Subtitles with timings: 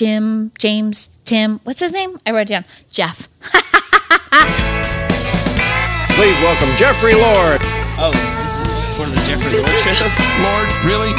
[0.00, 1.60] Jim, James, Tim.
[1.68, 2.16] What's his name?
[2.24, 2.64] I wrote it down.
[2.88, 3.28] Jeff.
[6.16, 7.60] Please welcome Jeffrey Lord.
[8.00, 8.08] Oh,
[8.40, 10.08] this is for the Jeffrey This Lord is- show?
[10.48, 11.12] Lord, really?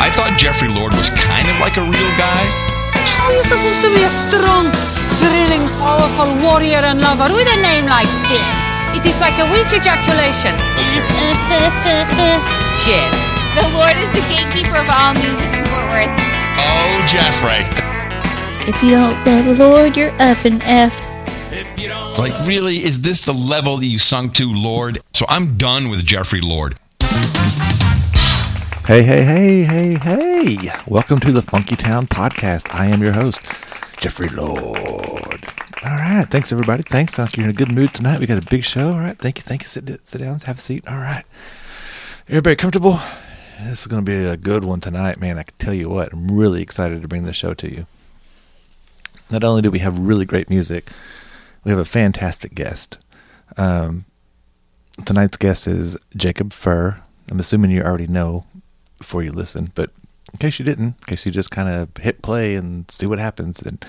[0.00, 2.40] I thought Jeffrey Lord was kind of like a real guy.
[3.20, 4.72] How are you supposed to be a strong,
[5.20, 8.48] thrilling, powerful warrior and lover with a name like this?
[8.96, 10.56] It is like a weak ejaculation.
[12.88, 13.12] Jeff.
[13.60, 16.16] The Lord is the gatekeeper of all music in Fort Worth.
[16.80, 17.64] Oh, Jeffrey.
[18.68, 21.00] If you don't love the Lord, you're effing F.
[22.16, 22.76] Like, really?
[22.76, 24.98] Is this the level that you sunk to, Lord?
[25.12, 26.78] So I'm done with Jeffrey Lord.
[28.86, 30.70] Hey, hey, hey, hey, hey.
[30.86, 32.72] Welcome to the Funky Town Podcast.
[32.72, 33.40] I am your host,
[33.96, 35.46] Jeffrey Lord.
[35.84, 36.26] All right.
[36.30, 36.84] Thanks, everybody.
[36.84, 37.14] Thanks.
[37.14, 38.20] Sounds you're in a good mood tonight.
[38.20, 38.92] We got a big show.
[38.92, 39.18] All right.
[39.18, 39.42] Thank you.
[39.42, 39.68] Thank you.
[39.68, 40.38] Sit, sit down.
[40.40, 40.86] Have a seat.
[40.86, 41.24] All right.
[42.28, 43.00] Everybody comfortable?
[43.60, 45.36] This is going to be a good one tonight, man.
[45.36, 46.12] I can tell you what.
[46.12, 47.86] I'm really excited to bring this show to you.
[49.30, 50.90] Not only do we have really great music,
[51.64, 52.98] we have a fantastic guest.
[53.56, 54.04] Um,
[55.04, 57.02] tonight's guest is Jacob Furr.
[57.30, 58.46] I'm assuming you already know
[58.96, 59.90] before you listen, but
[60.32, 63.18] in case you didn't, in case you just kind of hit play and see what
[63.18, 63.80] happens, then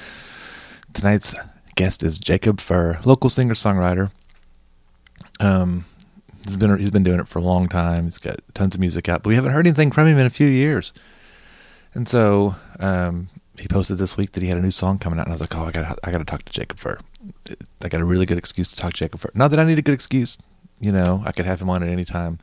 [0.93, 1.35] tonight's
[1.75, 4.11] guest is Jacob Furr, local singer songwriter.
[5.39, 5.85] Um,
[6.45, 8.05] he's been he's been doing it for a long time.
[8.05, 10.29] He's got tons of music out, but we haven't heard anything from him in a
[10.31, 10.93] few years.
[11.93, 15.25] And so um, he posted this week that he had a new song coming out,
[15.25, 16.99] and I was like, oh, I got I got to talk to Jacob Furr.
[17.81, 19.31] I got a really good excuse to talk to Jacob Furr.
[19.33, 20.37] Not that I need a good excuse,
[20.79, 22.39] you know, I could have him on at any time.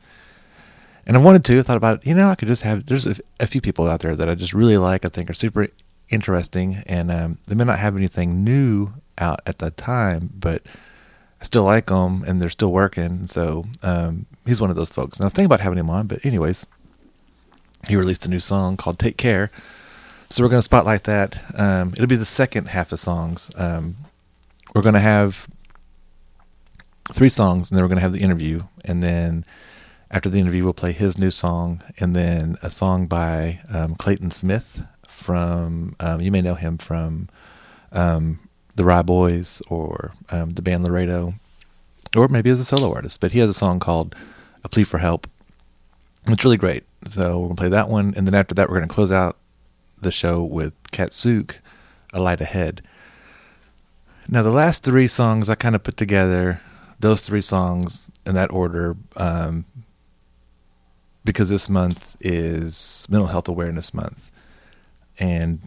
[1.05, 1.59] And I wanted to.
[1.59, 2.07] I thought about, it.
[2.07, 2.85] you know, I could just have.
[2.85, 5.05] There's a, a few people out there that I just really like.
[5.05, 5.69] I think are super
[6.09, 10.63] interesting, and um, they may not have anything new out at that time, but
[11.39, 13.27] I still like them, and they're still working.
[13.27, 15.17] So um, he's one of those folks.
[15.17, 16.65] And I was thinking about having him on, but anyways,
[17.87, 19.51] he released a new song called "Take Care."
[20.29, 21.39] So we're going to spotlight that.
[21.57, 23.49] Um, it'll be the second half of songs.
[23.55, 23.95] Um,
[24.73, 25.47] we're going to have
[27.13, 29.45] three songs, and then we're going to have the interview, and then
[30.09, 34.31] after the interview, we'll play his new song, and then a song by um, Clayton
[34.31, 37.27] Smith from um, you may know him from
[37.91, 38.39] um,
[38.77, 41.33] the Rye Boys or um, the band Laredo,
[42.15, 43.19] or maybe as a solo artist.
[43.19, 44.15] But he has a song called
[44.63, 45.27] "A Plea for Help."
[46.27, 46.83] It's really great.
[47.07, 49.35] So we're gonna play that one, and then after that, we're gonna close out
[49.99, 51.55] the show with Katsuk,
[52.13, 52.81] "A Light Ahead."
[54.29, 56.61] Now, the last three songs I kind of put together,
[56.99, 59.65] those three songs in that order, um,
[61.23, 64.29] because this month is Mental Health Awareness Month.
[65.17, 65.61] And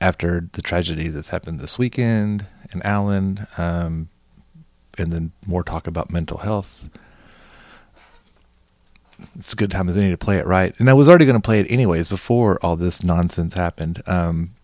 [0.00, 4.08] after the tragedy that's happened this weekend in Allen, um,
[4.98, 6.88] and then more talk about mental health,
[9.38, 10.74] it's a good time as any to play it right.
[10.78, 14.02] And I was already going to play it anyways before all this nonsense happened.
[14.06, 14.54] Um,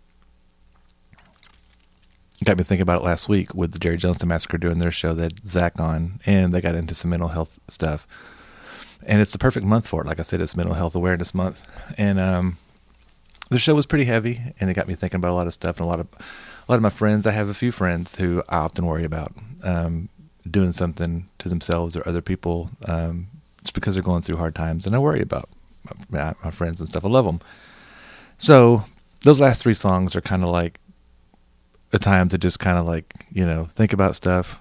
[2.45, 5.15] got me thinking about it last week with the Jerry Johnson Massacre doing their show
[5.15, 8.07] that Zach on, and they got into some mental health stuff.
[9.07, 10.07] And it's the perfect month for it.
[10.07, 11.65] Like I said, it's Mental Health Awareness Month,
[11.99, 12.59] and um,
[13.51, 15.79] the show was pretty heavy, and it got me thinking about a lot of stuff
[15.79, 16.09] and a lot of
[16.69, 17.27] a lot of my friends.
[17.27, 20.09] I have a few friends who I often worry about um,
[20.49, 23.29] doing something to themselves or other people um,
[23.63, 25.49] just because they're going through hard times, and I worry about
[26.09, 27.05] my, my friends and stuff.
[27.05, 27.41] I love them.
[28.39, 28.85] So
[29.23, 30.79] those last three songs are kind of like
[31.93, 34.59] a time to just kind of like you know think about stuff,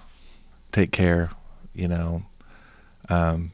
[0.72, 1.30] take care,
[1.74, 2.22] you know,
[3.08, 3.52] um,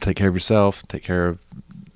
[0.00, 1.38] take care of yourself, take care of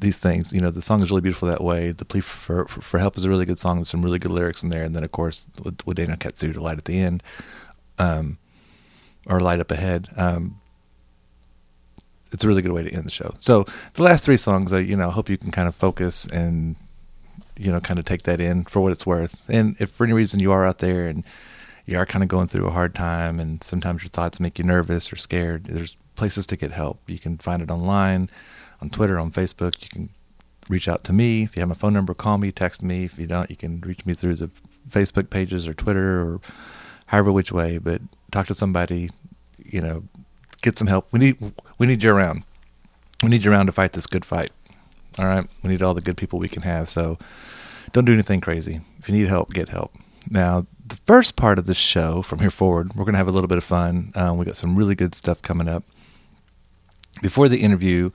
[0.02, 0.52] these things.
[0.52, 1.92] You know, the song is really beautiful that way.
[1.92, 3.76] The plea for for, for help is a really good song.
[3.76, 6.52] There's some really good lyrics in there, and then of course with, with Daniel Katsu
[6.52, 7.22] to light at the end,
[7.98, 8.38] um,
[9.26, 10.08] or light up ahead.
[10.16, 10.60] Um,
[12.32, 13.34] it's a really good way to end the show.
[13.38, 13.64] So
[13.94, 16.76] the last three songs, I you know I hope you can kind of focus and
[17.56, 19.42] you know kind of take that in for what it's worth.
[19.48, 21.24] And if for any reason you are out there and
[21.86, 24.64] you are kind of going through a hard time, and sometimes your thoughts make you
[24.64, 27.00] nervous or scared, there's places to get help.
[27.08, 28.30] You can find it online,
[28.82, 29.80] on Twitter, on Facebook.
[29.80, 30.08] You can
[30.68, 32.12] reach out to me if you have my phone number.
[32.12, 33.04] Call me, text me.
[33.04, 34.50] If you don't, you can reach me through the
[34.90, 36.40] Facebook pages or Twitter or
[37.06, 37.78] however which way.
[37.78, 39.10] But talk to somebody.
[39.64, 40.04] You know,
[40.60, 41.06] get some help.
[41.12, 42.42] We need we need you around.
[43.22, 44.50] We need you around to fight this good fight.
[45.18, 46.90] All right, we need all the good people we can have.
[46.90, 47.18] So
[47.92, 48.80] don't do anything crazy.
[48.98, 49.94] If you need help, get help.
[50.28, 53.32] Now, the first part of the show from here forward, we're going to have a
[53.32, 54.12] little bit of fun.
[54.14, 55.84] Um, we got some really good stuff coming up.
[57.20, 58.10] Before the interview,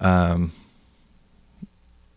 [0.00, 0.52] um,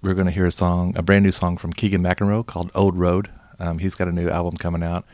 [0.02, 2.98] we're going to hear a song, a brand new song from Keegan McInroe called "Old
[2.98, 3.30] Road."
[3.60, 5.06] Um, he's got a new album coming out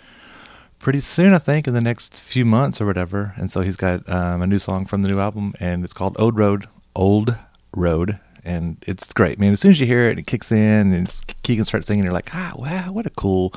[0.79, 3.33] pretty soon, I think, in the next few months or whatever.
[3.35, 6.15] And so he's got um, a new song from the new album, and it's called
[6.19, 6.67] "Old Road."
[6.97, 7.37] Old
[7.75, 9.53] Road, and it's great, man.
[9.53, 12.03] As soon as you hear it, it kicks in, and Keegan starts singing.
[12.03, 13.53] You're like, ah, wow, what a cool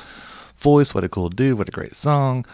[0.57, 2.45] voice, what a cool dude, what a great song.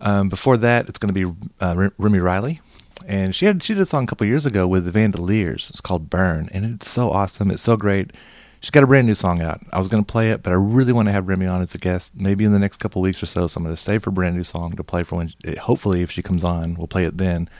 [0.00, 2.60] Um, before that, it's going to be uh, Remy Reilly,
[3.06, 5.70] and she had she did a song a couple years ago with the Vandoliers.
[5.70, 7.50] It's called Burn, and it's so awesome.
[7.50, 8.12] It's so great.
[8.60, 9.60] She's got a brand new song out.
[9.72, 11.74] I was going to play it, but I really want to have Remy on as
[11.74, 13.46] a guest, maybe in the next couple weeks or so.
[13.46, 15.28] So I'm going to save her brand new song to play for when.
[15.28, 17.50] She, hopefully, if she comes on, we'll play it then.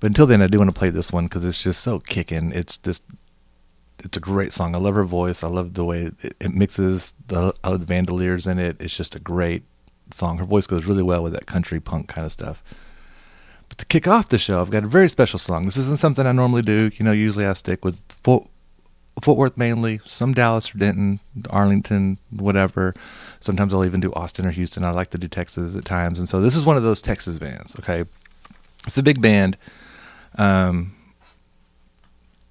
[0.00, 2.50] But until then, I do want to play this one because it's just so kicking.
[2.52, 3.04] It's just,
[4.02, 4.74] it's a great song.
[4.74, 5.44] I love her voice.
[5.44, 8.76] I love the way it, it mixes the, uh, the Vandoliers in it.
[8.80, 9.64] It's just a great
[10.12, 10.38] song.
[10.38, 12.64] Her voice goes really well with that country punk kind of stuff.
[13.82, 15.64] To kick off the show, I've got a very special song.
[15.64, 16.92] This isn't something I normally do.
[16.94, 18.46] You know, usually I stick with Fort,
[19.20, 21.18] Fort Worth mainly, some Dallas or Denton,
[21.50, 22.94] Arlington, whatever.
[23.40, 24.84] Sometimes I'll even do Austin or Houston.
[24.84, 26.20] I like to do Texas at times.
[26.20, 28.04] And so this is one of those Texas bands, okay?
[28.86, 29.56] It's a big band.
[30.38, 30.94] Um,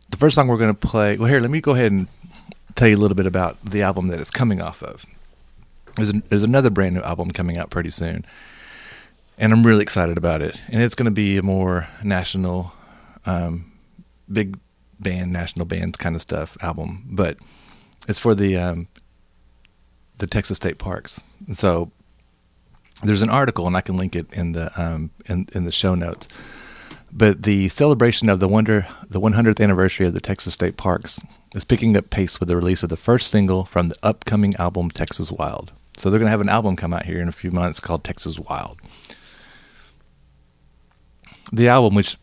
[0.09, 1.15] the first song we're going to play.
[1.15, 2.09] Well, here, let me go ahead and
[2.75, 5.05] tell you a little bit about the album that it's coming off of.
[5.95, 8.25] There's, a, there's another brand new album coming out pretty soon,
[9.41, 10.57] and I'm really excited about it.
[10.69, 12.73] And it's going to be a more national,
[13.25, 13.71] um,
[14.31, 14.57] big
[14.99, 17.37] band, national band kind of stuff album, but
[18.07, 18.87] it's for the um,
[20.19, 21.21] the Texas State Parks.
[21.47, 21.91] And so
[23.03, 25.95] there's an article, and I can link it in the um, in in the show
[25.95, 26.29] notes
[27.11, 31.19] but the celebration of the wonder the 100th anniversary of the Texas State Parks
[31.53, 34.89] is picking up pace with the release of the first single from the upcoming album
[34.89, 35.73] Texas Wild.
[35.97, 38.03] So they're going to have an album come out here in a few months called
[38.03, 38.79] Texas Wild.
[41.51, 42.17] The album, which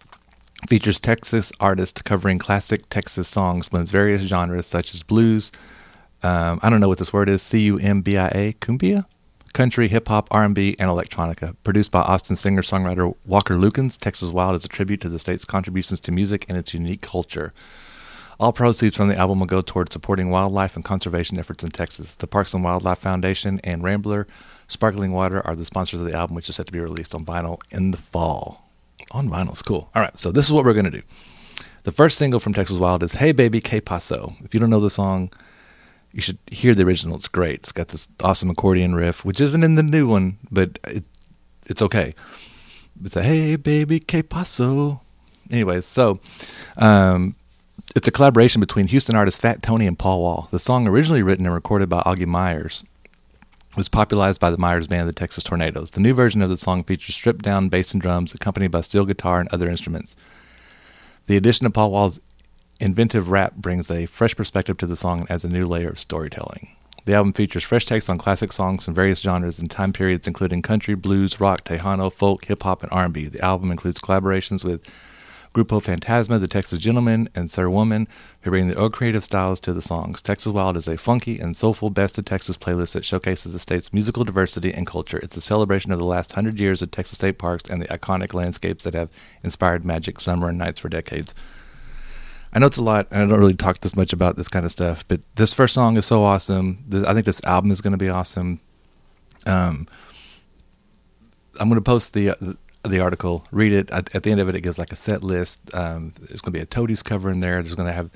[0.69, 5.53] features Texas artists covering classic Texas songs, blends various genres such as blues.
[6.23, 7.43] Um, I don't know what this word is.
[7.43, 9.07] C U M B I A, cumbia
[9.53, 11.57] country, hip hop, R&B, and electronica.
[11.65, 15.99] Produced by Austin singer-songwriter Walker Lukens, Texas Wild is a tribute to the state's contributions
[16.01, 17.53] to music and its unique culture.
[18.39, 22.15] All proceeds from the album will go towards supporting wildlife and conservation efforts in Texas.
[22.15, 24.29] The Parks and Wildlife Foundation and Rambler
[24.69, 27.25] Sparkling Water are the sponsors of the album, which is set to be released on
[27.25, 28.68] vinyl in the fall.
[29.13, 29.91] On vinyl is cool.
[29.95, 31.03] All right, so this is what we're to do.
[31.85, 34.35] The first single from Texas Wild is Hey Baby Que Paso.
[34.45, 35.33] If you don't know the song,
[36.13, 37.17] you should hear the original.
[37.17, 37.61] It's great.
[37.61, 41.05] It's got this awesome accordion riff, which isn't in the new one, but it,
[41.67, 42.15] it's okay.
[43.05, 45.01] It's a hey baby, que paso.
[45.51, 46.21] Anyways, so
[46.77, 47.37] um,
[47.97, 50.49] it's a collaboration between Houston artist Fat Tony and Paul Wall.
[50.51, 52.85] The song, originally written and recorded by Augie Meyers,
[53.77, 55.93] was popularized by the Meyers band, the Texas Tornados.
[55.93, 59.05] The new version of the song features stripped down bass and drums, accompanied by steel
[59.05, 60.17] guitar and other instruments.
[61.27, 62.21] The addition of Paul Wall's
[62.81, 65.99] inventive rap brings a fresh perspective to the song and adds a new layer of
[65.99, 66.71] storytelling.
[67.05, 70.63] The album features fresh takes on classic songs from various genres and time periods, including
[70.63, 73.29] country, blues, rock, Tejano, folk, hip hop, and R&B.
[73.29, 74.85] The album includes collaborations with
[75.55, 78.09] Grupo Fantasma, The Texas Gentlemen, and Sir Woman,
[78.49, 80.23] who bring their own creative styles to the songs.
[80.23, 83.93] Texas Wild is a funky and soulful best of Texas playlist that showcases the state's
[83.93, 85.19] musical diversity and culture.
[85.19, 88.33] It's a celebration of the last hundred years of Texas state parks and the iconic
[88.33, 89.11] landscapes that have
[89.45, 91.35] inspired magic summer and nights for decades.
[92.53, 94.65] I know it's a lot, and I don't really talk this much about this kind
[94.65, 96.83] of stuff, but this first song is so awesome.
[96.89, 98.61] This, I think this album is going to be awesome.
[99.45, 99.87] Um,
[101.61, 102.57] I'm going to post the, the,
[102.89, 103.91] the article, read it.
[103.91, 105.61] At, at, the end of it, it gives like a set list.
[105.75, 107.63] Um, there's going to be a Toadies cover in there.
[107.63, 108.11] There's going to have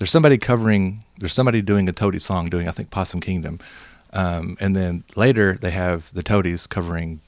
[0.00, 1.04] there's somebody covering.
[1.18, 3.60] There's somebody doing a Toady song, doing I think Possum Kingdom,
[4.14, 7.20] um, and then later they have the Toadies covering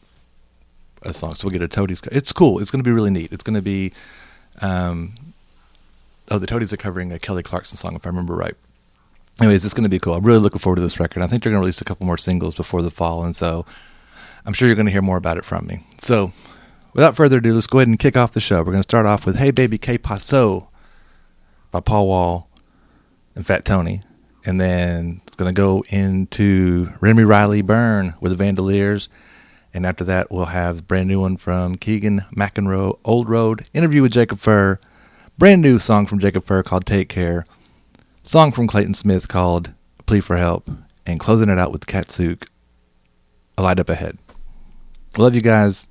[1.02, 1.34] a song.
[1.34, 2.00] So we'll get a Toadies.
[2.10, 2.60] It's cool.
[2.60, 3.30] It's going to be really neat.
[3.30, 3.92] It's going to be
[4.62, 5.14] um,
[6.30, 8.56] oh, the Toadies are covering a Kelly Clarkson song, if I remember right.
[9.38, 10.14] Anyways, it's going to be cool.
[10.14, 11.22] I'm really looking forward to this record.
[11.22, 13.66] I think they're going to release a couple more singles before the fall, and so
[14.46, 15.84] I'm sure you're going to hear more about it from me.
[15.98, 16.32] So,
[16.94, 18.60] without further ado, let's go ahead and kick off the show.
[18.60, 20.68] We're going to start off with "Hey Baby Que Paso"
[21.70, 22.48] by Paul Wall
[23.34, 24.02] and Fat Tony,
[24.44, 29.08] and then it's going to go into Remy Reilly "Burn" with the Vandoliers.
[29.74, 34.12] And after that, we'll have brand new one from Keegan McInroe, Old Road, interview with
[34.12, 34.78] Jacob Furr,
[35.38, 37.46] Brand new song from Jacob Furr called Take Care.
[38.22, 39.72] Song from Clayton Smith called
[40.06, 40.70] Plea for Help.
[41.04, 42.46] And closing it out with Katsuk,
[43.58, 44.18] A Light Up Ahead.
[45.18, 45.88] Love you guys.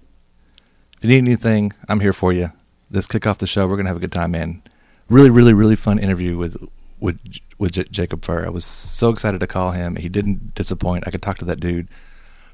[0.97, 2.51] If you need anything, I'm here for you.
[2.91, 3.67] Let's kick off the show.
[3.67, 4.61] We're going to have a good time, man.
[5.09, 6.55] Really, really, really fun interview with
[7.01, 7.19] with
[7.57, 8.45] with J- Jacob Furr.
[8.45, 9.97] I was so excited to call him.
[9.97, 11.03] He didn't disappoint.
[11.05, 11.89] I could talk to that dude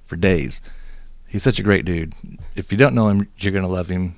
[0.05, 0.59] for days.
[1.27, 2.15] He's such a great dude.
[2.55, 4.15] If you don't know him, you're going to love him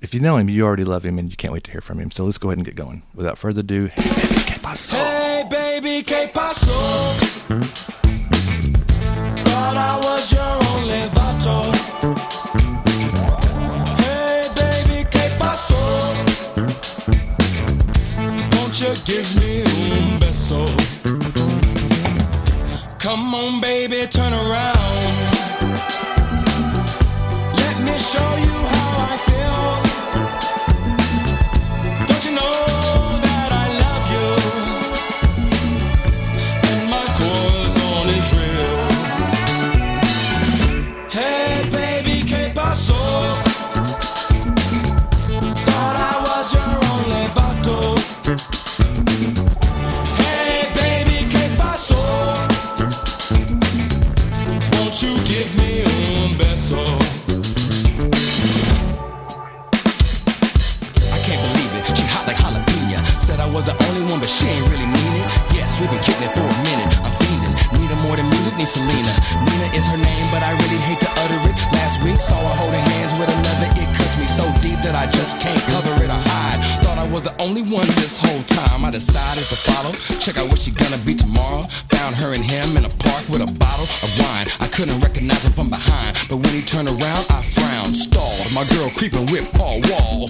[0.00, 1.98] if you know him, you already love him and you can't wait to hear from
[1.98, 2.10] him.
[2.10, 3.02] So let's go ahead and get going.
[3.14, 4.96] Without further ado, hey baby, que?
[4.96, 6.72] Hey baby, que paso?
[7.48, 7.60] Hmm?
[9.44, 10.57] Thought I was your
[18.94, 19.62] give me
[20.18, 20.66] beso.
[22.98, 24.78] Come on, baby, turn around.
[27.60, 28.77] Let me show you how
[64.28, 65.26] but she ain't really mean it.
[65.56, 66.92] Yes, we've been kicking it for a minute.
[67.00, 67.54] I'm feeling.
[67.80, 69.12] Need her more than music, need Selena.
[69.40, 71.56] Nina is her name, but I really hate to utter it.
[71.72, 73.72] Last week saw her holding hands with another.
[73.80, 76.60] It cuts me so deep that I just can't cover it or hide.
[76.84, 78.84] Thought I was the only one this whole time.
[78.84, 79.96] I decided to follow.
[80.20, 81.64] Check out what she gonna be tomorrow.
[81.96, 84.44] Found her and him in a park with a bottle of wine.
[84.60, 88.44] I couldn't recognize him from behind, but when he turned around, I frowned, stalled.
[88.52, 90.28] My girl creeping with Paul Wall.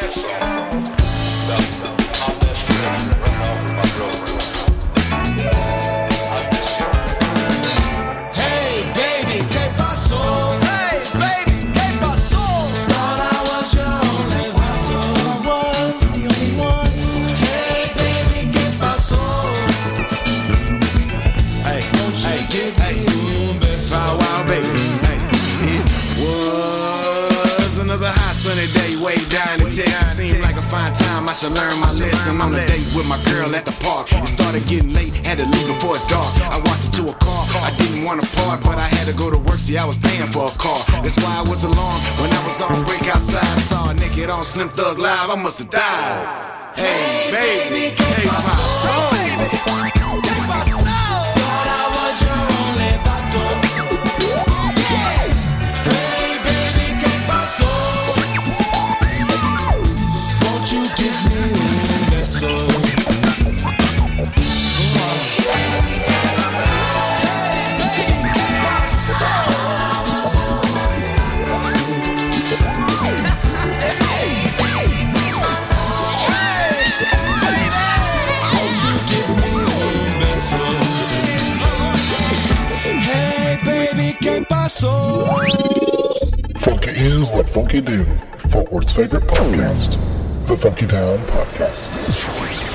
[0.00, 0.69] Hey
[31.40, 34.12] I should learn my lesson on a date with my girl at the park.
[34.12, 36.28] It started getting late, had to leave before it's dark.
[36.52, 37.48] I walked into a car.
[37.64, 39.56] I didn't want to park, but I had to go to work.
[39.56, 40.76] See, I was paying for a car.
[41.00, 43.40] That's why I was alarmed when I was on break outside.
[43.56, 45.32] I saw a naked on Slim Thug Live.
[45.32, 46.76] I must have died.
[46.76, 48.44] Hey, baby, hey, pop.
[49.48, 49.79] ¿Qué
[90.60, 92.69] Funky Town Podcast.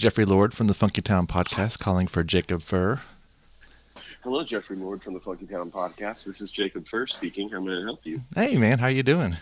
[0.00, 3.02] Jeffrey Lord from the Funky Town Podcast calling for Jacob Furr.
[4.22, 6.24] Hello, Jeffrey Lord from the Funky Town Podcast.
[6.24, 7.52] This is Jacob First speaking.
[7.52, 8.22] I'm going to help you.
[8.34, 9.36] Hey man, how you doing?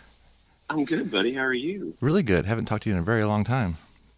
[0.68, 1.32] I'm good, buddy.
[1.32, 1.96] How are you?
[2.00, 2.44] Really good.
[2.44, 3.76] Haven't talked to you in a very long time.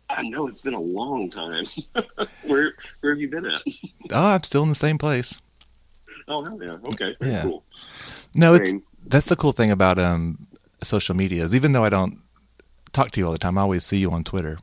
[0.09, 1.67] I know it's been a long time.
[2.45, 3.61] where Where have you been at?
[4.11, 5.39] Oh, I'm still in the same place.
[6.27, 6.79] Oh, hell yeah.
[6.89, 7.17] Okay.
[7.21, 7.43] Very Yeah.
[7.43, 7.65] cool.
[8.35, 8.73] No, it's,
[9.07, 10.47] that's the cool thing about um,
[10.83, 12.19] social media is even though I don't
[12.95, 14.59] talk to you all the time, I always see you on Twitter.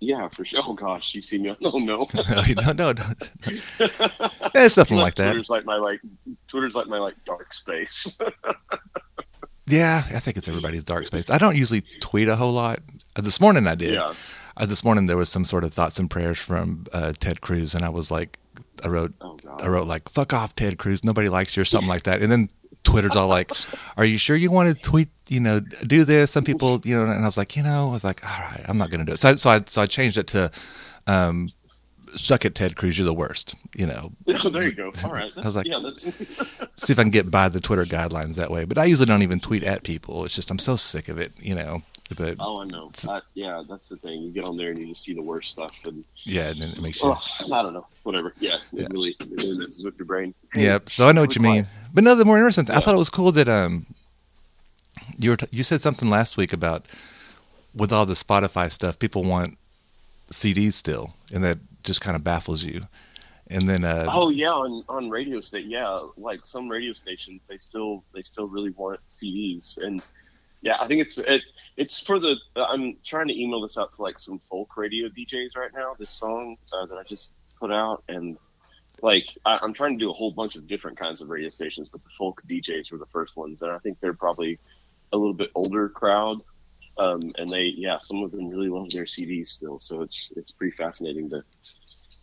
[0.00, 0.60] Yeah, for sure.
[0.66, 1.54] Oh gosh, you see me?
[1.62, 2.06] Oh no.
[2.14, 3.04] no, no, no.
[4.54, 5.32] It's nothing like that.
[5.32, 6.00] Twitter's like my like.
[6.48, 8.18] Twitter's like my like dark space.
[9.66, 11.30] Yeah, I think it's everybody's dark space.
[11.30, 12.80] I don't usually tweet a whole lot.
[13.14, 13.94] Uh, this morning I did.
[13.94, 14.14] Yeah.
[14.56, 17.74] Uh, this morning there was some sort of thoughts and prayers from uh, Ted Cruz,
[17.74, 18.38] and I was like,
[18.84, 19.38] I wrote, Oh.
[19.58, 21.04] I wrote like, "Fuck off, Ted Cruz.
[21.04, 22.20] Nobody likes you," or something like that.
[22.22, 22.48] And then
[22.82, 23.50] Twitter's all like,
[23.96, 25.08] "Are you sure you want to tweet?
[25.28, 27.92] You know, do this?" Some people, you know, and I was like, you know, I
[27.92, 29.18] was like, all right, I'm not going to do it.
[29.18, 30.50] So, I, so I, so I changed it to,
[31.06, 31.48] um,
[32.14, 32.98] "Suck it, Ted Cruz.
[32.98, 34.92] You're the worst." You know, Oh, there you go.
[35.04, 35.30] All right.
[35.36, 36.02] I was like- yeah, that's
[36.84, 38.64] see if I can get by the Twitter guidelines that way.
[38.64, 40.24] But I usually don't even tweet at people.
[40.24, 41.82] It's just I'm so sick of it, you know.
[42.16, 42.90] But oh, I know.
[43.08, 44.22] I, yeah, that's the thing.
[44.22, 46.70] You get on there and you just see the worst stuff, and yeah, and then
[46.70, 47.10] it makes you.
[47.10, 47.86] oh, I don't know.
[48.02, 48.34] Whatever.
[48.38, 50.34] Yeah, it really, it really messes with your brain.
[50.54, 50.88] Yep.
[50.90, 51.66] So I know what you mean.
[51.92, 52.64] But no, the more interesting.
[52.66, 53.86] Thing I thought it was cool that um,
[55.18, 56.86] you were t- you said something last week about
[57.74, 59.56] with all the Spotify stuff, people want
[60.30, 62.86] CDs still, and that just kind of baffles you.
[63.48, 67.58] And then, uh, Oh yeah, on on radio station, yeah, like some radio stations, they
[67.58, 70.00] still they still really want CDs, and
[70.62, 71.42] yeah, I think it's it
[71.80, 72.36] it's for the.
[72.56, 75.94] I'm trying to email this out to like some folk radio DJs right now.
[75.98, 78.36] This song uh, that I just put out, and
[79.00, 81.88] like I, I'm trying to do a whole bunch of different kinds of radio stations,
[81.88, 84.58] but the folk DJs were the first ones, and I think they're probably
[85.12, 86.42] a little bit older crowd.
[86.98, 89.78] Um, and they, yeah, some of them really love their CDs still.
[89.80, 91.42] So it's it's pretty fascinating to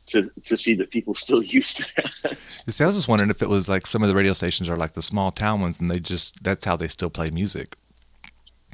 [0.08, 2.38] to to see that people still use that.
[2.48, 4.78] see, I was just wondering if it was like some of the radio stations are
[4.78, 7.76] like the small town ones, and they just that's how they still play music.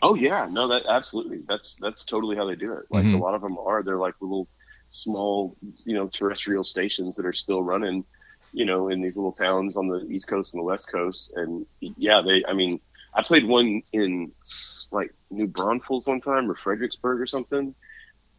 [0.04, 1.40] Oh yeah, no, that absolutely.
[1.48, 2.86] That's that's totally how they do it.
[2.92, 3.16] Like Mhm.
[3.16, 3.84] a lot of them are.
[3.84, 4.50] They're like little
[4.90, 8.06] small, you know, terrestrial stations that are still running,
[8.54, 11.32] you know, in these little towns on the East Coast and the West Coast.
[11.36, 12.44] And yeah, they.
[12.48, 12.82] I mean,
[13.16, 14.34] I played one in
[14.92, 17.76] like New Braunfels one time or Fredericksburg or something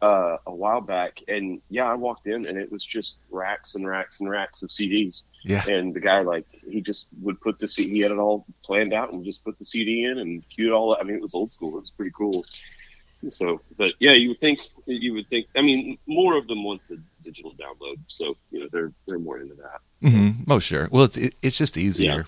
[0.01, 3.87] uh, a while back, and yeah, I walked in and it was just racks and
[3.87, 5.23] racks and racks of CDs.
[5.43, 5.65] Yeah.
[5.67, 8.93] And the guy like he just would put the CD, he had it all planned
[8.93, 10.97] out and just put the CD in and cue it all.
[10.99, 11.77] I mean, it was old school.
[11.77, 12.45] It was pretty cool.
[13.29, 15.47] So, but yeah, you would think you would think.
[15.55, 19.39] I mean, more of them want the digital download, so you know they're they're more
[19.39, 19.81] into that.
[20.03, 20.51] Mm-hmm.
[20.51, 20.89] Oh, sure.
[20.91, 22.27] Well, it's it, it's just easier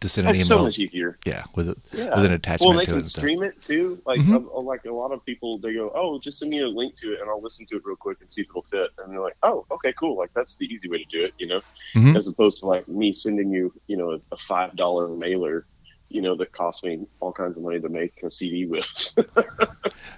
[0.00, 0.58] to send an It's email.
[0.58, 1.18] so much easier.
[1.26, 2.14] Yeah, with it Yeah.
[2.16, 2.94] with an attachment Well, they to it.
[2.94, 3.20] can stuff.
[3.22, 4.00] stream it too.
[4.06, 4.46] Like, Mhm.
[4.54, 7.12] uh, like a lot of people, they go, "Oh, just send me a link to
[7.14, 9.20] it, and I'll listen to it real quick and see if it'll fit." And they're
[9.20, 10.16] like, "Oh, okay, cool.
[10.16, 11.60] Like that's the easy way to do it, you know."
[11.94, 12.16] Mhm.
[12.16, 15.64] As opposed to like me sending you, you know, a, a five dollar mailer,
[16.08, 18.86] you know, that cost me all kinds of money to make a CD with.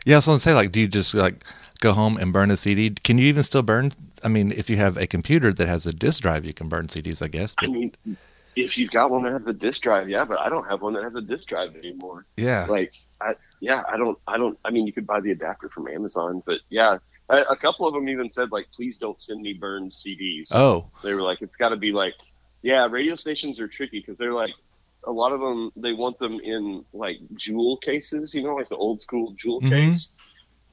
[0.07, 1.45] Yeah, so I was say, like, do you just like
[1.81, 2.91] go home and burn a CD?
[2.91, 3.93] Can you even still burn?
[4.25, 6.87] I mean, if you have a computer that has a disk drive, you can burn
[6.87, 7.55] CDs, I guess.
[7.59, 7.93] I mean,
[8.64, 10.94] if you've got one that has a disk drive, yeah, but I don't have one
[10.94, 12.27] that has a disk drive anymore.
[12.37, 15.68] yeah, like I, yeah i don't i don't i mean you could buy the adapter
[15.68, 19.42] from amazon but yeah a, a couple of them even said like please don't send
[19.42, 20.88] me burned cds Oh.
[21.03, 22.14] they were like it's got to be like
[22.62, 24.53] yeah radio stations are tricky because they're like
[25.03, 28.77] a lot of them they want them in like jewel cases you know like the
[28.77, 29.71] old school jewel Mhm.
[29.71, 30.12] case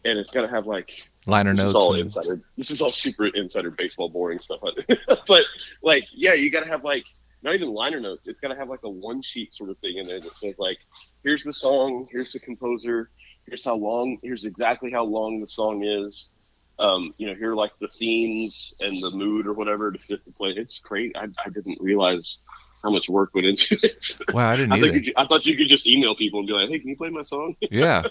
[0.06, 0.92] and it's got to have like
[1.26, 1.70] liner this notes.
[1.70, 2.40] is all and- insider.
[2.60, 4.60] This is all super insider baseball boring stuff.
[5.28, 5.44] but
[5.82, 7.06] like, yeah, you got to have like
[7.46, 8.28] not even liner notes.
[8.28, 10.60] It's got to have like a one sheet sort of thing in there that says
[10.60, 10.80] like,
[11.24, 13.12] here's the song, here's the composer,
[13.46, 16.34] here's how long, here's exactly how long the song is.
[16.78, 20.26] Um, you know, here are like the themes and the mood or whatever to fit
[20.26, 20.50] the play.
[20.58, 21.16] It's great.
[21.16, 22.44] I, I didn't realize
[22.84, 24.18] how much work went into it.
[24.34, 24.98] Wow, I didn't I, either.
[24.98, 27.10] you, I thought you could just email people and be like, hey, can you play
[27.10, 27.56] my song?
[27.62, 28.04] yeah.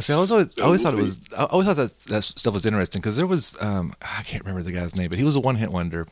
[0.00, 2.24] See, I was always, I always we'll thought it was, I always thought that, that
[2.24, 5.24] stuff was interesting because there was, um, I can't remember the guy's name, but he
[5.24, 6.06] was a one hit wonder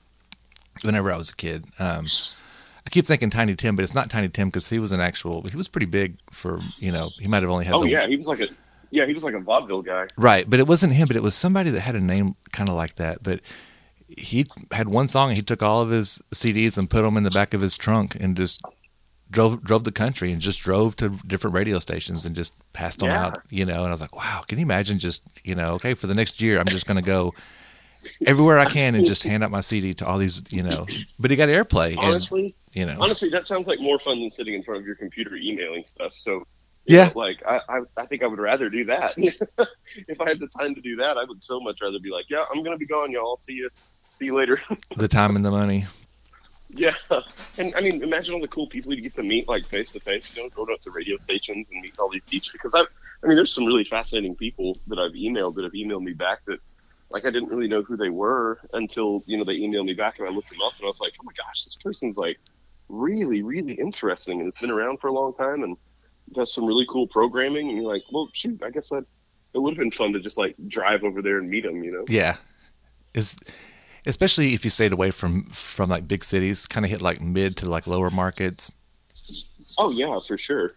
[0.82, 1.66] whenever I was a kid.
[1.78, 2.06] Um,
[2.86, 5.42] I keep thinking Tiny Tim, but it's not Tiny Tim because he was an actual,
[5.42, 8.06] he was pretty big for, you know, he might have only had oh the, yeah,
[8.06, 8.48] he was like a
[8.90, 10.08] yeah, he was like a vaudeville guy.
[10.16, 12.74] Right, but it wasn't him, but it was somebody that had a name kind of
[12.74, 13.22] like that.
[13.22, 13.40] But
[14.08, 17.22] he had one song, and he took all of his CDs and put them in
[17.22, 18.60] the back of his trunk and just
[19.30, 23.10] drove drove the country and just drove to different radio stations and just passed them
[23.10, 23.26] Yeah.
[23.26, 23.42] out.
[23.48, 24.98] You know, and I was like, wow, can you imagine?
[24.98, 27.32] Just you know, okay, for the next year, I'm just going to go
[28.26, 30.86] everywhere I can and just hand out my CD to all these, you know.
[31.18, 34.30] But he got airplay, and, Honestly, you know, honestly, that sounds like more fun than
[34.30, 36.14] sitting in front of your computer emailing stuff.
[36.14, 36.46] So,
[36.84, 39.14] yeah, like, I, I, I think I would rather do that.
[39.16, 42.26] if I had the time to do that, I would so much rather be like,
[42.28, 43.38] yeah, I'm gonna be gone, y'all.
[43.38, 43.70] See you,
[44.18, 44.62] see you later.
[44.96, 45.84] the time and the money.
[46.70, 46.94] yeah,
[47.58, 50.00] and I mean, imagine all the cool people you get to meet, like face to
[50.00, 50.36] face.
[50.36, 52.52] You know, going up to radio stations and meet all these teachers.
[52.52, 52.84] Because I,
[53.24, 56.44] I mean, there's some really fascinating people that I've emailed that have emailed me back
[56.46, 56.60] that.
[57.10, 60.18] Like I didn't really know who they were until you know they emailed me back
[60.18, 62.38] and I looked them up and I was like, oh my gosh, this person's like
[62.88, 65.76] really, really interesting and it's been around for a long time and
[66.32, 67.68] does some really cool programming.
[67.68, 69.04] And you're like, well, shoot, I guess that
[69.54, 71.90] it would have been fun to just like drive over there and meet them, you
[71.90, 72.04] know?
[72.08, 72.36] Yeah,
[73.14, 73.36] is
[74.06, 77.56] especially if you stayed away from from like big cities, kind of hit like mid
[77.58, 78.70] to like lower markets.
[79.78, 80.72] Oh yeah, for sure.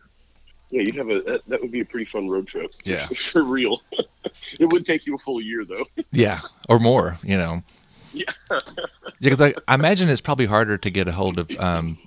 [0.73, 2.71] Yeah, you'd have a that, that would be a pretty fun road trip.
[2.83, 3.05] Yeah.
[3.31, 3.83] for real.
[4.59, 5.85] it would take you a full year though.
[6.11, 7.17] Yeah, or more.
[7.23, 7.63] You know.
[8.11, 8.23] Yeah.
[8.49, 8.59] Yeah,
[9.21, 11.99] because I, I imagine it's probably harder to get a hold of, um,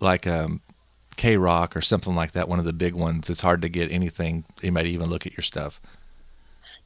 [0.00, 0.60] like um,
[1.16, 2.48] K Rock or something like that.
[2.48, 3.28] One of the big ones.
[3.28, 4.44] It's hard to get anything.
[4.60, 5.80] They might even look at your stuff.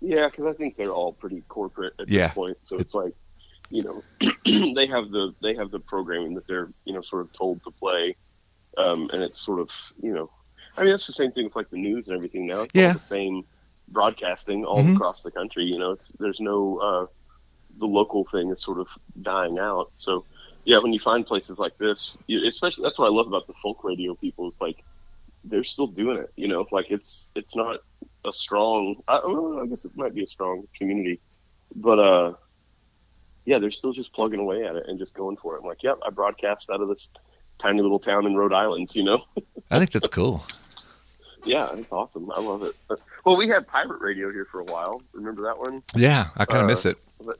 [0.00, 2.28] Yeah, because I think they're all pretty corporate at Yeah.
[2.28, 2.56] this point.
[2.62, 3.12] So it's like,
[3.70, 4.02] you know,
[4.74, 7.70] they have the they have the programming that they're you know sort of told to
[7.70, 8.16] play,
[8.78, 9.68] um, and it's sort of
[10.02, 10.30] you know,
[10.76, 12.62] I mean that's the same thing with like the news and everything now.
[12.62, 12.88] It's Yeah.
[12.88, 13.44] all the same
[13.88, 14.96] broadcasting all Mhm.
[14.96, 15.64] across the country.
[15.64, 17.06] You know, it's there's no uh,
[17.78, 18.88] the local thing is sort of
[19.22, 19.90] dying out.
[19.94, 20.24] So
[20.64, 23.54] yeah, when you find places like this, you, especially that's what I love about the
[23.62, 24.82] folk radio people is like
[25.44, 26.32] they're still doing it.
[26.36, 27.80] You know, like it's it's not
[28.24, 28.96] a strong.
[29.06, 31.20] I, well, I guess it might be a strong community,
[31.76, 32.34] but uh,
[33.44, 35.60] yeah, they're still just plugging away at it and just going for it.
[35.60, 37.08] I'm like, yep, I broadcast out of this
[37.60, 38.94] tiny little town in Rhode Island.
[38.96, 39.24] You know.
[39.70, 40.44] I think that's cool.
[41.46, 42.30] Yeah, it's awesome.
[42.34, 42.74] I love it.
[43.24, 45.00] Well, we had pirate radio here for a while.
[45.12, 45.82] Remember that one?
[45.94, 46.98] Yeah, I kind of Uh, miss it.
[47.24, 47.38] But,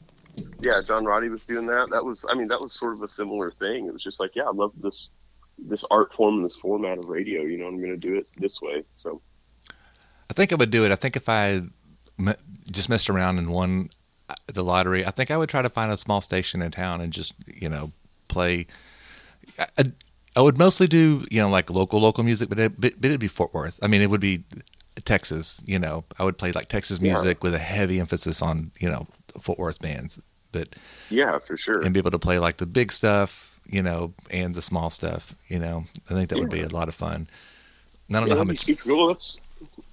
[0.61, 1.89] yeah, John Roddy was doing that.
[1.91, 3.87] That was, I mean, that was sort of a similar thing.
[3.87, 5.11] It was just like, yeah, I love this
[5.59, 7.41] this art form and this format of radio.
[7.43, 8.85] You know, I'm going to do it this way.
[8.95, 9.23] So
[10.29, 10.93] I think I would do it.
[10.93, 11.63] I think if I
[12.71, 13.89] just messed around and won
[14.29, 17.01] uh, the lottery, I think I would try to find a small station in town
[17.01, 17.93] and just you know
[18.29, 18.67] play.
[19.79, 19.85] I,
[20.37, 23.29] I- would mostly do you know like local local music, but, it, but it'd be
[23.29, 23.79] Fort Worth.
[23.83, 24.45] I mean, it would be
[25.05, 25.63] Texas.
[25.67, 27.13] You know, I would play like Texas Yeah.
[27.13, 29.07] music with a heavy emphasis on you know
[29.41, 30.21] Fort Worth bands,
[30.53, 30.77] but
[31.11, 31.81] yeah, for sure.
[31.83, 35.35] and be able to play like the big stuff, you know, and the small stuff.
[35.49, 37.29] You know, I think that would be a lot of fun.
[38.09, 38.61] And I don't yeah, know how much.
[38.61, 39.09] super cool.
[39.09, 39.41] That's,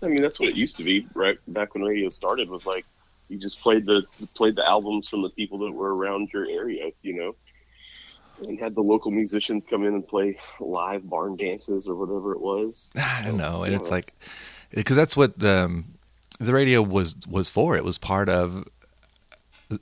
[0.04, 1.38] I mean, that's what it used to be, right?
[1.48, 2.86] Back when radio started, was like
[3.30, 4.04] you just played the
[4.36, 7.36] played the albums from the people that were around your area, you know,
[8.42, 12.42] and had the local musicians come in and play live barn dances or whatever it
[12.42, 12.92] was.
[12.96, 14.06] I don't know, and yeah, it's like
[14.72, 15.86] because that's what the um,
[16.40, 17.76] the radio was was for.
[17.76, 18.66] It was part of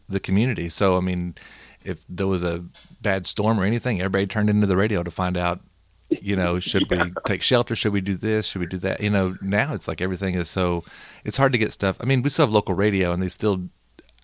[0.08, 0.70] the community.
[0.70, 1.36] So I mean,
[1.84, 2.64] if there was a
[3.02, 5.62] bad storm or anything, everybody turned into the radio to find out.
[6.10, 7.76] You know, should we take shelter?
[7.76, 8.46] Should we do this?
[8.48, 9.02] Should we do that?
[9.02, 10.84] You know, now it's like everything is so.
[11.24, 11.98] It's hard to get stuff.
[12.02, 13.70] I mean, we still have local radio, and they still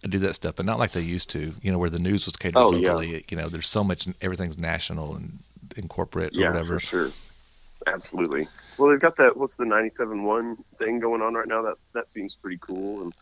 [0.04, 1.54] do that stuff, but not like they used to.
[1.62, 2.94] You know, where the news was catered Oh, yeah.
[2.94, 3.24] locally.
[3.30, 4.08] You know, there's so much.
[4.22, 5.40] Everything's national and,
[5.76, 6.80] and corporate or yeah, whatever.
[6.80, 7.12] for sure,
[7.88, 8.48] absolutely.
[8.78, 9.36] Well, they've got that.
[9.38, 11.62] What's the ninety-seven one thing going on right now?
[11.64, 13.02] That that seems pretty cool.
[13.04, 13.14] And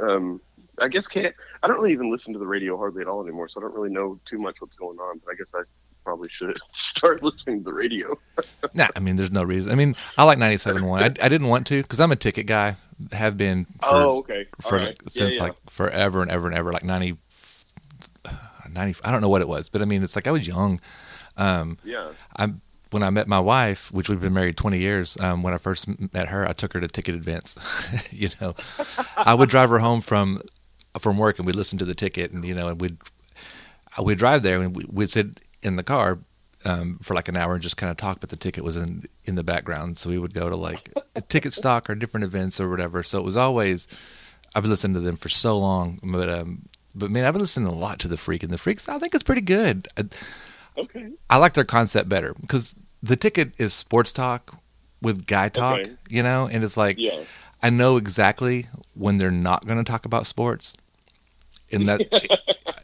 [0.00, 0.40] um,
[0.78, 1.34] I guess can't.
[1.62, 3.74] I don't really even listen to the radio hardly at all anymore, so I don't
[3.74, 5.20] really know too much what's going on.
[5.24, 5.62] But I guess I
[6.06, 8.16] probably should start listening to the radio.
[8.74, 9.72] Nah, I mean, there's no reason.
[9.72, 11.00] I mean, I like 97.1.
[11.00, 12.76] I, I didn't want to because I'm a ticket guy.
[13.12, 14.44] Have been for, Oh, okay.
[14.64, 14.96] All for right.
[15.02, 15.42] Yeah, since yeah.
[15.44, 17.16] like forever and ever and ever, like 90,
[18.70, 19.00] 90.
[19.04, 20.80] I don't know what it was, but I mean, it's like I was young.
[21.36, 22.08] Um, Yeah.
[22.36, 22.52] I
[22.90, 25.16] when I met my wife, which we've been married 20 years.
[25.20, 27.58] Um, when I first met her, I took her to ticket events.
[28.12, 28.54] you know,
[29.16, 30.40] I would drive her home from
[31.00, 32.96] from work, and we'd listen to the ticket, and you know, and we'd
[34.02, 36.18] we'd drive there, and we- we'd sit in the car
[36.64, 39.04] um, for like an hour and just kind of talk, but the ticket was in
[39.24, 42.60] in the background, so we would go to like a ticket stock or different events
[42.60, 43.02] or whatever.
[43.02, 43.86] So it was always
[44.54, 47.68] I've been listening to them for so long, but um, but man, I've been listening
[47.68, 49.88] a lot to the Freak, and the Freaks I think it's pretty good.
[49.96, 50.04] I,
[50.78, 51.08] Okay.
[51.30, 54.58] I like their concept better because the ticket is sports talk
[55.00, 55.92] with guy talk, Okay.
[56.10, 57.22] you know, and it's like Yeah.
[57.62, 60.74] I know exactly when they're not going to talk about sports,
[61.76, 62.00] and that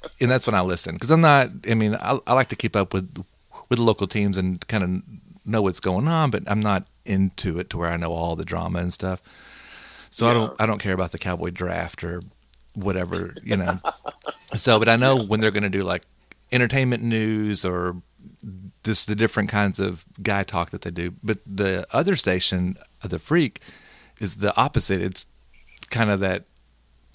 [0.21, 1.49] and that's when I listen because I'm not.
[1.69, 3.25] I mean, I, I like to keep up with
[3.69, 5.03] with the local teams and kind of
[5.45, 8.45] know what's going on, but I'm not into it to where I know all the
[8.45, 9.23] drama and stuff.
[10.11, 12.23] So I don't I don't care about the cowboy draft or
[12.75, 13.81] whatever, you know.
[14.55, 16.03] so, but I know when they're going to do like
[16.51, 17.97] entertainment news or
[18.83, 21.15] this the different kinds of guy talk that they do.
[21.23, 23.61] But the other station, the Freak,
[24.21, 25.01] is the opposite.
[25.01, 25.27] It's
[25.91, 26.45] kind of that.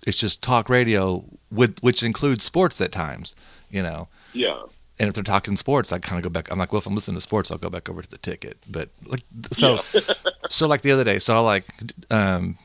[0.08, 3.36] It's just talk radio with which includes sports at times,
[3.70, 4.08] you know.
[4.34, 4.62] Yeah.
[5.00, 6.50] And if they're talking sports, I kind of go back.
[6.52, 8.58] I'm like, well, if I'm listening to sports, I'll go back over to the ticket.
[8.70, 9.82] But like, so,
[10.50, 11.65] so like the other day, so I like,
[12.10, 12.56] um,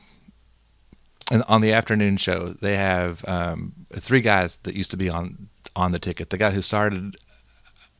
[1.31, 5.49] and on the afternoon show, they have um, three guys that used to be on
[5.75, 6.29] on the ticket.
[6.29, 7.17] The guy who started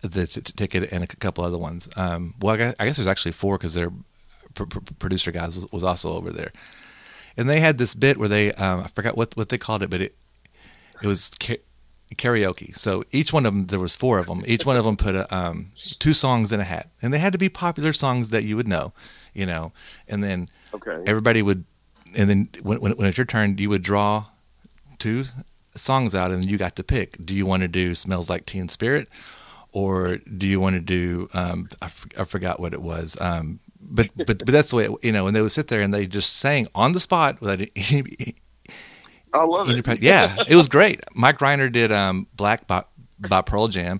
[0.01, 1.89] the t- ticket and a c- couple other ones.
[1.95, 3.91] Um, well, I guess, I guess there's actually four because their
[4.53, 6.51] pr- pr- producer guys was, was also over there,
[7.37, 9.89] and they had this bit where they um, I forgot what what they called it,
[9.89, 10.15] but it
[11.01, 11.61] it was ca-
[12.15, 12.75] karaoke.
[12.77, 14.43] So each one of them, there was four of them.
[14.45, 17.33] Each one of them put a, um, two songs in a hat, and they had
[17.33, 18.93] to be popular songs that you would know,
[19.33, 19.71] you know.
[20.07, 21.03] And then Okay.
[21.05, 21.65] everybody would,
[22.15, 24.25] and then when, when when it's your turn, you would draw
[24.99, 25.25] two
[25.75, 27.17] songs out, and you got to pick.
[27.25, 29.07] Do you want to do "Smells Like Teen Spirit"?
[29.71, 31.29] Or do you want to do?
[31.33, 33.17] Um, I, f- I forgot what it was.
[33.19, 33.59] Um,
[33.93, 35.27] but but but that's the way it, you know.
[35.27, 38.35] And they would sit there and they just sang on the spot without any,
[39.33, 40.01] I love any it.
[40.01, 41.01] yeah, it was great.
[41.15, 42.83] Mike Rhyner did um, Black by,
[43.19, 43.99] by Pearl Jam,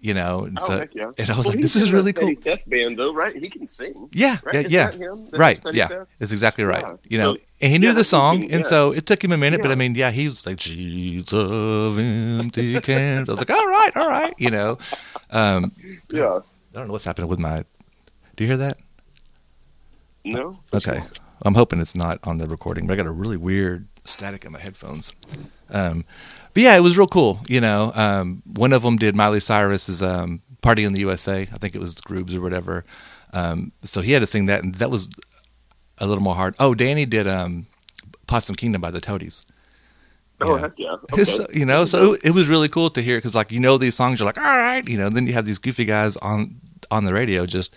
[0.00, 1.10] you know, and Oh, so yeah.
[1.18, 2.34] and I was Well, like, this is really cool.
[2.40, 3.36] Steph band, though, right?
[3.36, 4.08] He can sing.
[4.12, 4.68] Yeah, right?
[4.68, 5.14] yeah, yeah.
[5.30, 6.04] that right, yeah.
[6.18, 6.82] That's exactly right.
[6.84, 6.96] Yeah.
[7.08, 9.36] You know, So- and he knew yeah, the song, and so it took him a
[9.36, 9.62] minute.
[9.62, 13.68] But I mean, yeah, he was like, "Jesus of empty cans." I was like, "All
[13.68, 14.78] right, all right," you know.
[15.30, 15.70] Um,
[16.10, 16.40] Yeah.
[16.40, 17.64] I don't know what's happening with my.
[18.34, 18.78] Do you hear that?
[20.24, 20.58] No.
[20.74, 21.02] Okay,
[21.44, 24.52] I'm hoping it's not on the recording, but I got a really weird static in
[24.52, 25.12] my headphones.
[25.70, 26.04] Um,
[26.54, 27.40] but yeah, it was real cool.
[27.48, 31.56] You know, um, one of them did Miley Cyrus's um, "Party in the USA." I
[31.58, 32.84] think it was Grooves or whatever.
[33.32, 35.08] Um, so he had to sing that, and that was
[35.98, 36.54] a little more hard.
[36.60, 37.66] Oh, Danny did um,
[38.26, 39.42] "Possum Kingdom" by the Toadies.
[40.40, 40.60] Oh Yeah.
[40.62, 40.96] heck yeah!
[41.12, 41.46] Okay.
[41.58, 44.18] you know, so it was really cool to hear because like you know these songs,
[44.20, 45.08] you're like, all right, you know.
[45.08, 46.56] Then you have these goofy guys on
[46.90, 47.74] on the radio just,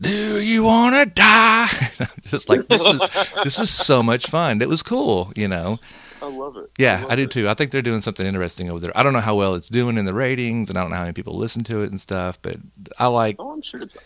[0.00, 1.68] do you want to die?
[2.22, 3.00] just like this is
[3.44, 4.60] this is so much fun.
[4.62, 5.78] It was cool, you know.
[6.22, 6.70] I love it.
[6.78, 7.30] Yeah, love I do it.
[7.30, 7.48] too.
[7.48, 8.92] I think they're doing something interesting over there.
[8.96, 11.02] I don't know how well it's doing in the ratings, and I don't know how
[11.02, 12.38] many people listen to it and stuff.
[12.42, 12.56] But
[12.98, 13.96] I like, Oh, I'm sure it's.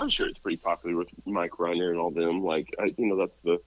[0.00, 2.42] I'm sure it's pretty popular with Mike Rhyner and all them.
[2.42, 3.58] Like, I, you know, that's the.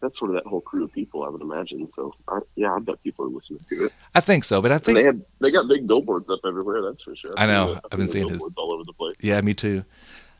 [0.00, 1.88] That's sort of that whole crew of people, I would imagine.
[1.88, 3.92] So, I, yeah, I bet people are listening to it.
[4.16, 4.60] I think so.
[4.60, 6.82] But I And they think, had they got big billboards up everywhere.
[6.82, 7.34] That's for sure.
[7.36, 7.66] I know.
[7.66, 9.14] seen the- I've been seeing his- all over the place.
[9.20, 9.84] yeah, me too.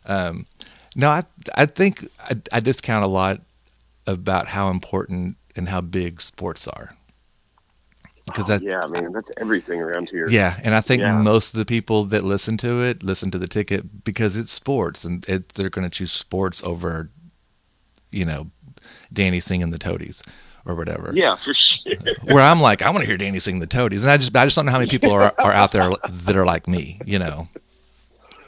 [0.06, 0.46] Um,
[0.96, 3.40] no, I I think I, I discount a lot
[4.06, 6.94] about how important and how big sports are.
[8.26, 10.28] Because that, yeah, I mean that's everything around here.
[10.28, 11.20] Yeah, and I think Yeah.
[11.20, 15.04] most of the people that listen to it listen to the ticket because it's sports,
[15.04, 17.10] and it, they're going to choose sports over,
[18.12, 18.50] you know,
[19.12, 20.22] Danny singing the Toadies
[20.64, 21.10] or whatever.
[21.14, 21.94] Yeah, for sure.
[22.22, 24.44] Where I'm like, I want to hear Danny sing the Toadies, and I just I
[24.44, 27.00] just don't know how many people are are out there that are like me.
[27.04, 27.48] You know.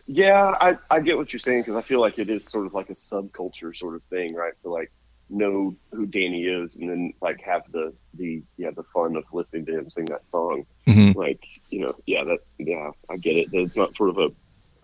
[0.07, 2.75] Yeah, I, I get what you're saying because I feel like it is sort of
[2.75, 4.53] like a subculture sort of thing, right?
[4.61, 4.93] To like
[5.31, 9.65] know who Danny is and then like have the the yeah the fun of listening
[9.67, 10.67] to him sing that song.
[10.87, 11.15] Mhm.
[11.15, 13.49] Like you know, yeah, that yeah, I get it.
[13.53, 14.29] It's not sort of a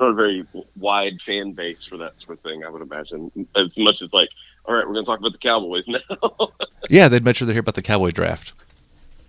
[0.01, 2.65] not a very wide fan base for that sort of thing.
[2.65, 4.31] I would imagine as much as like,
[4.65, 6.01] all right, we're gonna talk about the Cowboys now.
[6.89, 8.55] Yeah, they'd much rather hear about the Cowboy draft.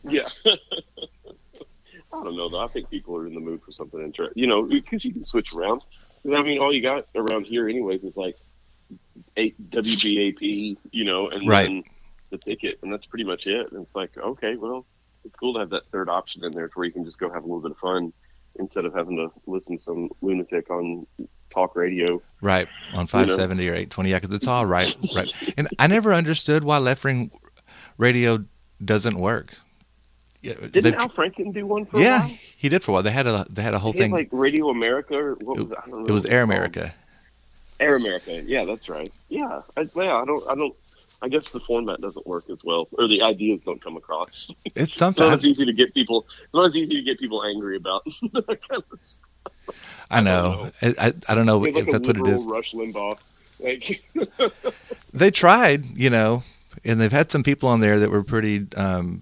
[0.04, 0.30] yeah.
[2.21, 2.63] I don't know though.
[2.63, 4.39] I think people are in the mood for something interesting.
[4.41, 5.81] You know, because you can switch around.
[6.25, 8.38] I mean, all you got around here, anyways, is like
[9.38, 11.63] eight WBAP, you know, and Right.
[11.63, 11.84] then
[12.29, 13.71] the ticket, and that's pretty much it.
[13.71, 14.86] And it's like, okay, well,
[15.25, 17.31] it's cool to have that third option in there, to where you can just go
[17.31, 18.13] have a little bit of fun
[18.60, 21.07] instead of having to listen to some lunatic on
[21.49, 22.21] talk radio.
[22.41, 24.10] Right on 570 or 820.
[24.12, 25.34] Yeah, because it's all right, right.
[25.57, 27.31] And I never understood why left ring
[27.97, 28.45] radio
[28.84, 29.55] doesn't work.
[30.41, 33.03] Yeah, Didn't Al Franken do one for a yeah, he did for a while.
[33.03, 34.11] They had a they had a whole He thing.
[34.11, 35.77] like Radio America, or what was it?
[35.85, 36.07] I don't know.
[36.07, 36.49] it was Air called.
[36.51, 36.93] America.
[37.79, 38.41] Air America.
[38.41, 39.11] Yeah, that's right.
[39.29, 40.17] Yeah, I, yeah.
[40.21, 40.43] I don't.
[40.49, 40.75] I don't.
[41.23, 44.49] I guess the format doesn't work as well, or the ideas don't come across.
[44.65, 45.27] It's It's something.
[45.27, 46.25] not easy to get people.
[46.43, 48.03] It's not as easy to get people angry about.
[48.33, 48.83] kind of.
[50.09, 50.71] I know.
[50.81, 52.47] I, I, I don't know It's if that's what it is.
[52.47, 53.17] Rush Limbaugh.
[53.59, 54.01] Like,
[55.13, 56.43] They tried, you know,
[56.83, 59.21] and they've had some people on there that were pretty um,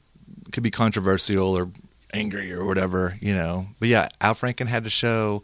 [0.51, 1.69] could be controversial or
[2.13, 3.67] angry or whatever, you know.
[3.79, 5.43] But yeah, Al Franken had a show.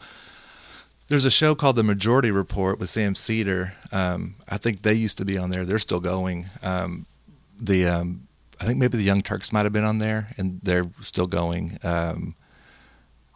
[1.08, 3.74] There's a show called The Majority Report with Sam Seder.
[3.92, 5.64] Um, I think they used to be on there.
[5.64, 6.48] They're still going.
[6.64, 7.06] Um,
[7.60, 8.28] the um,
[8.60, 11.78] I think maybe the Young Turks might have been on there, and they're still going.
[11.84, 12.36] Um,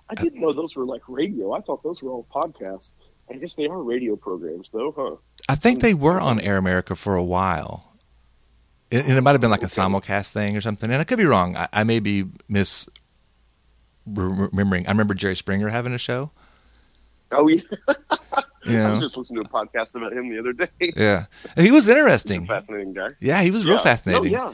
[0.09, 1.53] I didn't know those were like radio.
[1.53, 2.91] I thought those were all podcasts.
[3.29, 5.15] I guess they are radio programs, though, huh?
[5.47, 7.88] I think they were on Air America for a while.
[8.91, 10.89] And it might have been like a simulcast thing or something.
[10.89, 11.55] And I could be wrong.
[11.55, 12.87] I, I may be mis
[14.05, 14.87] remembering.
[14.87, 16.31] I remember Jerry Springer having a show.
[17.31, 17.61] Oh yeah.
[18.65, 20.93] I was just listening to a podcast about him the other day.
[20.95, 21.25] Yeah.
[21.57, 22.45] He was interesting.
[22.45, 23.09] fascinating guy.
[23.19, 24.33] Yeah, he was real fascinating.
[24.33, 24.53] No, yeah,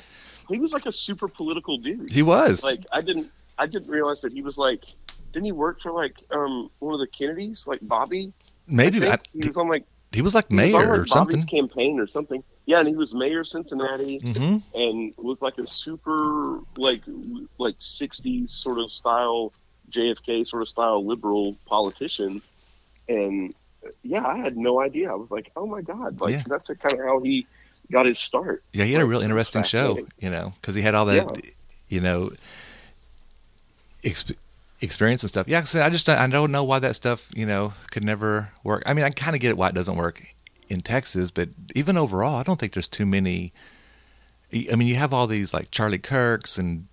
[0.50, 2.12] he was like a super political dude.
[2.12, 2.64] He was.
[2.64, 4.84] Like I didn't, I didn't realize that he was like.
[5.32, 8.32] Didn't he work for like um one of the Kennedys, like Bobby?
[8.68, 9.86] Maybe I I, he was on like
[10.16, 11.42] he was like was mayor on, like, or something.
[11.46, 12.44] Campaign or something.
[12.66, 14.62] Yeah, and he was mayor of Cincinnati, Mhm.
[14.74, 17.02] and was like a super like
[17.60, 19.54] like '60s sort of style
[19.92, 22.42] JFK sort of style liberal politician.
[23.08, 23.54] And
[24.02, 25.12] yeah, I had no idea.
[25.12, 26.44] I was like, oh my god, like Yeah.
[26.48, 27.46] that's kind of how he
[27.92, 28.64] got his start.
[28.74, 31.52] Yeah, he had a real interesting show, you know, because he had all that, Yeah.
[31.90, 32.32] you know,
[34.04, 34.36] exp-
[34.82, 35.48] experience and stuff.
[35.48, 38.84] Yeah, I just I don't know why that stuff, you know, could never work.
[38.86, 40.22] I mean, I kind of get it why it doesn't work
[40.70, 43.54] in Texas, but even overall, I don't think there's too many.
[44.72, 46.88] I mean, you have all these like Charlie Kirks and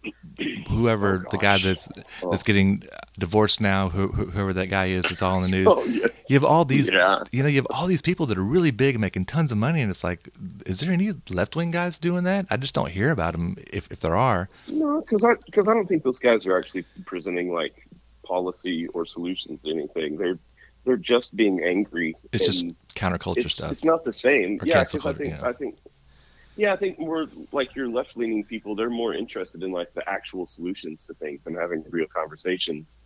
[0.68, 1.88] whoever oh, the guy that's
[2.22, 2.30] oh.
[2.30, 2.82] that's getting
[3.18, 5.68] divorced now, who, who- whoever that guy is, it's all in the news.
[5.72, 6.06] Oh, yeah.
[6.28, 7.22] You have all these, Yeah.
[7.32, 9.58] you know, you have all these people that are really big and making tons of
[9.58, 10.28] money, and it's like,
[10.66, 12.46] is there any left wing guys doing that?
[12.48, 14.48] I just don't hear about them if if there are.
[14.68, 17.86] No, because I because I don't think those guys are actually presenting like
[18.24, 20.16] policy or solutions to anything.
[20.16, 20.38] They're
[20.84, 22.16] they're just being angry.
[22.32, 23.72] It's just counterculture it's, stuff.
[23.72, 24.60] It's not the same.
[24.64, 25.46] Yeah, cancel 'cause I think yeah.
[25.46, 25.76] I think
[26.56, 28.76] yeah, I think more like your left leaning people.
[28.76, 32.98] They're more interested in like the actual solutions to things and having real conversations,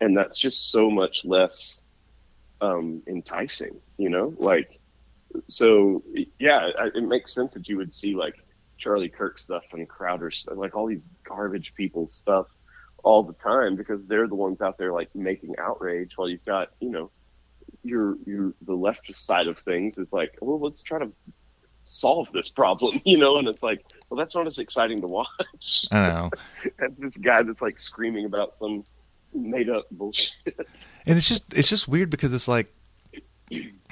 [0.00, 1.80] and that's just so much less
[2.60, 3.80] um, enticing.
[3.98, 4.80] You know, like
[5.48, 6.02] so
[6.38, 8.34] yeah, I- it makes sense that you would see like
[8.78, 12.46] Charlie Kirk stuff and Crowder stuff, like all these garbage people stuff
[13.04, 16.68] all the time because they're the ones out there like making outrage while you've got,
[16.80, 17.10] you know,
[17.84, 21.12] your your the left side of things is like, well, let's try to
[21.88, 25.86] solve this problem, you know, and it's like, well, that's not as exciting to watch.
[25.90, 26.30] I know.
[26.78, 28.84] and this guy that's like screaming about some
[29.34, 30.32] made up bullshit.
[31.06, 32.72] And it's just it's just weird because it's like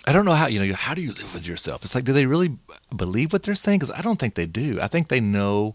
[0.06, 1.84] I don't know how you know how do you live with yourself?
[1.84, 2.56] It's like do they really
[2.94, 3.80] believe what they're saying?
[3.80, 4.78] Because I don't think they do.
[4.80, 5.74] I think they know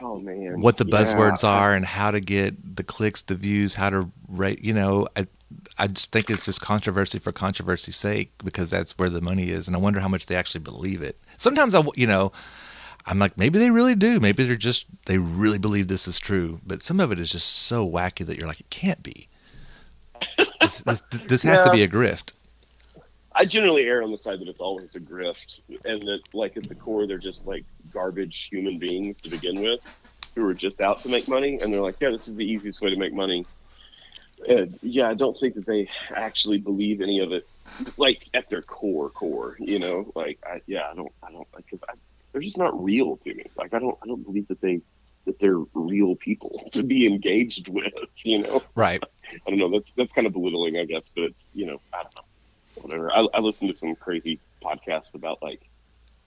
[0.00, 0.98] Oh man, what the Yeah.
[0.98, 4.62] buzzwords are and how to get the clicks, the views, how to rate.
[4.64, 5.26] You know, I
[5.78, 9.66] I just think it's just controversy for controversy's sake because that's where the money is,
[9.66, 11.18] and I wonder how much they actually believe it.
[11.36, 12.32] Sometimes I, you know,
[13.06, 14.20] I'm like maybe they really do.
[14.20, 16.60] Maybe they're just they really believe this is true.
[16.66, 19.28] But some of it is just so wacky that you're like it can't be.
[20.60, 22.32] This, this, this has to be a grift.
[23.34, 26.68] I generally err on the side that it's always a grift, and that like at
[26.68, 29.80] the core they're just like garbage human beings to begin with,
[30.34, 32.80] who are just out to make money, and they're like, yeah, this is the easiest
[32.80, 33.44] way to make money.
[34.48, 37.46] And yeah, I don't think that they actually believe any of it,
[37.96, 39.56] like at their core, core.
[39.58, 41.94] You know, like I, yeah, I don't, I don't, because I,
[42.32, 43.44] they're just not real to me.
[43.56, 44.80] Like I don't, I don't believe that they
[45.24, 47.92] that they're real people to be engaged with.
[48.18, 49.02] You know, Right.
[49.46, 49.70] I don't know.
[49.70, 51.10] That's that's kind of belittling, I guess.
[51.14, 52.24] But it's you know, I don't know.
[52.82, 53.12] Whatever.
[53.12, 55.68] I, I listened to some crazy podcasts about like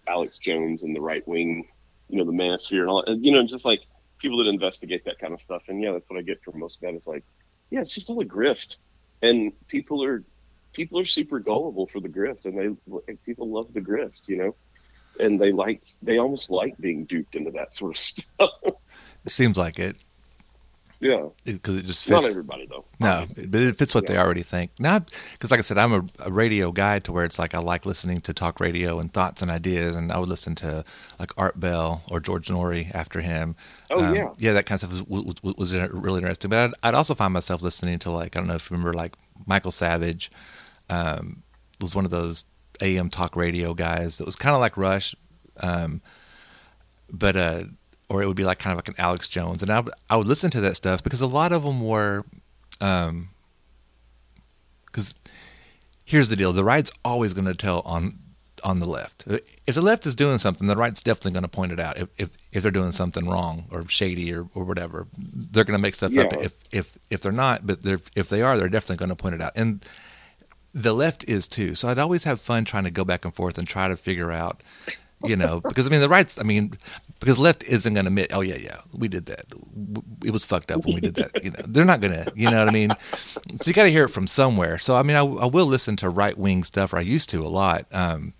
[0.07, 1.67] Alex Jones and the right wing,
[2.09, 3.03] you know, the manosphere and all.
[3.07, 3.81] You know, just like
[4.19, 5.63] people that investigate that kind of stuff.
[5.67, 6.95] And yeah, that's what I get from most of that.
[6.95, 7.23] Is like,
[7.69, 8.77] yeah, it's just all a grift,
[9.21, 10.23] and people are
[10.73, 14.55] people are super gullible for the grift, and they people love the grift, you know,
[15.19, 18.49] and they like they almost like being duped into that sort of stuff.
[19.23, 19.97] It seems like it
[21.05, 22.11] yeah, because it just fits.
[22.21, 22.85] not everybody though.
[22.99, 24.71] No, but it fits what they already think.
[24.79, 27.59] Not because, like I said, I'm a, a radio guy to where it's like I
[27.59, 30.83] like listening to talk radio and thoughts and ideas, and I would listen to
[31.19, 33.55] like Art Bell or George Noory after him.
[33.91, 34.29] Um, Oh, yeah.
[34.37, 36.49] yeah, that kind of stuff was, was, was really interesting.
[36.49, 38.93] But I'd, I'd also find myself listening to like I don't know if you remember
[38.93, 40.31] like Michael Savage,
[40.89, 41.43] um,
[41.81, 42.45] was one of those
[42.81, 45.15] AM talk radio guys that was kind of like Rush,
[45.61, 46.01] um,
[47.11, 47.63] but uh,
[48.09, 50.15] or it would be like kind of like an Alex Jones, and I would- I
[50.17, 52.23] would listen to that stuff because a lot of them were,
[52.81, 53.29] um,
[54.85, 55.15] because
[56.03, 58.19] here's the deal: the right's always going to tell on
[58.63, 59.23] on the left.
[59.67, 61.97] If the left is doing something, the right's definitely going to point it out.
[61.97, 65.81] If if, if they're doing something wrong or shady or, or whatever, they're going to
[65.81, 66.31] make stuff up.
[66.41, 69.35] If if if they're not, but they're if they are, they're definitely going to point
[69.35, 69.51] it out.
[69.55, 69.85] And
[70.73, 71.75] the left is too.
[71.75, 74.31] So I'd always have fun trying to go back and forth and try to figure
[74.31, 74.61] out,
[75.27, 76.39] you know, because I mean the right's.
[76.39, 76.73] I mean,
[77.19, 79.45] because left isn't going to admit, oh yeah, yeah, we did that.
[80.23, 81.43] It was fucked up when we did that.
[81.43, 82.31] You know, they're not going to.
[82.35, 82.95] You know what I mean?
[83.57, 84.77] So you got to hear it from somewhere.
[84.77, 87.45] So I mean, I, I will listen to right wing stuff, or I used to
[87.45, 87.85] a lot.
[87.91, 88.33] Um,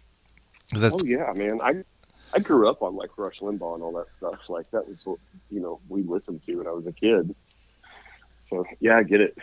[0.71, 1.59] that's Oh yeah, man.
[1.61, 1.83] I
[2.33, 4.49] I grew up on like Rush Limbaugh and all that stuff.
[4.49, 5.19] Like that was what
[5.49, 7.33] you know we listened to when I was a kid.
[8.41, 9.37] So yeah, I get it.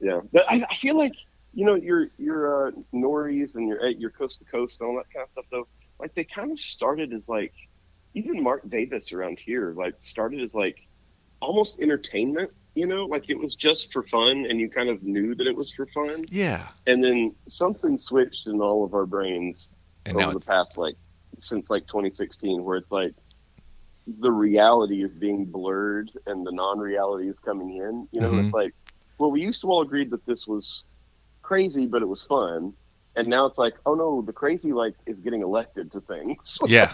[0.00, 1.14] Yeah, but I, I feel like
[1.52, 5.12] you know your your uh, Noorys and your your coast to coast and all that
[5.12, 5.68] kind of stuff though.
[6.00, 7.52] Like they kind of started as like
[8.14, 10.76] even Mark Davis around here like started as like
[11.40, 12.50] almost entertainment.
[12.74, 15.56] You know, like it was just for fun, and you kind of knew that it
[15.56, 16.24] was for fun.
[16.30, 16.68] yeah.
[16.86, 19.72] And then something switched in all of our brains
[20.06, 20.94] And over the past like
[21.40, 23.14] since like 2016 where it's like
[24.20, 28.44] the reality is being blurred and the non-reality is coming in you know Mhm.
[28.46, 28.74] it's like
[29.18, 30.86] well we used to all agree that this was
[31.42, 32.72] crazy but it was fun
[33.18, 36.92] and now it's like oh no the crazy like is getting elected to things yeah.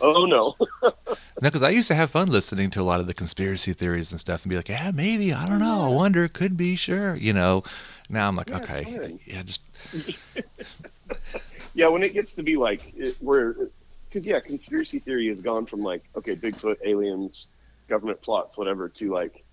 [0.00, 0.54] oh no
[1.42, 4.10] No, because I used to have fun listening to a lot of the conspiracy theories
[4.10, 7.14] and stuff, and be like, yeah, maybe I don't know, I wonder, could be, sure,
[7.14, 7.62] you know.
[8.08, 9.20] Now I'm like, Yeah, okay, fine.
[9.26, 9.60] yeah, just
[11.74, 13.68] yeah when it gets to be like it, we're,
[14.08, 17.48] because yeah conspiracy theory has gone from like okay bigfoot aliens
[17.88, 19.44] government plots whatever to like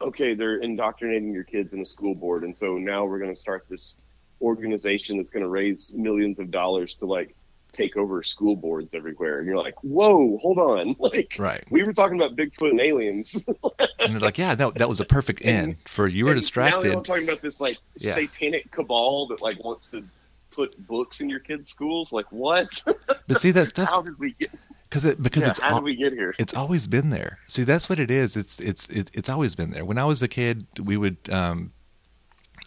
[0.00, 3.40] okay they're indoctrinating your kids in a school board and so now we're going to
[3.40, 3.96] start this
[4.42, 7.34] organization that's going to raise millions of dollars to like
[7.72, 11.64] take over school boards everywhere and you're like whoa hold on like Right.
[11.70, 13.34] we were talking about bigfoot and aliens
[13.98, 16.40] and they're like, yeah, that that was a perfect end for you were And Now
[16.40, 16.82] distracted.
[16.92, 18.14] they're talking about this like Yeah.
[18.16, 20.04] satanic cabal that like wants to
[20.50, 22.12] put books in your kids' schools.
[22.12, 22.68] Like what?
[23.26, 24.50] But see, that stuff How did we get?
[24.82, 26.34] because it because yeah, it's how did we get here?
[26.38, 27.38] it's always been there.
[27.46, 28.36] See, that's what it is.
[28.36, 29.86] It's it's it, it's always been there.
[29.86, 31.72] When I was a kid, we would um,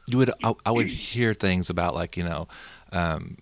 [0.08, 2.48] you would I, I would hear things about like you know,
[2.92, 3.38] um,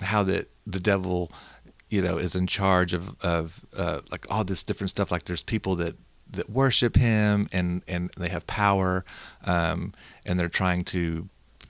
[0.00, 1.30] how that the devil,
[1.90, 5.10] you know, is in charge of of uh, like all this different stuff.
[5.10, 5.96] Like there's people that
[6.30, 9.04] that worship him and and they have power,
[9.44, 9.92] um,
[10.24, 11.28] and they're trying to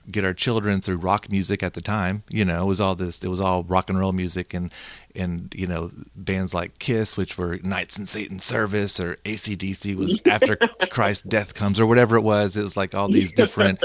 [0.09, 2.23] get our children through rock music at the time.
[2.29, 3.23] You know, it was all this.
[3.23, 4.71] It was all rock and roll music, and
[5.15, 10.19] and you know bands like Kiss, which were Knights in Satan's Service, or ACDC was
[10.25, 10.57] After
[10.89, 12.55] Christ's Death Comes, or whatever it was.
[12.55, 13.83] It was like all these different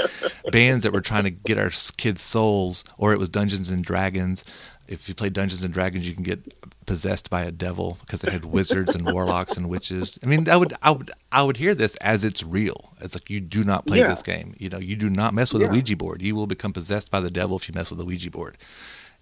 [0.51, 4.43] bands that were trying to get our kids' souls, or it was Dungeons and Dragons.
[4.91, 6.39] If you play Dungeons and Dragons, you can get
[6.85, 10.19] possessed by a devil because it had wizards and warlocks and witches.
[10.21, 12.93] I mean, I would, I would, I would hear this as it's real.
[12.99, 14.09] It's like you do not play Yeah.
[14.09, 14.53] this game.
[14.57, 16.21] You know, you do not mess with a Ouija board.
[16.21, 18.57] You will become possessed by the devil if you mess with a Ouija board.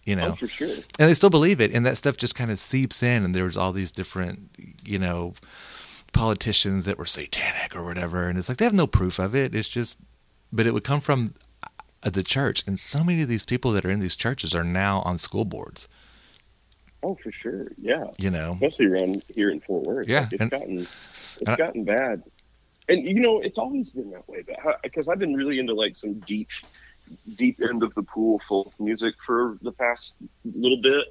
[0.05, 0.67] You know, Oh, for sure.
[0.97, 3.23] and they still believe it, and that stuff just kind of seeps in.
[3.23, 4.49] And there was all these different,
[4.83, 5.33] you know,
[6.13, 9.53] politicians that were satanic or whatever, and it's like they have no proof of it.
[9.53, 9.99] It's just,
[10.51, 11.27] but it would come from
[12.03, 14.63] uh, the church, and so many of these people that are in these churches are
[14.63, 15.87] now on school boards.
[17.01, 17.67] Oh, for sure.
[17.77, 18.05] Yeah.
[18.17, 20.07] You know, especially around here in Fort Worth.
[20.09, 22.23] Yeah, Like, it's and- gotten it's I- gotten bad,
[22.89, 24.43] and you know it's always been that way.
[24.45, 26.49] But because I've been really into like some deep,
[27.35, 31.05] deep end of the pool folk music for the past little bit,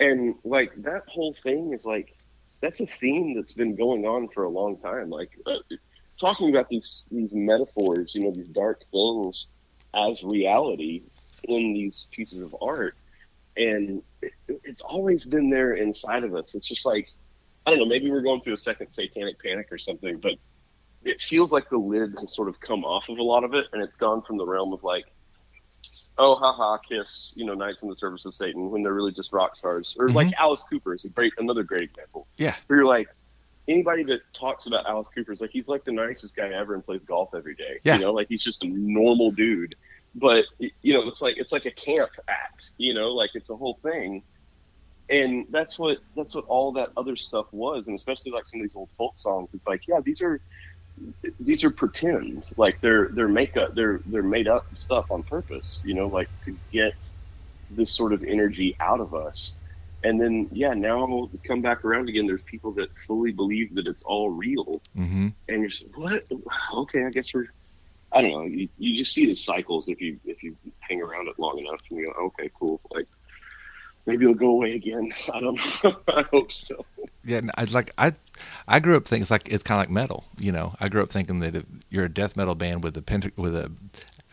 [0.00, 2.16] and like that whole thing is like
[2.62, 5.10] that's a theme that's been going on for a long time.
[5.10, 5.58] Like uh,
[6.18, 9.48] talking about these these metaphors, you know, these dark things
[9.94, 11.02] as reality
[11.44, 12.96] in these pieces of art
[13.56, 16.54] and it, it's always been there inside of us.
[16.54, 17.08] It's just like
[17.66, 20.34] I don't know, maybe we're going through a second satanic panic or something, but
[21.04, 23.66] it feels like the lid has sort of come off of a lot of it,
[23.72, 25.06] and it's gone from the realm of like,
[26.16, 29.32] oh, haha, kiss, you know, knights in the service of Satan, when they're really just
[29.32, 30.42] rock stars, or like mm-hmm.
[30.42, 32.28] Alice Cooper is a great, another great example.
[32.36, 32.54] Yeah.
[32.66, 33.08] where you're like.
[33.68, 36.84] Anybody that talks about Alice Cooper is like he's like the nicest guy ever and
[36.84, 37.80] plays golf every day.
[37.82, 37.96] Yeah.
[37.96, 39.74] You know, like he's just a normal dude.
[40.14, 43.56] But you know it's like it's like a camp act you know like it's a
[43.56, 44.22] whole thing.
[45.08, 47.86] And that's what that's what all that other stuff was.
[47.86, 50.40] And especially like some of these old folk songs it's like yeah these are
[51.40, 52.48] these are pretend.
[52.56, 56.56] Like they're they're makeup they're they're made up stuff on purpose you know like to
[56.72, 56.94] get
[57.70, 59.56] this sort of energy out of us
[60.06, 64.02] and then yeah now come back around again there's people that fully believe that it's
[64.02, 64.80] all real.
[64.94, 66.26] Hmm and you're just what?
[66.74, 67.46] Okay i guess we're
[68.12, 71.28] i don't know you, you just see the cycles if you if you hang around
[71.28, 73.06] it long enough and you go okay cool like
[74.06, 75.12] maybe it'll go away again.
[75.32, 75.96] I don't know.
[76.08, 76.84] I hope so.
[77.24, 78.12] Yeah, and I like I,
[78.66, 80.24] I grew up thinking it's like it's kind of like metal.
[80.38, 83.02] You know, I grew up thinking that if you're a death metal band with a
[83.02, 83.70] penta, with a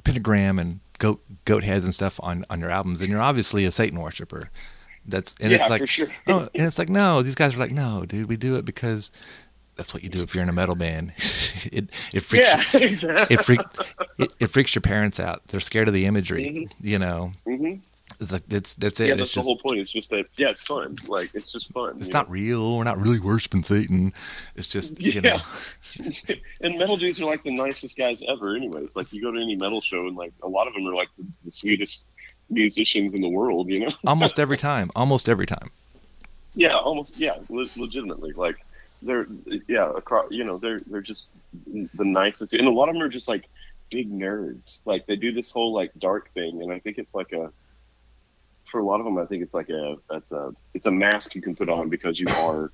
[0.03, 3.71] pentagram and goat goat heads and stuff on on your albums, then you're obviously a
[3.71, 4.49] Satan worshiper.
[5.06, 6.08] That's and it's like sure.
[6.28, 9.12] oh, and it's like no, these guys are like no, dude, we do it because
[9.76, 11.14] that's what you do if you're in a metal band.
[11.72, 13.60] it it freaks yeah you, exactly it freak
[14.20, 15.47] it, it freaks your parents out.
[15.47, 16.68] They're scared of the imagery.
[16.82, 17.76] You know, hmm
[18.20, 19.08] it's like that's that's it.
[19.08, 21.51] yeah it's that's the just whole point it's just that yeah it's fun like it's
[21.51, 22.78] just fun it's not real.
[22.78, 24.14] We're not really worshiping Satan.
[24.56, 25.38] It's just you know.
[25.99, 26.36] Yeah.
[26.62, 29.56] and metal dudes are like the nicest guys ever anyways like you go to any
[29.56, 32.06] metal show and like a lot of them are like the, the sweetest
[32.54, 35.70] musicians in the world you know almost every time almost every time
[36.56, 37.18] Yeah, almost.
[37.18, 38.34] Yeah, le- legitimately.
[38.34, 38.64] Like
[39.01, 39.28] they're
[39.68, 41.32] yeah, across, you know, they're they're just
[41.66, 43.45] the nicest, and a lot of them are just like
[43.89, 44.80] big nerds.
[44.86, 47.51] Like they do this whole like dark thing, and I think it's like a
[48.72, 51.36] for a lot of them, I think it's like a that's a it's a mask
[51.36, 52.72] you can put on because you are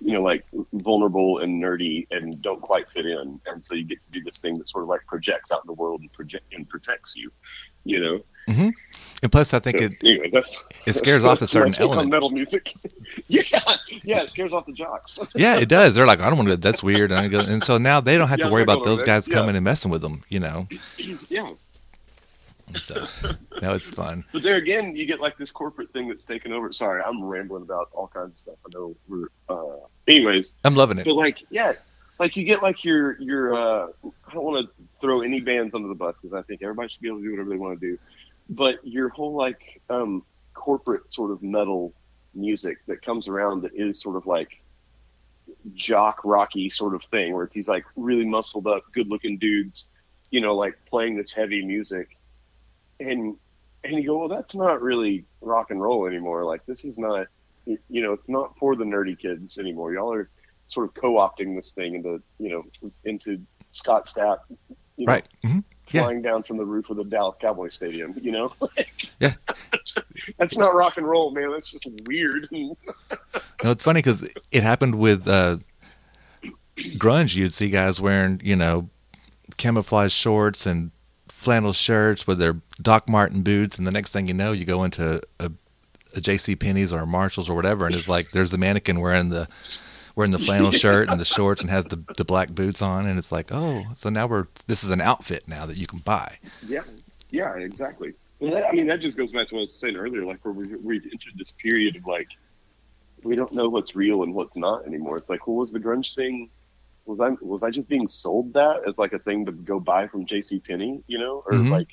[0.00, 4.02] you know like vulnerable and nerdy and don't quite fit in, and so you get
[4.04, 6.52] to do this thing that sort of like projects out in the world and project
[6.52, 7.30] and protects you.
[7.84, 8.74] You know, and
[9.32, 10.44] plus i think so, it
[10.86, 12.08] it scares off a certain element.
[12.08, 12.72] metal music.
[13.28, 13.42] yeah,
[14.02, 15.18] yeah, it scares off the jocks.
[15.36, 17.76] yeah it does they're like i don't want to that's weird and, go, and so
[17.78, 19.28] now they don't have Yeah, to worry about those guys.
[19.28, 19.34] Yeah.
[19.34, 20.66] coming and messing with them you know
[21.28, 21.48] yeah.
[22.82, 23.04] so
[23.60, 26.72] no it's fun But there again, you get like this corporate thing that's taken over.
[26.72, 28.54] Sorry, I'm rambling about all kinds of stuff.
[28.64, 29.26] I know we're.
[29.48, 31.72] Uh, anyways, i'm loving it but like, yeah,
[32.20, 33.54] like you get like your your.
[33.54, 33.88] Uh,
[34.28, 37.00] I don't want to throw any bands under the bus because I think everybody should
[37.00, 37.98] be able to do whatever they want to do.
[38.50, 40.24] But your whole like um,
[40.54, 41.94] corporate sort of metal
[42.34, 44.60] music that comes around that is sort of like
[45.74, 49.88] jock rocky sort of thing where it's these like really muscled up, good looking dudes,
[50.30, 52.16] you know, like playing this heavy music,
[52.98, 53.36] and
[53.84, 56.44] and you go, well, that's not really rock and roll anymore.
[56.44, 57.26] Like this is not,
[57.66, 59.92] you know, it's not for the nerdy kids anymore.
[59.94, 60.28] Y'all are
[60.66, 63.40] sort of co-opting this thing into, you know, into
[63.70, 64.38] Scott Stapp,
[64.96, 65.28] you know, right
[65.90, 66.02] hmm Yeah.
[66.04, 68.14] flying down from the roof of the Dallas Cowboy Stadium.
[68.20, 68.52] You know,
[69.20, 69.34] Yeah.
[70.38, 71.50] that's not rock and roll, man.
[71.50, 72.48] That's just weird.
[72.52, 72.76] no
[73.64, 75.58] it's funny because it happened with uh
[76.96, 78.88] grunge you'd see guys wearing you know
[79.58, 80.90] camouflage shorts and
[81.28, 84.82] flannel shirts with their doc martin boots and the next thing you know you go
[84.84, 85.50] into a,
[86.16, 89.28] a jc penney's or a marshalls or whatever and it's like there's the mannequin wearing
[89.28, 89.46] the
[90.16, 93.18] wearing the flannel shirt and the shorts and has the, the black boots on and
[93.18, 96.38] it's like oh so now we're this is an outfit now that you can buy
[96.66, 96.82] yeah,
[97.30, 98.12] Yeah, exactly.
[98.40, 100.42] And that, I mean, that just goes back to what I was saying earlier, like
[100.44, 102.28] where we, we've entered this period of like,
[103.22, 105.18] we don't know what's real and what's not anymore.
[105.18, 106.48] It's like, what was the grunge thing?
[107.04, 110.06] Was I was I just being sold that as like a thing to go buy
[110.06, 110.60] from J.C.
[110.60, 111.70] Penney, you know, or Mhm.
[111.70, 111.88] like,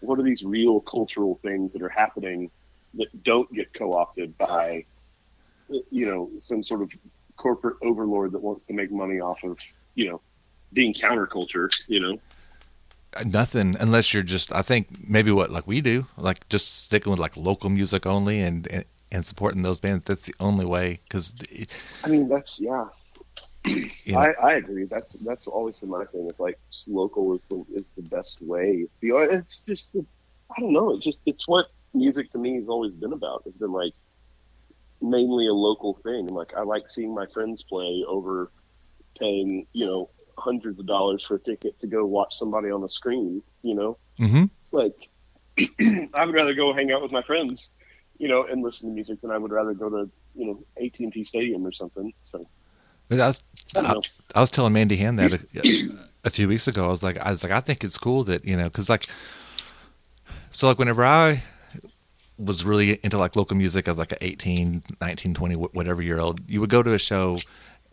[0.00, 2.50] what are these real cultural things that are happening
[2.94, 4.84] that don't get co-opted by,
[5.90, 6.90] you know, some sort of
[7.38, 9.56] corporate overlord that wants to make money off of,
[9.94, 10.20] you know,
[10.72, 12.18] being counterculture, you know?
[13.16, 17.10] Uh, nothing unless you're just i think maybe what like we do like just sticking
[17.10, 21.00] with like local music only and and, and supporting those bands that's the only way
[21.04, 21.34] because
[22.04, 22.86] I mean, that's yeah.
[23.66, 24.84] you know, I, I agree.
[24.84, 26.26] That's that's always been my thing.
[26.28, 28.86] It's like local is the is the best way.
[29.00, 30.04] The it's just the,
[30.56, 30.94] I don't know.
[30.94, 33.42] It's just it's what music to me has always been about.
[33.46, 33.94] It's been like
[35.00, 36.26] mainly a local thing.
[36.28, 38.50] Like I like seeing my friends play over
[39.18, 42.88] paying you know hundreds of dollars for a ticket to go watch somebody on the
[42.88, 43.42] screen.
[43.62, 44.50] You know, mhm.
[44.72, 45.08] like
[45.58, 47.70] I would rather go hang out with my friends,
[48.18, 50.98] you know, and listen to music than I would rather go to you know AT
[51.00, 52.12] and T Stadium or something.
[52.24, 52.46] So
[53.10, 53.42] I was,
[53.76, 53.94] I I.
[54.34, 55.34] I was telling Mandy Hand that
[56.24, 56.86] a, a few weeks ago.
[56.86, 59.08] I was like, I was like, I think it's cool that you know, because like,
[60.50, 61.42] so like whenever I
[62.38, 66.48] was really into like local music as like a 18, 19, 20, whatever year old,
[66.48, 67.40] you would go to a show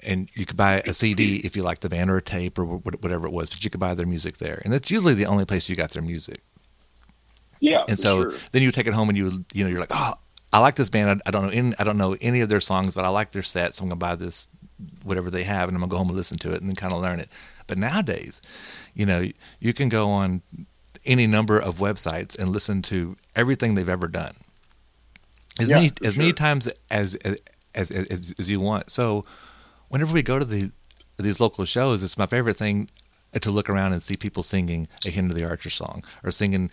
[0.04, 2.66] and you could buy a CD if you liked the band or a tape or
[2.66, 5.46] whatever it was, but you could buy their music there, and that's usually the only
[5.46, 6.44] place you got their music.
[7.60, 8.34] yeah, And so sure.
[8.52, 10.14] then you take it home and you you know you're like, oh,
[10.54, 11.22] I like this band.
[11.26, 13.32] I, I don't know any, I don't know any of their songs, but I like
[13.32, 13.74] their set.
[13.74, 14.48] So I'm gonna buy this
[15.04, 16.94] whatever they have, and I'm gonna go home and listen to it and then kind
[16.94, 17.30] of learn it.
[17.68, 18.42] But nowadays,
[18.94, 19.28] you know,
[19.60, 20.42] you can go on
[21.06, 24.36] any number of websites and listen to everything they've ever done
[25.60, 27.38] as Yeah, many as many times as as,
[27.74, 28.90] as as as you want.
[28.90, 29.26] So
[29.90, 30.72] whenever we go to the
[31.18, 32.90] these local shows, it's my favorite thing
[33.40, 36.72] to look around and see people singing a Hymn to the Archer song or singing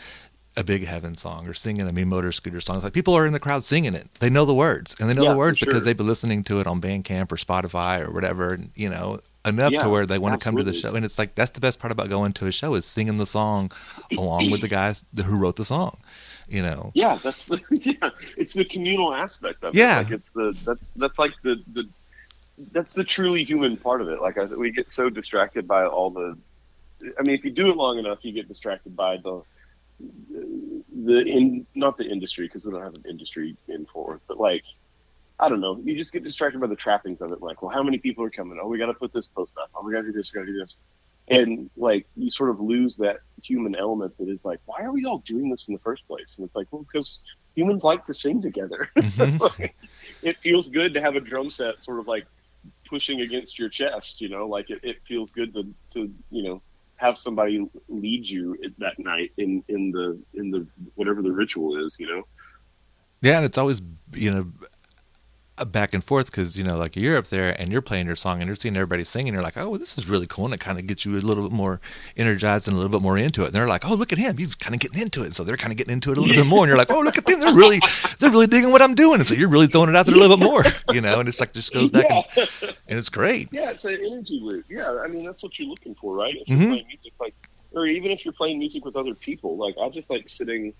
[0.56, 2.76] a Big Heaven song or singing a Me Motor Scooter song.
[2.76, 4.08] It's like people are in the crowd singing it.
[4.20, 6.42] They know the words and they know Yeah, the words for because they've been listening
[6.44, 10.06] to it on Bandcamp or Spotify or whatever, and, you know, enough Yeah, to where
[10.06, 10.94] they want to come to the show.
[10.94, 13.26] And it's like that's the best part about going to a show is singing the
[13.26, 13.70] song
[14.16, 15.96] along with the guys who wrote the song.
[16.48, 18.10] You know, Yeah, that's the yeah.
[18.36, 20.00] It's the communal aspect of Yeah.
[20.00, 20.04] it.
[20.04, 21.88] Like it's the that's that's like the the
[22.72, 24.20] that's the truly human part of it.
[24.20, 26.36] Like I, we get so distracted by all the.
[27.18, 29.42] I mean, if you do it long enough, you get distracted by the
[31.04, 34.38] the in not the industry because we don't have an industry in Fort Worth, but
[34.38, 34.64] like
[35.42, 37.42] I don't know, you just get distracted by the trappings of it.
[37.42, 38.60] Like, well, how many people are coming?
[38.62, 39.70] Oh, we got to put this post up.
[39.74, 40.32] Oh, we got to do this.
[40.32, 40.76] We got to do this.
[41.26, 45.04] And like you sort of lose that human element that is like, why are we
[45.04, 46.36] all doing this in the first place?
[46.38, 47.22] And it's like, well, because
[47.56, 48.88] humans like to sing together.
[49.02, 49.42] Mm-hmm.
[49.42, 49.74] Like,
[50.22, 52.24] it feels good to have a drum set sort of like
[52.84, 54.20] pushing against your chest.
[54.20, 56.62] You know, like it, it feels good to to you know
[56.96, 61.96] have somebody lead you that night in in the in the whatever the ritual is.
[61.98, 62.22] You know.
[63.22, 63.82] Yeah, and it's always
[64.12, 64.52] you know
[65.66, 68.40] back and forth because you know like you're up there and you're playing your song
[68.40, 69.34] and you're seeing everybody singing.
[69.34, 71.42] You're like, oh, this is really cool, and it kind of gets you a little
[71.42, 71.80] bit more
[72.16, 73.46] energized and a little bit more into it.
[73.46, 75.34] And they're like, oh, look at him, he's kind of getting into it.
[75.34, 76.64] So they're kind of getting into it a little bit more.
[76.64, 77.80] And you're like, oh, look at them, they're really
[78.18, 79.20] they're really digging what I'm doing.
[79.20, 81.20] And so you're really throwing it out there a little bit more, you know.
[81.20, 82.22] And it's like just goes back Yeah.
[82.36, 83.48] and, and it's great.
[83.52, 84.64] Yeah, it's an energy loop.
[84.68, 86.34] Yeah, I mean that's what you're looking for, right?
[86.34, 86.68] If you're mm-hmm.
[86.68, 87.34] playing music, like,
[87.72, 90.72] or even if you're playing music with other people, like I just like sitting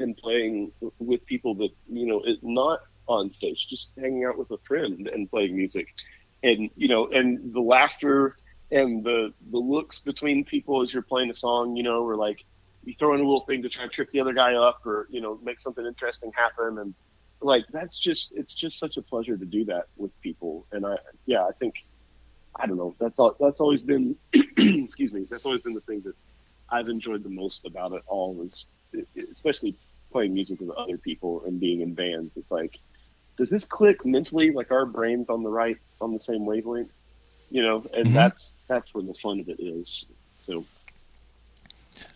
[0.00, 4.50] and playing with people that you know is not on stage, just hanging out with
[4.50, 5.88] a friend and playing music,
[6.42, 8.36] and you know, and the laughter
[8.70, 12.44] and the the looks between people as you're playing a song, you know, or like
[12.84, 15.08] you throw in a little thing to try to trip the other guy up, or
[15.10, 16.94] you know, make something interesting happen, and
[17.40, 20.96] like that's just it's just such a pleasure to do that with people, and I
[21.26, 21.74] yeah, I think
[22.58, 22.94] I don't know.
[22.98, 23.36] That's all.
[23.38, 25.26] That's always been, excuse me.
[25.30, 26.14] That's always been the thing that
[26.70, 28.66] I've enjoyed the most about it all is,
[29.30, 29.76] especially
[30.10, 32.36] playing music with other people and being in bands.
[32.36, 32.78] It's like,
[33.38, 34.50] does this click mentally?
[34.50, 36.90] Like our brains on the right, on the same wavelength,
[37.50, 37.84] you know?
[37.94, 38.12] And Mhm.
[38.12, 40.06] that's that's where the fun of it is.
[40.38, 40.64] So,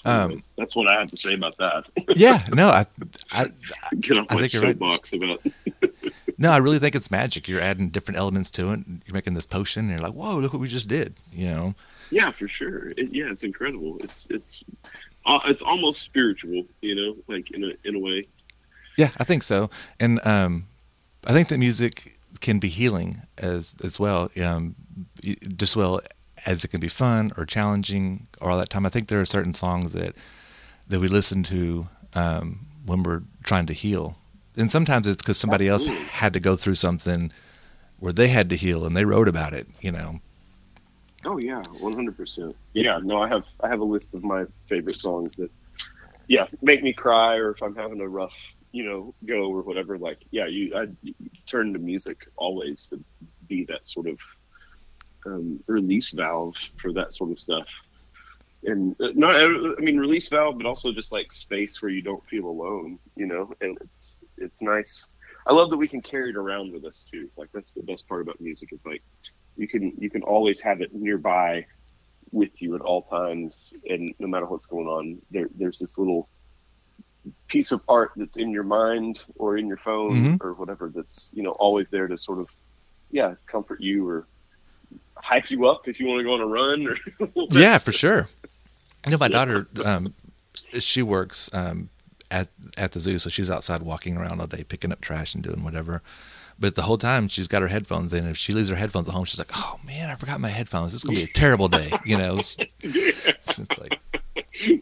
[0.05, 1.89] Um, that's what I have to say about that.
[2.17, 2.87] Yeah, no, I,
[3.33, 3.47] I
[4.01, 4.73] Get off I my think you're right.
[4.79, 5.45] soapbox about.
[6.39, 7.49] no, I really think it's magic.
[7.49, 8.81] You're adding different elements to it.
[9.07, 11.15] You're making this potion, and you're like, whoa, look what we just did.
[11.33, 11.75] You know.
[12.11, 12.89] Yeah, for sure.
[12.97, 13.99] It, yeah, it's incredible.
[14.01, 14.63] It's it's
[15.27, 18.25] uh, it's almost spiritual, you know, like in a in a way.
[18.99, 20.67] Yeah, I think so, and um,
[21.27, 24.75] I think that music can be healing as as well, um,
[25.57, 26.01] just well
[26.47, 28.85] as it can be fun or challenging or all that time.
[28.85, 30.17] I think there are certain songs that
[30.89, 34.17] that we listen to um, when we're trying to heal,
[34.57, 37.31] and sometimes it's because somebody else had to go through something
[37.99, 39.69] where they had to heal and they wrote about it.
[39.81, 40.21] You know.
[41.25, 42.57] Oh yeah, one hundred percent.
[42.73, 45.51] Yeah, no, I have I have a list of my favorite songs that
[46.27, 48.35] yeah, make me cry, or if I'm having a rough,
[48.73, 49.99] you know, go or whatever.
[49.99, 50.87] Like, yeah, you I
[51.47, 53.03] turn to music always to
[53.47, 54.19] be that sort of
[55.27, 57.67] um, release valve for that sort of stuff.
[58.65, 62.25] And uh, not, I mean, release valve, but also just like space where you don't
[62.27, 63.53] feel alone, you know.
[63.61, 65.09] And it's it's nice.
[65.47, 67.29] I love that we can carry it around with us too.
[67.37, 68.73] Like that's the best part about music.
[68.73, 69.03] Is like
[69.57, 71.67] you can you can always have it nearby
[72.31, 76.29] with you at all times, and no matter what's going on, there there's this little
[77.49, 80.45] piece of art that's in your mind or in your phone Mhm.
[80.45, 82.49] or whatever that's you know always there to sort of
[83.13, 84.27] yeah comfort you or
[85.17, 86.97] hype you up if you want to go on a run or
[87.51, 88.29] yeah, for sure.
[89.07, 90.15] You know, my daughter, um,
[90.79, 91.89] she works um,
[92.31, 95.43] at at the zoo, so she's outside walking around all day, picking up trash and
[95.45, 96.03] doing whatever.
[96.59, 98.21] But the whole time she's got her headphones in.
[98.21, 100.51] And if she leaves her headphones at home, she's like, "Oh man, I forgot my
[100.51, 100.93] headphones.
[100.93, 102.39] This is gonna be a terrible day." You know,
[102.81, 104.01] it's like,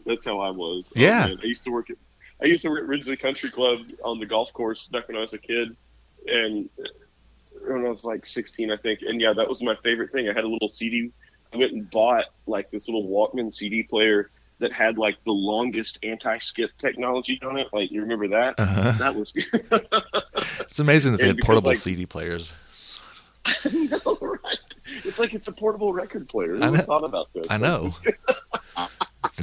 [0.05, 0.91] That's how I was.
[0.95, 1.27] Yeah.
[1.27, 1.39] man.
[1.41, 1.97] I used to work at
[2.41, 5.21] I used to work at Ridglea Country Club on the golf course back when I
[5.21, 5.75] was a kid,
[6.27, 6.69] and
[7.67, 9.01] when I was like 16, I think.
[9.07, 10.27] And yeah, that was my favorite thing.
[10.29, 11.11] I had a little CD.
[11.53, 15.99] I went and bought like this little Walkman CD player that had like the longest
[16.03, 17.67] anti-skip technology on it.
[17.73, 18.59] Like you remember that?
[18.59, 18.91] Uh-huh.
[18.99, 19.33] That was
[20.61, 22.53] it's amazing that they And had because, portable like- CD players.
[23.73, 24.57] no, right.
[25.03, 26.55] It's like it's a portable record player.
[26.55, 26.93] Who I would have know.
[26.93, 27.47] thought about this?
[27.49, 27.91] I know.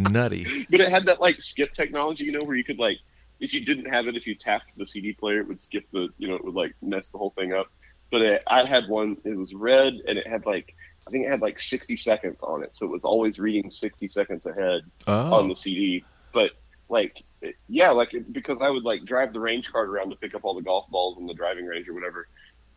[0.01, 0.66] Nutty.
[0.70, 2.99] but it had that like skip technology, you know, where you could like,
[3.40, 6.09] if you didn't have it, if you tapped the CD player, it would skip the,
[6.18, 7.70] you know, it would like mess the whole thing up.
[8.11, 9.16] But it, I had one.
[9.24, 10.74] It was red, and it had like,
[11.07, 14.09] I think it had like 60 seconds on it, so it was always reading 60
[14.09, 15.34] seconds ahead Oh.
[15.34, 16.05] on the CD.
[16.32, 16.53] But
[16.88, 20.16] like, it- yeah, like it- because I would like drive the range cart around to
[20.16, 22.28] pick up all the golf balls in the driving range or whatever,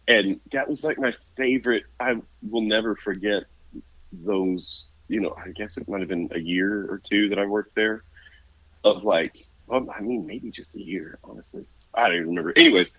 [0.08, 1.84] and that was like my favorite.
[1.99, 3.43] I will never forget
[4.12, 4.88] those.
[5.08, 7.76] You know, I guess it might have been a year or two that I worked
[7.76, 8.04] there.
[8.84, 9.36] Of like,
[9.68, 11.66] well, I mean, maybe just a year, honestly.
[11.93, 12.54] I don't even remember.
[12.56, 12.91] Anyways,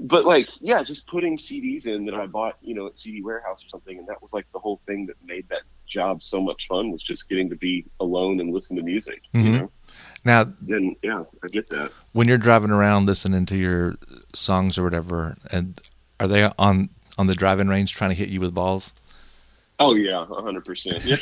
[0.00, 3.62] but like, yeah, just putting CDs in that I bought, you know, at CD Warehouse
[3.64, 6.66] or something, and that was like the whole thing that made that job so much
[6.66, 9.20] fun was just getting to be alone and listen to music.
[9.34, 9.58] You Mhm.
[9.60, 9.70] know,
[10.24, 11.90] Now, then yeah, I get that.
[12.12, 13.96] when you're driving around listening to your
[14.34, 15.78] songs or whatever, and
[16.22, 18.92] are they on on the driving range trying to hit you with balls?
[19.80, 21.04] Oh yeah, hundred percent.
[21.04, 21.16] Yeah.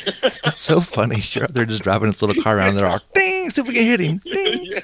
[0.45, 1.17] It's so funny.
[1.31, 2.75] You're out there just driving this little car around.
[2.75, 4.17] They're all ding, see if we can hit him.
[4.23, 4.63] Ding.
[4.63, 4.81] yeah.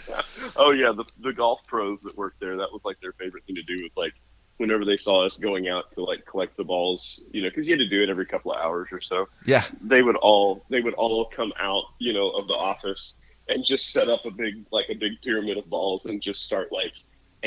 [0.56, 3.56] Oh yeah, the the golf pros that worked there, that was like their favorite thing
[3.56, 4.14] to do was like
[4.58, 7.74] whenever they saw us going out to like collect the balls, you know, because you
[7.74, 9.28] had to do it every couple of hours or so.
[9.46, 9.64] Yeah.
[9.82, 13.16] They would all they would all come out, you know, of the office
[13.48, 16.72] and just set up a big like a big pyramid of balls and just start
[16.72, 16.94] like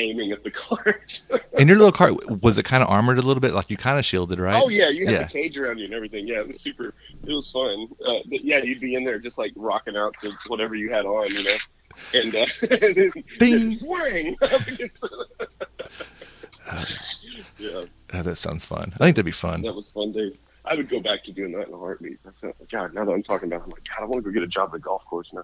[0.01, 1.27] aiming at the cars.
[1.59, 3.99] And your little car was it kind of armored a little bit, like you kind
[3.99, 4.61] of shielded, right?
[4.63, 5.23] Oh yeah, you had Yeah.
[5.23, 6.27] the cage around you and everything.
[6.27, 6.93] Yeah, it was super.
[7.27, 7.87] It was fun.
[8.05, 11.05] Uh, but yeah, you'd be in there just like rocking out to whatever you had
[11.05, 11.55] on, you know,
[12.15, 12.45] and uh,
[13.39, 13.77] Bing.
[13.83, 14.37] whang.
[17.57, 18.91] yeah, Oh, that sounds fun.
[18.95, 19.61] I think that'd be fun.
[19.61, 20.37] that was fun days.
[20.65, 22.19] I would go back to doing that in a heartbeat.
[22.23, 24.29] That's not, God, now that I'm talking about, it, I'm like, God, I want to
[24.29, 25.43] go get a job at a golf course now.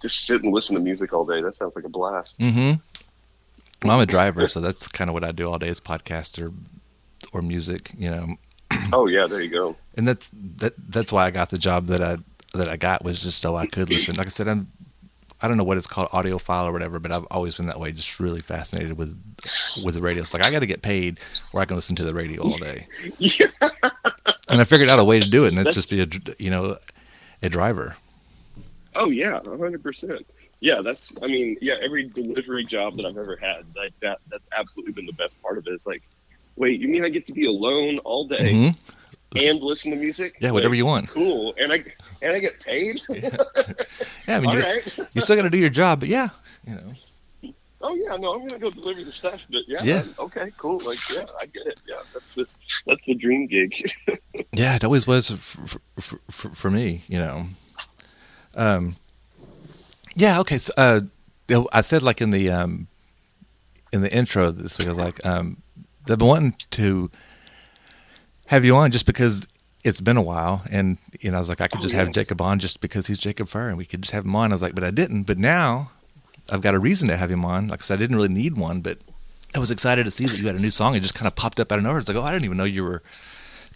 [0.00, 1.42] Just sit and listen to music all day.
[1.42, 2.38] That sounds like a blast.
[2.38, 2.80] Mm-hmm.
[3.82, 6.42] Well, I'm a driver, so that's kind of what I do all day is podcast
[6.42, 6.52] or
[7.32, 8.36] or music, you know.
[8.92, 9.76] Oh yeah, there you go.
[9.96, 12.18] And that's that that's why I got the job that I
[12.54, 14.16] that I got was just so I could listen.
[14.16, 14.70] Like I said, I'm
[15.40, 17.92] I don't know what it's called, audiophile or whatever, but I've always been that way,
[17.92, 19.18] just really fascinated with
[19.84, 20.22] with the radio.
[20.22, 21.20] It's like I got to get paid
[21.52, 22.86] where I can listen to the radio all day.
[23.18, 23.46] Yeah.
[24.48, 26.34] And I figured out a way to do it, and that's, That's- just be a
[26.42, 26.78] you know
[27.42, 27.96] a driver.
[28.94, 30.26] Oh yeah, a hundred percent.
[30.60, 31.12] Yeah, that's.
[31.22, 35.06] I mean, yeah, every delivery job that I've ever had, like that, that's absolutely been
[35.06, 35.72] the best part of it.
[35.72, 36.02] It's like,
[36.56, 38.76] wait, you mean I get to be alone all day Mhm.
[39.36, 40.36] and listen to music?
[40.40, 41.08] Yeah, whatever Like, you want.
[41.10, 41.84] Cool, and I
[42.22, 43.00] and I get paid.
[44.28, 44.98] Yeah, I mean, you, right.
[45.12, 46.28] you still got to do your job, but yeah,
[46.66, 46.92] you know.
[47.82, 49.40] oh yeah, no, I'm gonna go deliver the stuff.
[49.50, 50.02] But yeah, Yeah.
[50.18, 50.80] okay, cool.
[50.80, 51.78] Like, yeah, I get it.
[51.86, 52.46] Yeah, that's the
[52.86, 53.74] that's the dream gig.
[54.52, 57.44] Yeah, it always was for, for, for, for me, you know.
[58.54, 58.96] Um,
[60.16, 60.58] yeah, okay.
[60.58, 61.00] So, uh,
[61.72, 62.88] I said like in the um,
[63.92, 65.62] in the intro this week, I was like, um,
[66.06, 67.10] they've been wanting to
[68.46, 69.46] have you on just because
[69.84, 72.10] it's been a while, and you know, I was like, I could just have.
[72.10, 74.50] Jacob on just because he's Jacob Furr, and we could just have him on.
[74.50, 75.24] I was like, but I didn't.
[75.24, 75.90] But now
[76.50, 77.68] I've got a reason to have him on.
[77.68, 78.98] Like I said, I didn't really need one, but
[79.54, 80.94] I was excited to see that you had a new song.
[80.94, 81.98] It just kind of popped up out of nowhere.
[81.98, 83.02] It's like, oh, I didn't even know you were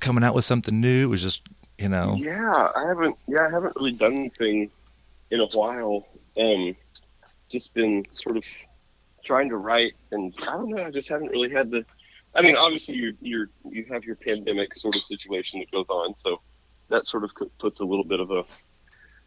[0.01, 1.05] coming out with something new.
[1.05, 1.43] It was just,
[1.79, 3.17] you know, Yeah, I haven't.
[3.29, 4.71] Yeah, I haven't really done anything
[5.31, 6.07] in a while.
[6.39, 6.77] Um,
[7.49, 8.45] just been sort of
[9.25, 10.85] trying to write, and I don't know.
[10.85, 11.85] I just haven't really had the.
[12.35, 16.15] I mean, obviously, you you're you have your pandemic sort of situation that goes on,
[16.17, 16.41] so
[16.89, 18.45] that sort of puts a little bit of a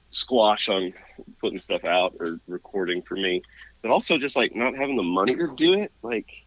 [0.09, 0.93] squash on
[1.41, 3.41] putting stuff out or recording for me,
[3.81, 5.91] but also just like not having the money to do it.
[6.01, 6.45] Like,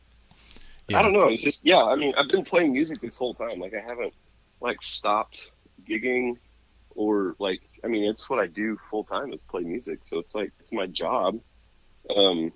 [0.88, 1.00] Yeah.
[1.00, 1.28] I don't know.
[1.28, 1.82] It's just yeah.
[1.84, 3.58] I mean, I've been playing music this whole time.
[3.58, 4.14] Like, I haven't
[4.60, 5.50] like stopped
[5.88, 6.36] gigging
[6.94, 7.65] or like.
[7.84, 10.00] I mean, it's what I do full time is play music.
[10.02, 11.40] So it's like it's my job.
[12.14, 12.52] Um,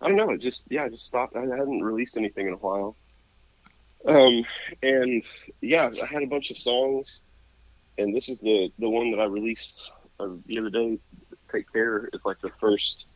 [0.00, 0.36] I don't know.
[0.36, 1.36] Just yeah, I just stopped.
[1.36, 2.96] I hadn't released anything in a while.
[4.06, 4.44] Um,
[4.82, 5.22] and
[5.60, 7.22] yeah, I had a bunch of songs,
[7.98, 10.98] and this is the the one that I released uh, the other day.
[11.52, 12.08] Take care.
[12.12, 13.06] It's like the first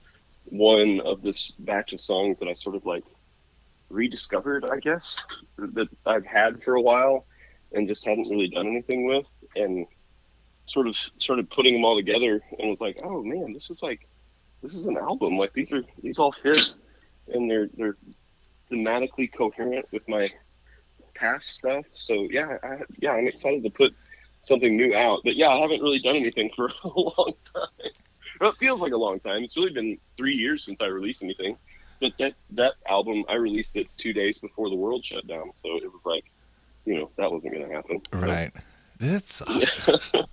[0.47, 3.05] one of this batch of songs that I sort of like
[3.89, 5.22] rediscovered, I guess,
[5.57, 7.27] that I've had for a while
[7.72, 9.87] and just hadn't really done anything with, and
[10.67, 14.07] sort of started putting them all together and was like, oh man, this is like
[14.62, 15.37] this is an album.
[15.39, 16.75] Like these are these all fit
[17.29, 17.97] and they're they're
[18.71, 20.27] thematically coherent with my
[21.15, 21.85] past stuff.
[21.93, 23.95] So yeah, I, yeah, I'm excited to put
[24.43, 25.21] something new out.
[25.25, 27.91] But yeah, I haven't really done anything for a long time.
[28.41, 29.45] Well, it feels like a long time.
[29.45, 31.57] It's really been three years since I released anything.
[32.01, 35.53] But that that album, I released it two days before the world shut down.
[35.53, 36.25] So it was like,
[36.85, 38.01] you know, that wasn't going to happen.
[38.12, 38.53] So- Right.
[38.99, 40.25] That's awesome.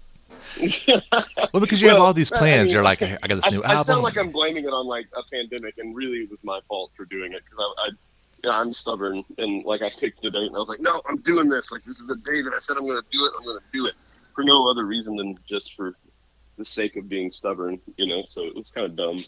[1.53, 2.65] Well, because you have all these I plans.
[2.65, 3.93] mean, You're like, I got this new I, I album.
[3.93, 6.91] sound like I'm blaming it on like a pandemic, and really it was my fault
[6.95, 10.31] for doing it because I, I, you know, I'm stubborn and like I picked the
[10.31, 11.71] date and I was like, no, I'm doing this.
[11.71, 13.31] Like this is the day that I said I'm going to do it.
[13.37, 13.93] I'm going to do it
[14.33, 15.95] for no other reason than just for
[16.57, 18.23] the sake of being stubborn, you know.
[18.27, 19.23] So it was kind of dumb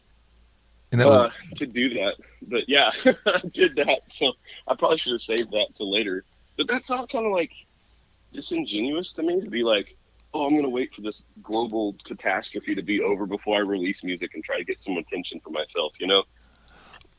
[0.94, 2.16] and that was, uh, to do that.
[2.44, 2.92] But yeah,
[3.26, 4.02] I did that.
[4.10, 4.34] So
[4.68, 6.24] I probably should have saved that to later.
[6.56, 7.52] But that felt kind of like
[8.32, 9.98] disingenuous to me to be like,
[10.34, 14.04] oh, I'm going to wait for this global catastrophe to be over before I release
[14.04, 16.24] music and try to get some attention for myself, you know?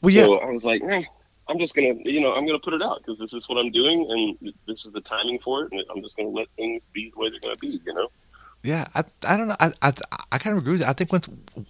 [0.03, 0.25] well, yeah.
[0.25, 1.03] So I was like, eh,
[1.49, 3.49] I'm just going to, you know, I'm going to put it out because this is
[3.49, 4.07] what I'm doing
[4.41, 5.73] and this is the timing for it.
[5.73, 7.95] And I'm just going to let things be the way they're going to be, you
[7.95, 8.09] know?
[8.63, 9.57] Yeah, I I don't know.
[9.61, 9.93] I I,
[10.33, 10.87] I kind of agree with you.
[10.87, 11.21] I think when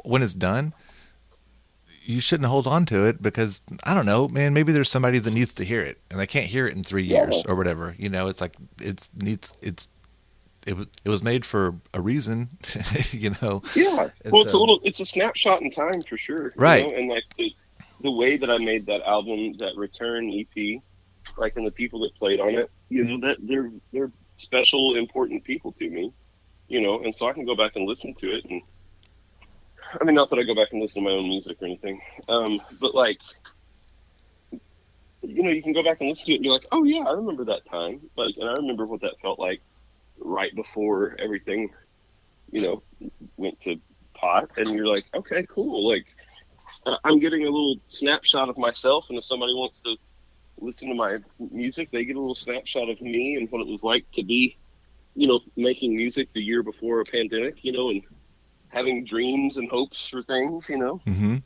[0.05, 0.73] when it's done,
[2.05, 4.55] you shouldn't hold on to it because I don't know, man.
[4.55, 7.03] Maybe there's somebody that needs to hear it and they can't hear it in three
[7.03, 7.51] years Yeah.
[7.51, 7.97] or whatever.
[7.99, 9.89] You know, it's like it's needs it's
[10.67, 12.49] it was it was made for a reason.
[13.11, 13.63] you know.
[13.75, 14.09] Yeah.
[14.25, 16.45] And well, it's a little, it's a snapshot in time for sure.
[16.47, 16.87] you Right.
[16.87, 16.95] know?
[16.97, 17.55] And like the,
[18.03, 20.81] the way that I made that album, that Return EP,
[21.37, 25.45] like, and the people that played on it, you know, that they're they're special, important
[25.45, 26.13] people to me,
[26.69, 28.45] you know, and so I can go back and listen to it.
[28.47, 28.63] And
[30.01, 32.01] I mean, not that I go back and listen to my own music or anything,
[32.29, 33.19] um, but like.
[35.27, 37.01] You know, you can go back and listen to it and be like, "Oh yeah,
[37.01, 39.63] I remember that time." Like, and I remember what that felt like
[40.19, 41.71] right before everything,
[42.51, 42.83] you know,
[43.37, 43.77] went to
[44.15, 46.07] pot and you're like okay cool like
[47.03, 49.97] i'm getting a little snapshot of myself and if somebody wants to
[50.61, 51.19] listen to my
[51.51, 54.57] music they get a little snapshot of me and what it was like to be
[55.17, 58.03] you know making music the year before a pandemic you know and
[58.69, 61.01] having dreams and hopes for things you know?
[61.07, 61.37] Hmm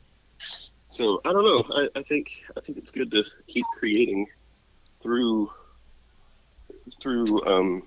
[0.89, 1.63] so i don't know.
[1.73, 4.27] I, I think i think it's good to keep creating
[5.01, 5.49] through
[7.01, 7.83] through um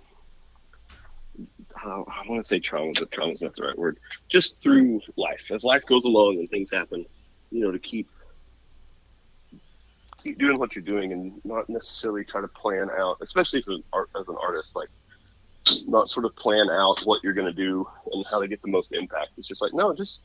[1.85, 3.99] I I want to say trauma, but trauma's not the right word.
[4.31, 7.05] Just through life, as life goes along and things happen,
[7.51, 8.09] you know, to keep
[10.23, 13.83] keep doing what you're doing and not necessarily try to plan out, especially as an
[13.93, 14.89] art, as an artist, like
[15.87, 18.71] not sort of plan out what you're going to do and how to get the
[18.71, 19.31] most impact.
[19.37, 20.21] It's just like no, just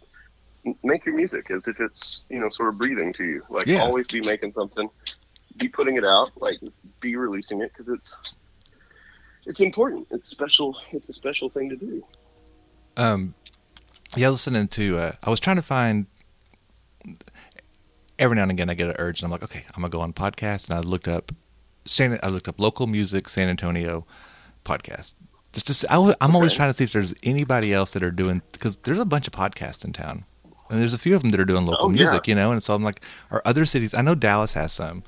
[0.84, 3.44] make your music as if it's you know sort of breathing to you.
[3.50, 3.82] Like Yeah.
[3.82, 4.90] always be making something,
[5.58, 6.60] be putting it out, like
[7.02, 8.36] be releasing it because it's
[9.48, 10.08] it's important.
[10.12, 10.78] It's special.
[10.92, 12.04] It's a special thing to do.
[12.96, 13.34] Um,
[14.16, 14.98] yeah, listening to.
[14.98, 16.06] Uh, I was trying to find.
[18.20, 20.02] Every now and again, I get an urge, and I'm like, okay, I'm gonna go
[20.02, 21.32] on podcast, and I looked up,
[21.86, 24.08] San, I looked up local music San Antonio
[24.66, 25.14] podcast.
[25.54, 28.12] Just to, see, I, am always trying to see if there's anybody else that are
[28.12, 30.26] doing because there's a bunch of podcasts in town,
[30.70, 31.96] and there's a few of them that are doing local Oh, yeah.
[31.96, 32.52] music, you know.
[32.52, 33.94] And so I'm like, are other cities?
[33.94, 35.04] I know Dallas has some.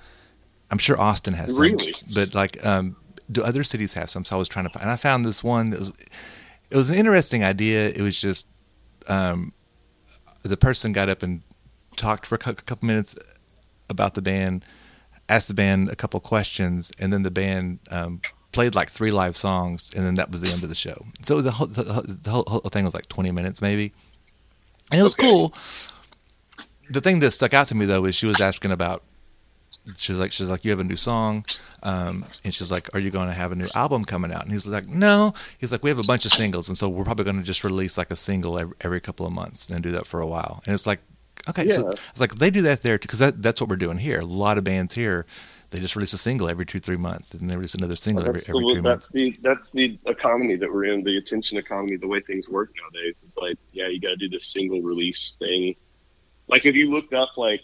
[0.69, 1.95] I'm sure Austin has some, Really?
[2.13, 2.95] but like, um,
[3.31, 4.25] do other cities have some?
[4.25, 5.69] So I was trying to find, and I found this one.
[5.71, 5.93] That was,
[6.69, 7.89] it was an interesting idea.
[7.89, 8.47] It was just
[9.07, 9.53] um,
[10.43, 11.41] the person got up and
[11.95, 13.15] talked for a couple minutes
[13.89, 14.63] about the band,
[15.27, 18.21] asked the band a couple questions, and then the band um,
[18.51, 21.05] played like three live songs, and then that was the end of the show.
[21.23, 21.83] So the whole, the,
[22.21, 23.91] the whole, whole thing was like 20 minutes maybe,
[24.91, 25.23] and it was Okay.
[25.27, 25.53] cool.
[26.89, 29.03] The thing that stuck out to me though is she was asking about.
[29.97, 31.45] She's like, she's like, you have a new song,
[31.83, 34.43] um, and she's like, are you going to have a new album coming out?
[34.43, 35.33] And he's like, no.
[35.57, 37.63] He's like, we have a bunch of singles, and so we're probably going to just
[37.63, 40.61] release like a single every, every couple of months and do that for a while.
[40.65, 40.99] And it's like,
[41.47, 41.99] okay, so Yeah.
[42.11, 44.19] it's like they do that there because that, that's what we're doing here.
[44.19, 45.25] A lot of bands here,
[45.71, 48.25] they just release a single every two three months, and then they release another single
[48.25, 49.09] every, that's, every the, two that's months.
[49.09, 53.21] the that's the economy that we're in, the attention economy, the way things work nowadays.
[53.23, 55.75] It's like, yeah, you got to do this single release thing.
[56.47, 57.61] Like if you looked up like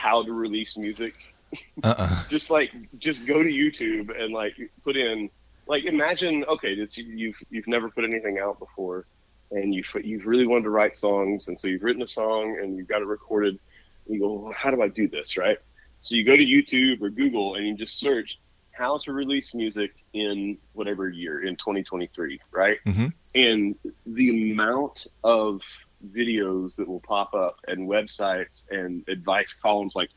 [0.00, 1.14] how to release music,
[1.84, 2.22] Uh-uh.
[2.28, 5.28] just like just go to YouTube and like put in
[5.66, 9.04] like imagine okay, this, you've you've never put anything out before,
[9.50, 12.76] and you you've really wanted to write songs, and so you've written a song and
[12.76, 13.58] you've got it recorded.
[14.06, 15.58] And you go, well, how do I do this, right?
[16.00, 18.40] So you go to YouTube or Google and you just search
[18.72, 22.78] how to release music in whatever year in 2023, right?
[22.86, 23.12] Mhm.
[23.34, 23.74] And
[24.06, 25.60] the amount of
[26.08, 30.10] videos that will pop up and websites and advice columns, like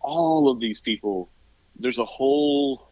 [0.00, 1.28] all of these people,
[1.78, 2.90] there's a whole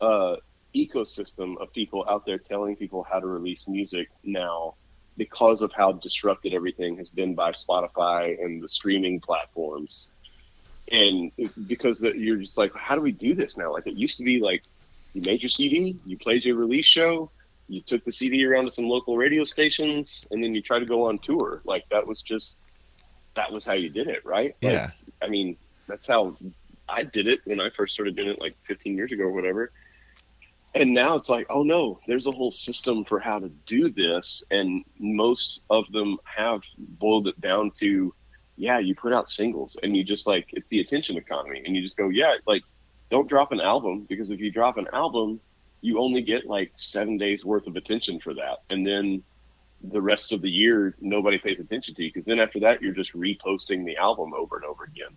[0.00, 0.36] uh,
[0.74, 4.74] ecosystem of people out there telling people how to release music now
[5.16, 10.08] because of how disrupted everything has been by Spotify and the streaming platforms.
[10.90, 11.30] And
[11.66, 13.72] because you're just like, how do we do this now?
[13.72, 14.62] Like it used to be like
[15.12, 17.30] you made your CD, you played your release show,
[17.70, 20.84] you took the CD around to some local radio stations, and then you try to
[20.84, 21.62] go on tour.
[21.64, 22.56] Like that was just
[23.36, 24.56] that was how you did it, right?
[24.60, 24.90] Like, Yeah.
[25.22, 25.56] I mean,
[25.86, 26.36] that's how
[26.88, 29.70] I did it when I first started doing it like 15 years ago or whatever.
[30.74, 34.42] And now it's like, oh no, there's a whole system for how to do this.
[34.50, 38.12] And most of them have boiled it down to,
[38.56, 41.62] yeah, you put out singles and you just like, it's the attention economy.
[41.64, 42.62] And you just go, yeah, like,
[43.12, 45.40] don't drop an album because if you drop an album,
[45.80, 48.58] you only get like seven days worth of attention for that.
[48.68, 49.22] And then
[49.82, 52.92] the rest of the year, nobody pays attention to you because then after that, you're
[52.92, 55.16] just reposting the album over and over again.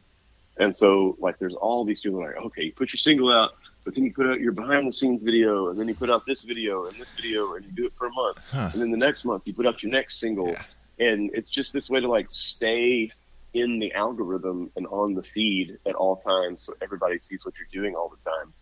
[0.58, 3.96] And so, like, there's all these people like, okay, you put your single out, but
[3.96, 6.44] then you put out your behind the scenes video, and then you put out this
[6.44, 8.38] video and this video, and you do it for a month.
[8.52, 8.70] Huh.
[8.72, 10.56] And then the next month, you put out your next single.
[11.00, 13.12] And it's just this way to, like, stay
[13.54, 17.84] in the algorithm and on the feed at all times so everybody sees what you're
[17.84, 18.54] doing all the time.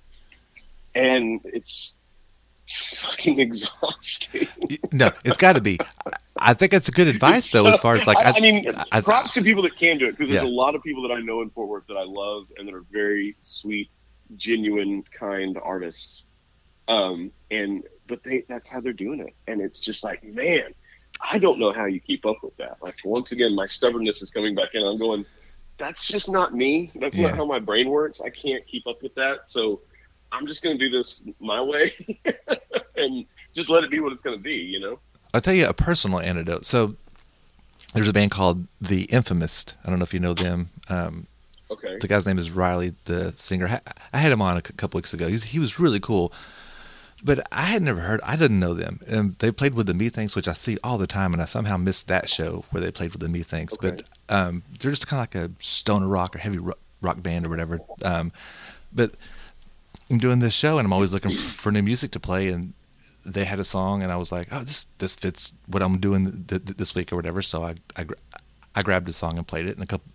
[0.95, 1.95] And it's
[3.01, 4.47] fucking exhausting.
[4.91, 5.77] No, it's got to be.
[6.37, 9.01] I think it's a good advice though, as far as like I, I mean, I-
[9.01, 10.49] props to people that can do it because there's Yeah.
[10.49, 12.73] a lot of people that I know in Fort Worth that I love and that
[12.73, 13.89] are very sweet,
[14.35, 16.23] genuine, kind artists.
[16.87, 20.73] Um, and but they that's how they're doing it, and it's just like, man,
[21.21, 22.77] I don't know how you keep up with that.
[22.81, 24.81] Like once again, my stubbornness is coming back in.
[24.83, 25.25] I'm going,
[25.77, 26.91] that's just not me.
[26.95, 27.27] That's Yeah.
[27.27, 28.19] not how my brain works.
[28.19, 29.47] I can't keep up with that.
[29.47, 29.81] So
[30.31, 31.91] I'm just going to do this my way
[32.95, 34.55] and just let it be what it's going to be.
[34.55, 34.99] You know.
[35.33, 36.65] I'll tell you a personal anecdote.
[36.65, 36.95] So
[37.93, 39.65] there's a band called The Infamous.
[39.85, 40.69] I don't know if you know them.
[40.89, 41.27] Um,
[41.69, 41.97] Okay.
[42.01, 43.79] the guy's name is Riley, the singer.
[44.11, 45.29] I had him on a couple weeks ago.
[45.29, 46.33] He's, he was really cool,
[47.23, 48.19] but I had never heard.
[48.25, 48.99] I didn't know them.
[49.07, 51.45] And they played with the Me Methinks, which I see all the time, and I
[51.45, 53.77] somehow missed that show where they played with the Me Methinks.
[53.77, 56.59] But um, they're just kind of like a stoner rock or heavy
[57.01, 57.79] rock band or whatever.
[58.03, 58.33] Um,
[58.91, 59.13] but
[60.11, 61.31] I'm doing this show, and I'm always looking
[61.61, 62.73] for new music to play, and
[63.25, 66.43] they had a song, and I was like, "Oh, this this fits what I'm doing
[66.47, 68.05] th- th- this week or whatever." So I I,
[68.75, 70.11] I grabbed a song and played it, and a couple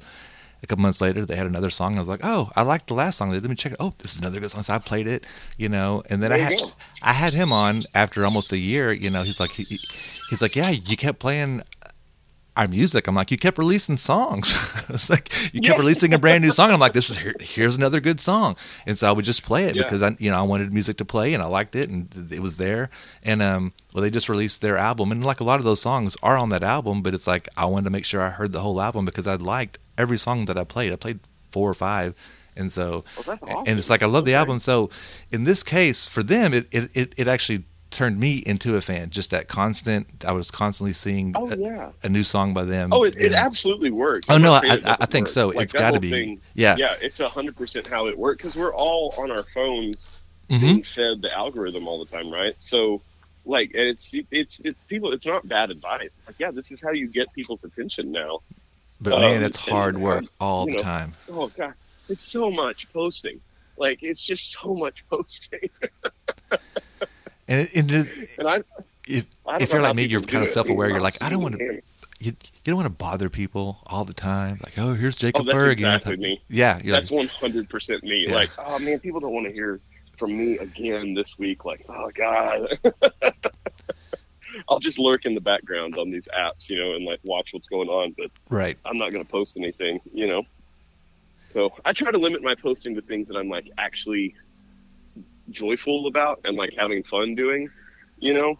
[0.63, 2.89] a couple months later they had another song, and I was like, "Oh, I liked
[2.89, 3.79] the last song." They let me check it.
[3.81, 4.63] Oh, this is another good song.
[4.63, 5.25] So I played it,
[5.57, 6.61] you know, and then I There had.
[7.03, 8.93] I had him on after almost a year.
[8.93, 9.79] You know, he's like he-
[10.31, 11.63] he's like, "Yeah, you kept playing."
[12.57, 13.07] Our music.
[13.07, 14.55] I'm like, you kept releasing songs.
[14.89, 15.79] it's like you kept Yeah.
[15.79, 16.71] releasing a brand new song.
[16.71, 19.65] I'm like, this is here, here's another good song, and so I would just play
[19.65, 19.83] it Yeah.
[19.83, 22.41] because I, you know, I wanted music to play and I liked it and it
[22.41, 22.89] was there.
[23.23, 26.17] And um, well, they just released their album, and like a lot of those songs
[26.23, 28.61] are on that album, but it's like I wanted to make sure I heard the
[28.61, 30.93] whole album because I liked every song that I played.
[30.93, 32.15] I played four or five,
[32.57, 34.61] and so Oh, that's and it's like I love the album.
[34.61, 34.89] So
[35.31, 37.65] in this case, for them, it it, it, it actually
[37.97, 39.09] turned me into a fan.
[39.11, 41.91] Just that constant, I was constantly seeing Oh, a, yeah.
[42.03, 42.93] a new song by them.
[42.93, 44.27] Oh, it, it absolutely works.
[44.29, 45.29] Oh, no, saying I- I think work.
[45.33, 45.49] so.
[45.49, 46.11] Like, It's that gotta be.
[46.11, 46.77] thing- Yeah.
[46.79, 50.09] yeah, it's a hundred percent how it works because we're all on our phones
[50.51, 50.61] Mhm.
[50.61, 52.55] being fed the algorithm all the time, right?
[52.59, 53.01] So,
[53.47, 55.13] like, it's it's it's people.
[55.13, 56.11] It's not bad advice.
[56.19, 58.41] It's like, yeah, this is how you get people's attention now.
[59.01, 61.15] But man, Um, it's hard work all the know, time.
[61.31, 61.75] Oh god,
[62.09, 63.41] it's so much posting.
[63.79, 65.69] Like, it's just so much posting.
[67.49, 68.63] And, it, and it, and I,
[69.07, 70.89] if I if you're like me, you're kind of self-aware.
[70.89, 71.83] You're like, I don't want to.
[72.19, 72.33] You, you
[72.65, 74.57] don't want to bother people all the time.
[74.65, 76.41] Like, oh, here's Jacob Oh, that's exactly me.
[76.49, 78.25] Yeah, you're That's like, one hundred percent me.
[78.27, 78.35] Yeah.
[78.35, 79.81] Like, oh man, people don't want to hear
[80.19, 81.65] from me again this week.
[81.65, 82.79] Like, oh god.
[84.69, 87.69] I'll just lurk in the background on these apps, you know, and like watch what's
[87.69, 88.79] going on, but right.
[88.85, 90.43] I'm not going to post anything, you know.
[91.49, 94.35] So I try to limit my posting to things that I'm like actually
[95.51, 97.69] joyful about and like having fun doing,
[98.19, 98.59] you know,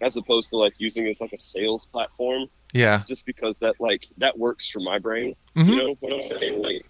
[0.00, 3.02] as opposed to like using it as like a sales platform Yeah.
[3.08, 5.34] just because that like that works for my brain.
[5.56, 5.68] Mhm.
[5.68, 6.62] You know what I'm saying?
[6.62, 6.86] Like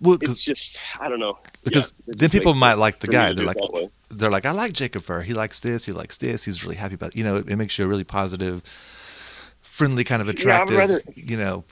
[0.00, 3.32] Well, it's just I don't know because Yeah, then people might like the guy.
[3.32, 5.22] They're like, it they're like, I like Jacob Furr.
[5.22, 5.86] He likes this.
[5.86, 6.44] He likes this.
[6.44, 7.16] He's really happy about.
[7.16, 8.62] You know, it, it makes you a really positive,
[9.60, 10.76] friendly kind of Yeah, attractive.
[10.76, 11.64] rather- you know,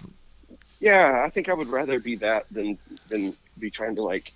[0.81, 2.77] Yeah, I think I would rather be that than
[3.09, 4.33] than be trying to like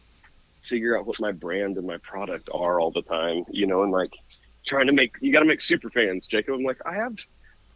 [0.68, 3.92] figure out what my brand and my product are all the time, you know, and
[3.92, 4.12] like
[4.66, 6.54] trying to make you got to make super fans, Jacob.
[6.54, 7.14] I'm like, I have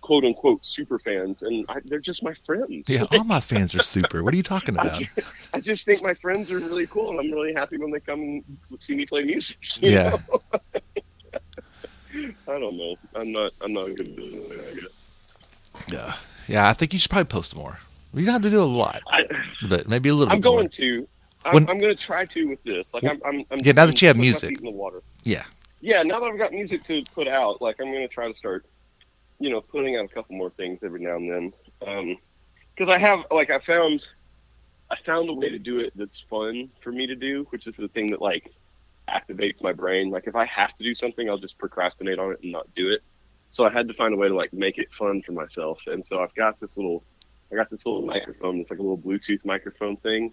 [0.01, 2.89] quote unquote super fans, and I, they're just my friends.
[2.89, 4.23] yeah, all my fans are super.
[4.23, 5.01] What are you talking I about?
[5.01, 8.01] just, I just think my friends are really cool, and I'm really happy when they
[8.01, 8.45] come and
[8.81, 9.59] see me play music.
[9.81, 10.17] Yeah.
[12.49, 12.97] I don't know.
[13.15, 13.53] I'm not.
[13.61, 14.85] I'm not good at it.
[15.75, 15.81] I.
[15.93, 16.15] Yeah,
[16.49, 16.69] yeah.
[16.69, 17.79] I think you should probably post more.
[18.13, 19.27] You don't have to do a lot, I,
[19.69, 20.33] but maybe a little.
[20.33, 20.57] I'm bit more.
[20.59, 21.07] going to.
[21.45, 22.93] I'm, When- I'm going to try to with this.
[22.93, 23.21] Like I'm.
[23.25, 24.59] I'm, I'm Yeah, now that you have music.
[24.59, 25.03] in the water.
[25.25, 25.45] Yeah,
[25.81, 28.35] Yeah, now that I've got music to put out, like I'm going to try to
[28.35, 28.67] start,
[29.39, 31.53] you know, putting out a couple more things every now and then.
[31.87, 32.17] Um,
[32.75, 34.07] because I have, like, I found,
[34.91, 37.75] I found a way to do it that's fun for me to do, which is
[37.77, 38.51] the thing that like
[39.09, 40.11] activates my brain.
[40.11, 42.89] Like if I have to do something, I'll just procrastinate on it and not do
[42.91, 43.03] it.
[43.51, 45.79] So I had to find a way to like make it fun for myself.
[45.87, 47.05] And so I've got this little,
[47.53, 48.61] I got this little microphone.
[48.61, 50.33] It's like a little Bluetooth microphone thing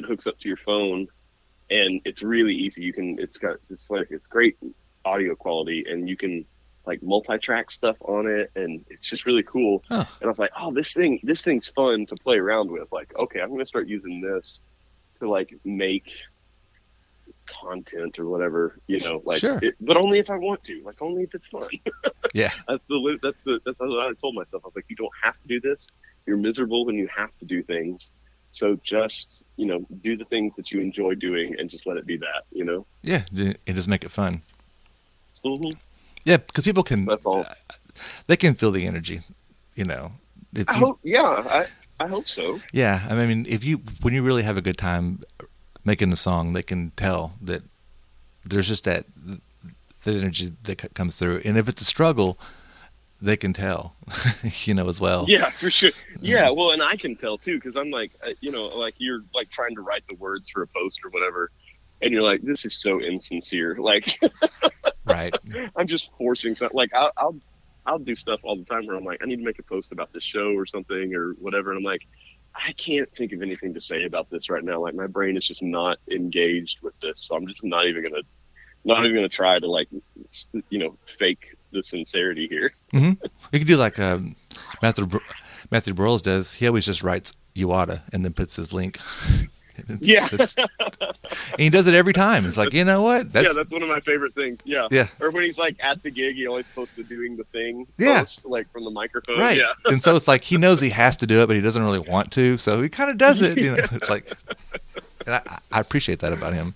[0.00, 1.08] that hooks up to your phone,
[1.70, 2.82] and it's really easy.
[2.82, 4.56] You can, it's got, it's like, it's great
[5.04, 6.44] audio quality, and you can
[6.86, 9.84] like multi-track stuff on it, and it's just really cool.
[9.88, 10.04] Huh.
[10.20, 12.90] And I was like, oh, this thing, this thing's fun to play around with.
[12.90, 14.60] Like, okay, I'm gonna start using this
[15.20, 16.10] to like make
[17.46, 19.58] content or whatever, you know, like, Sure.
[19.62, 21.68] it, but only if I want to, like, only if it's fun.
[22.34, 24.62] yeah, that's the that's the that's what I told myself.
[24.64, 25.86] I was like, you don't have to do this.
[26.26, 28.10] You're miserable when you have to do things.
[28.58, 32.06] So just you know, do the things that you enjoy doing, and just let it
[32.06, 32.42] be that.
[32.52, 32.86] You know.
[33.02, 33.22] yeah.
[33.34, 34.42] And just make it fun.
[35.42, 35.72] hmm
[36.24, 37.08] Yeah, because people can.
[37.24, 37.46] All.
[38.26, 39.20] They can feel the energy.
[39.74, 40.12] You know,
[40.52, 40.98] you hope.
[41.02, 41.66] Yeah, I
[42.00, 42.60] I hope so.
[42.72, 45.20] Yeah, I mean, if you when you really have a good time
[45.84, 47.62] making a song, they can tell that
[48.44, 49.04] there's just that
[50.04, 52.38] the energy that comes through, and if it's a struggle,
[53.20, 53.96] they can tell,
[54.64, 55.24] you know, as well.
[55.28, 55.90] Yeah, for sure.
[56.20, 59.22] Yeah, well, and I can tell too because I'm like, uh, you know, like you're
[59.34, 61.50] like trying to write the words for a post or whatever,
[62.00, 63.76] and you're like, this is so insincere.
[63.80, 64.18] Like,
[65.04, 65.34] Right.
[65.74, 66.76] I'm just forcing something.
[66.76, 67.36] Like, I'll, I'll
[67.86, 69.92] I'll do stuff all the time where I'm like, I need to make a post
[69.92, 72.02] about this show or something or whatever, and I'm like,
[72.54, 74.80] I can't think of anything to say about this right now.
[74.82, 78.22] Like, my brain is just not engaged with this, so I'm just not even gonna
[78.84, 79.88] not even gonna try to like,
[80.68, 82.72] you know, fake the sincerity here.
[82.92, 83.12] hmm
[83.52, 84.36] You could do like um,
[84.82, 85.18] Matthew Br-
[85.70, 86.54] Matthew Burrows does.
[86.54, 88.98] He always just writes "you oughta" and then puts his link.
[88.98, 90.26] It's- Yeah.
[90.32, 92.44] it's- and he does it every time.
[92.46, 93.28] It's like you know what?
[93.32, 94.58] yeah, that's one of my favorite things.
[94.64, 94.88] Yeah.
[94.90, 95.06] Yeah.
[95.20, 97.86] Or when he's like at the gig, he always posts to doing the thing.
[97.96, 98.20] Yeah.
[98.22, 99.38] Post, like from the microphone.
[99.38, 99.56] right.
[99.56, 99.72] Yeah.
[99.84, 102.00] and so it's like he knows he has to do it, but he doesn't really
[102.00, 102.56] want to.
[102.58, 103.56] So he kind of does it.
[103.56, 104.32] You know, it's like,
[105.26, 106.74] and I, I appreciate that about him.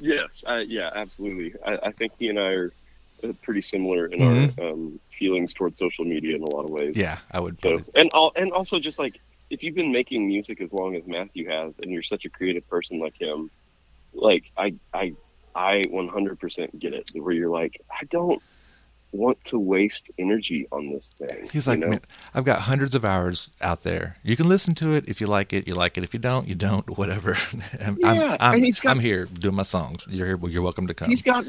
[0.00, 0.44] Yes.
[0.46, 0.90] I, yeah.
[0.94, 1.54] Absolutely.
[1.66, 2.72] I, I think he and I are
[3.42, 4.58] pretty similar in Mhm.
[4.58, 6.96] our um, feelings towards social media in a lot of ways.
[6.96, 7.58] Yeah, I would.
[7.60, 9.18] So and all and also just like
[9.50, 12.68] if you've been making music as long as Matthew has, and you're such a creative
[12.68, 13.50] person like him,
[14.12, 15.14] like I I
[15.54, 17.10] I 100% get it.
[17.14, 18.40] Where you're like, I don't
[19.10, 21.48] want to waste energy on this thing.
[21.50, 21.88] He's you like, know?
[21.88, 22.00] man,
[22.34, 24.18] I've got hundreds of hours out there.
[24.22, 25.66] You can listen to it if you like it.
[25.66, 26.04] You like it.
[26.04, 26.86] If you don't, you don't.
[26.98, 27.36] Whatever.
[27.84, 30.06] I'm, Yeah, I'm, I'm, and he's got- I'm here doing my songs.
[30.10, 30.36] You're here.
[30.36, 31.08] Well, you're welcome to come.
[31.08, 31.46] He's got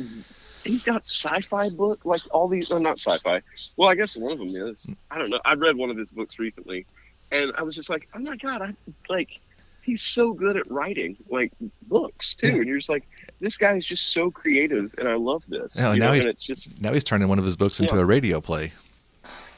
[0.70, 2.70] he's got sci-fi book like all these.
[2.70, 3.42] Not sci-fi.
[3.78, 4.88] Well, I guess one of them is.
[5.12, 5.40] I don't know.
[5.46, 6.86] I read one of his books recently,
[7.32, 8.74] and I was just like, oh my god, I
[9.10, 9.40] like.
[9.82, 11.52] He's so good at writing like
[11.84, 12.56] books too, Yeah.
[12.58, 13.08] and you're just like,
[13.40, 15.76] this guy is just so creative, and I love this.
[15.80, 16.14] Oh, yeah, now know?
[16.14, 18.74] he's and it's just now he's turning one of his books into a radio play.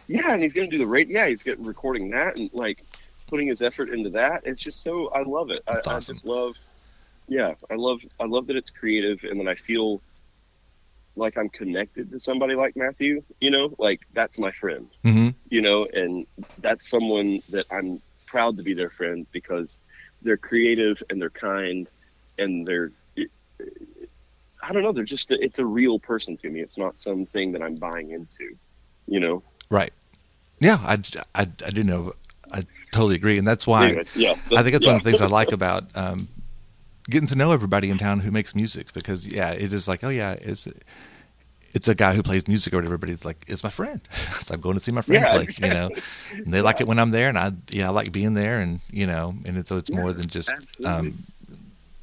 [0.08, 1.10] yeah, and he's gonna do the rate.
[1.10, 2.82] Yeah, he's getting recording that and like
[3.28, 4.44] putting his effort into that.
[4.46, 5.64] It's just so I love it.
[5.68, 6.56] I, That's I just love.
[7.28, 10.02] Yeah, I love I love that it's creative, and then I feel
[11.16, 13.24] like I'm connected to somebody like Matthew.
[13.40, 14.88] You know, like that's my friend.
[15.04, 16.26] hmm You know, and
[16.60, 19.78] that's someone that I'm proud to be their friend because
[20.22, 21.90] they're creative and they're kind
[22.38, 22.92] and they're.
[24.64, 24.92] I don't know.
[24.92, 25.32] They're just.
[25.32, 26.62] It's a real person to me.
[26.62, 28.56] It's not something that I'm buying into.
[29.08, 29.44] You know.
[29.70, 29.94] Right.
[30.60, 31.00] Yeah, I,
[31.34, 32.14] I, I do know.
[32.52, 35.22] I totally agree, and that's why Anyways, yeah, I think that's one of the things
[35.22, 36.28] I like about um,
[37.12, 38.94] getting to know everybody in town who makes music.
[38.94, 40.68] Because yeah, it is like, oh yeah, it's
[41.74, 42.98] it's a guy who plays music or whatever.
[42.98, 44.02] But it's like it's my friend.
[44.12, 45.48] so I'm going to see my friend Yeah, play.
[45.62, 45.90] You know,
[46.32, 48.80] and they like it when I'm there, and I yeah, I like being there, and
[48.90, 50.54] you know, and it's, so it's more than just
[50.86, 51.24] um,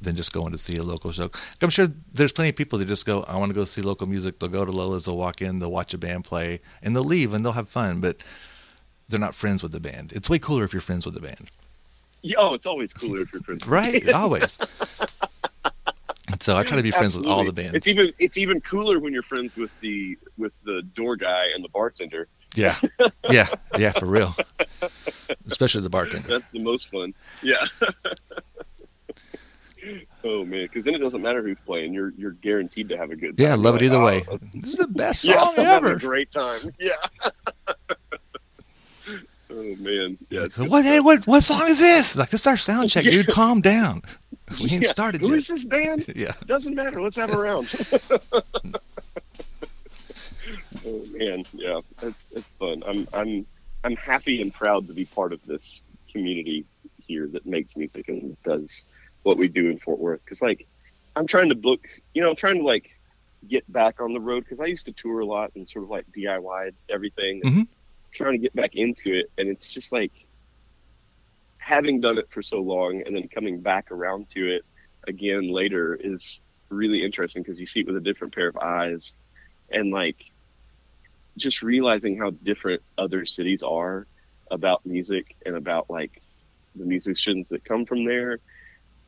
[0.01, 1.29] than just going to see a local show.
[1.61, 4.07] I'm sure there's plenty of people that just go, I want to go see local
[4.07, 4.39] music.
[4.39, 7.33] They'll go to Lola's, they'll walk in, they'll watch a band play, and they'll leave
[7.33, 8.17] and they'll have fun, but
[9.09, 10.13] they're not friends with the band.
[10.13, 11.49] It's way cooler if you're friends with the band.
[12.21, 13.65] Yeah, oh, it's always cooler if you're friends.
[13.67, 14.07] right?
[14.09, 14.57] Always.
[16.41, 17.73] So I try to be friends with all the bands.
[17.73, 21.63] It's even it's even cooler when you're friends with the with the door guy and
[21.65, 22.27] the bartender.
[22.55, 22.75] yeah,
[23.29, 23.47] yeah,
[23.77, 24.33] yeah, for real.
[25.47, 26.27] Especially the bartender.
[26.27, 27.13] That's the most fun.
[27.41, 27.65] Yeah.
[30.23, 31.93] oh man, because then it doesn't matter who's playing.
[31.93, 33.45] You're you're guaranteed to have a good time.
[33.47, 34.37] Yeah, I love it either like, way.
[34.39, 35.93] "Oh, This is the best song I'm ever.
[35.93, 36.59] a great time.
[36.79, 36.93] Yeah.
[39.51, 40.47] Oh man, yeah.
[40.57, 42.15] what, hey, what, what song is this?
[42.15, 43.27] Like, this is our sound check, dude.
[43.31, 44.01] Calm down.
[44.61, 45.37] We ain't Yeah, started Who yet.
[45.39, 46.05] is this band?
[46.15, 46.33] Yeah.
[46.45, 47.01] Doesn't matter.
[47.01, 47.71] Let's have a round.
[50.85, 52.83] oh man, yeah, it's, it's fun.
[52.87, 53.45] I'm I'm
[53.83, 56.65] I'm happy and proud to be part of this community
[57.05, 58.85] here that makes music and does
[59.23, 60.23] what we do in Fort Worth.
[60.23, 60.67] Because like,
[61.15, 61.81] I'm trying to book,
[62.13, 62.89] you know, I'm trying to like
[63.47, 65.89] get back on the road because I used to tour a lot and sort of
[65.89, 67.41] like DIY everything.
[67.43, 67.67] Mhm.
[68.13, 70.11] Trying to get back into it, and it's just like
[71.57, 74.63] having done it for so long and then coming back around to it
[75.07, 79.11] again later is really interesting because you see it with a different pair of eyes
[79.71, 80.15] and like
[81.37, 84.07] just realizing how different other cities are
[84.49, 86.21] about music and about like
[86.75, 88.39] the musicians that come from there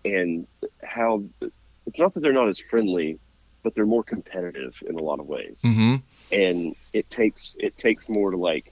[0.05, 0.45] and
[0.83, 3.17] how it's not that they're not as friendly
[3.63, 5.95] but they're more competitive in a lot of ways Mm-hmm.
[6.31, 8.71] and it takes it takes more to like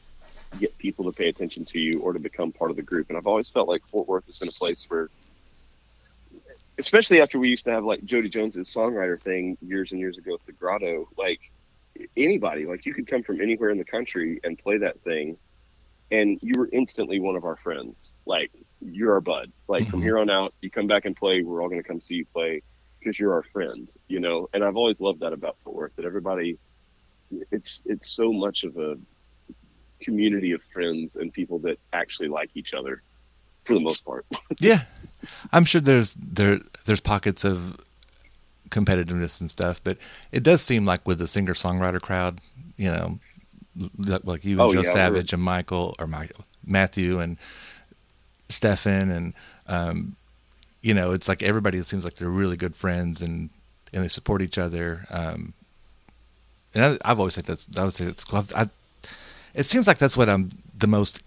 [0.58, 3.08] get people to pay attention to you or to become part of the group.
[3.10, 5.10] And I've always felt like Fort Worth is in a place where,
[6.78, 10.34] especially after we used to have like Jody Jones's songwriter thing years and years ago
[10.36, 11.40] at the Grotto, like
[12.18, 15.38] anybody, like you could come from anywhere in the country and play that thing,
[16.12, 18.14] and you were instantly one of our friends.
[18.26, 18.52] Like
[18.82, 19.52] you're our bud.
[19.68, 20.04] Like from Mhm.
[20.04, 21.44] here on out, you come back and play.
[21.44, 22.64] We're all going to come see you play
[23.00, 23.92] because you're our friend.
[24.08, 25.96] You know, and I've always loved that about Fort Worth.
[25.98, 26.60] That everybody,
[27.52, 28.96] it's it's so much of a
[30.02, 33.02] community of friends and people that actually like each other
[33.66, 34.26] for the most part.
[34.60, 34.82] Yeah,
[35.52, 37.80] I'm sure there's there there's pockets of
[38.70, 39.98] competitiveness and stuff, but
[40.32, 42.40] it does seem like with the singer songwriter crowd,
[42.78, 43.20] you know,
[44.24, 47.38] like, you and Oh, Joe yeah, Savage and Michael or Michael Matthew and
[48.50, 49.34] Stefan and
[49.68, 50.16] um,
[50.82, 53.50] you know, it's like everybody seems like they're really good friends and
[53.94, 55.06] and they support each other.
[55.10, 55.54] Um,
[56.74, 58.46] and I, I've always said that's I would say that's cool.
[58.56, 58.70] I,
[59.54, 61.22] it seems like that's what I'm the most.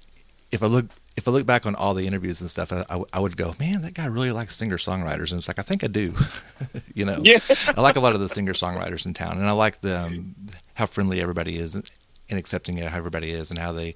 [0.50, 0.86] If I look
[1.16, 3.54] if I look back on all the interviews and stuff, I, I, I would go,
[3.58, 6.14] man, that guy really likes singer songwriters, and it's like I think I do.
[6.94, 7.38] you know, Yeah.
[7.76, 10.34] I like a lot of the singer songwriters in town, and I like the um,
[10.74, 11.90] how friendly everybody is and,
[12.30, 13.94] and accepting it, how everybody is, and how they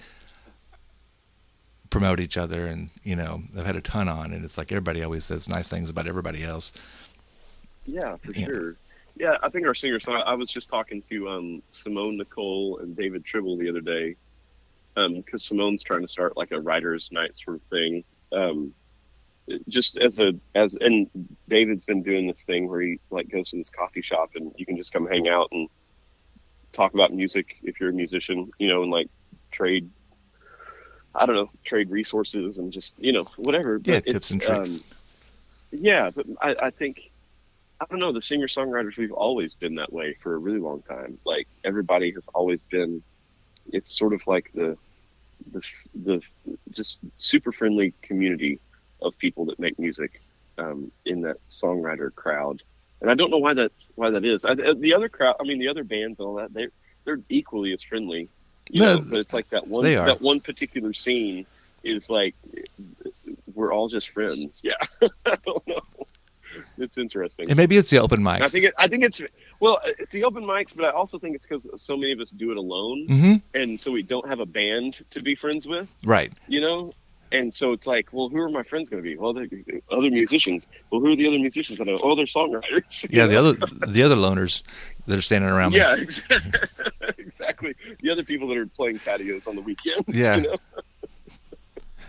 [1.91, 2.67] promote each other.
[2.67, 5.69] And you know, I've had a ton on, and it's like everybody always says nice
[5.69, 6.73] things about everybody else.
[7.87, 8.47] Yeah, for Yeah.
[8.47, 8.75] sure.
[9.17, 10.23] Yeah, I think our singer song.
[10.27, 14.17] I was just talking to um, Simone Nicole and David Tribble the other day
[14.95, 18.05] because Simone's trying to start like a writers' night sort of thing.
[18.33, 18.75] Um,
[19.69, 21.09] just as a as and
[21.49, 24.67] David's been doing this thing where he like goes to this coffee shop and you
[24.67, 25.69] can just come hang out and
[26.73, 29.09] talk about music if you're a musician, you know, and like
[29.51, 29.89] trade.
[31.15, 33.81] I don't know, trade resources and just you know whatever.
[33.85, 34.77] Yeah, But tips and tricks.
[34.79, 34.85] um,
[35.73, 37.11] yeah, but I, I think
[37.81, 38.13] I don't know.
[38.13, 41.19] The singer songwriters we've always been that way for a really long time.
[41.25, 43.03] Like everybody has always been.
[43.73, 44.77] It's sort of like the
[45.53, 45.63] the
[45.95, 46.23] the
[46.71, 48.61] just super friendly community
[49.03, 50.21] of people that make music
[50.59, 52.63] um, in that songwriter crowd.
[53.01, 54.45] And I don't know why that's why that is.
[54.45, 56.69] I, the other crowd, I mean, the other bands and all that, they
[57.05, 58.29] they're equally as friendly.
[58.73, 61.47] No, know, but it's like that one that one particular scene
[61.85, 62.35] is like
[63.55, 64.63] we're all just friends.
[64.65, 64.75] Yeah,
[65.27, 65.81] I don't know.
[66.79, 67.49] It's interesting.
[67.49, 68.43] And maybe it's the open mics.
[68.43, 69.21] I think it, I think it's
[69.61, 72.31] well, it's the open mics, but I also think it's because so many of us
[72.31, 73.43] do it alone, Mhm.
[73.55, 76.33] and so we don't have a band to be friends with, right.
[76.49, 76.93] you know.
[77.33, 79.17] And so it's like, well, who are my friends going to be?
[79.17, 79.49] Well, they're
[79.91, 80.65] other musicians.
[80.91, 81.81] Well, who are the other musicians?
[81.81, 83.05] Oh, they're songwriters.
[83.11, 83.55] Yeah, the other
[83.89, 84.63] the other loners
[85.09, 85.73] that are standing around.
[85.73, 85.79] me.
[85.79, 86.61] Yeah, exactly.
[87.19, 87.75] exactly.
[88.01, 90.07] The other people that are playing patios on the weekends.
[90.09, 90.37] Yeah.
[90.37, 90.55] You know?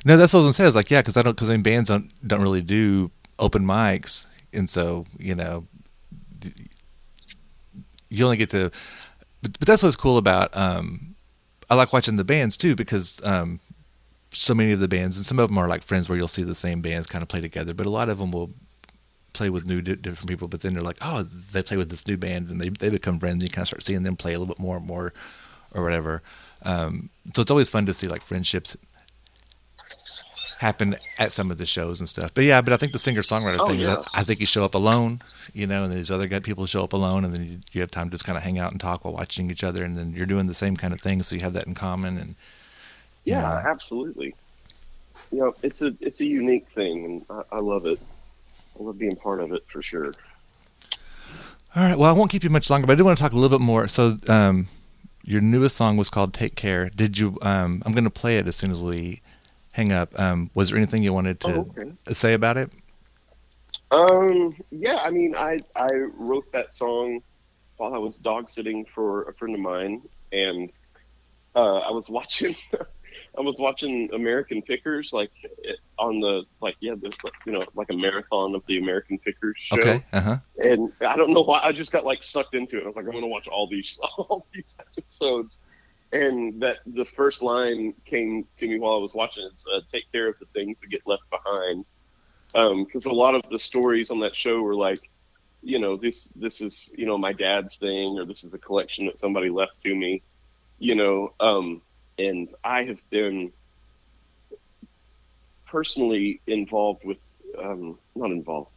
[0.05, 0.63] No, that's what I was gonna say.
[0.63, 3.09] I was like, yeah, because I don't because bands don't don't really do
[3.39, 5.65] open mics, and so you know,
[8.09, 8.71] you only get to.
[9.41, 10.55] But, but that's what's cool about.
[10.55, 11.15] Um,
[11.69, 13.59] I like watching the bands too because um,
[14.31, 16.43] so many of the bands and some of them are like friends where you'll see
[16.43, 18.51] the same bands kind of play together, but a lot of them will
[19.33, 20.47] play with new different people.
[20.47, 23.19] But then they're like, oh, they play with this new band and they they become
[23.19, 23.35] friends.
[23.35, 25.13] And you kind of start seeing them play a little bit more and more,
[25.73, 26.21] or whatever.
[26.63, 28.75] Um, so it's always fun to see like friendships
[30.59, 32.33] happen at some of the shows and stuff.
[32.33, 33.97] But yeah, but I think the singer songwriter Oh, thing, yeah.
[34.13, 35.21] I, I think you show up alone,
[35.53, 38.09] you know, and these other people show up alone, and then you, you have time
[38.09, 40.25] to just kind of hang out and talk while watching each other, and then you're
[40.25, 42.17] doing the same kind of thing, so you have that in common.
[42.17, 42.35] And
[43.23, 43.63] Yeah, Yeah.
[43.69, 44.33] absolutely.
[45.31, 47.99] you know, it's a it's a unique thing, and I, I love it.
[48.79, 50.13] I love being part of it for sure.
[51.75, 51.97] All right.
[51.97, 53.55] Well, I won't keep you much longer, but I do want to talk a little
[53.57, 53.87] bit more.
[53.87, 54.67] So, um,
[55.23, 57.37] your newest song was called "Take Care." Did you?
[57.41, 59.21] Um, I'm going to play it as soon as we
[59.77, 60.19] hang up.
[60.19, 61.91] Um, was there anything you wanted to Oh, okay.
[62.13, 62.71] say about it?
[63.91, 65.87] Um, yeah, I mean, I I
[66.17, 67.21] wrote that song
[67.77, 70.01] while I was dog sitting for a friend of mine,
[70.31, 70.69] and
[71.55, 75.31] uh, I was watching, I was watching American Pickers, like
[75.99, 79.57] on the like yeah, there's like, you know like a marathon of the American Pickers
[79.57, 80.03] show, Okay.
[80.11, 80.37] Uh huh.
[80.57, 82.83] and I don't know why I just got like sucked into it.
[82.83, 85.59] I was like, I'm gonna watch all these all these episodes,
[86.11, 89.47] and that the first line came to me while I was watching.
[89.51, 91.85] It's, uh, "Take care of the things that get left behind,"
[92.85, 95.09] because a lot of the stories on that show were like,
[95.61, 99.05] you know, this this is you know my dad's thing, or this is a collection
[99.07, 100.21] that somebody left to me,
[100.79, 101.81] you know, um,
[102.17, 103.51] and I have been
[105.65, 107.17] personally involved with,
[107.61, 108.71] um, not involved.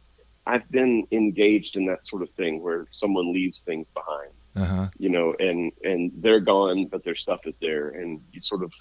[0.45, 4.87] I've been engaged in that sort of thing where someone leaves things behind, Uh huh.
[4.97, 8.71] you know, and and they're gone, but their stuff is there, and you sort of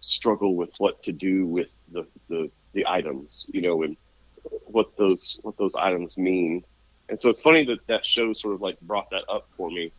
[0.00, 3.96] struggle with what to do with the the, the items, you know, and
[4.66, 6.62] what those what those items mean.
[7.08, 9.92] And so it's funny that that show sort of like brought that up for me.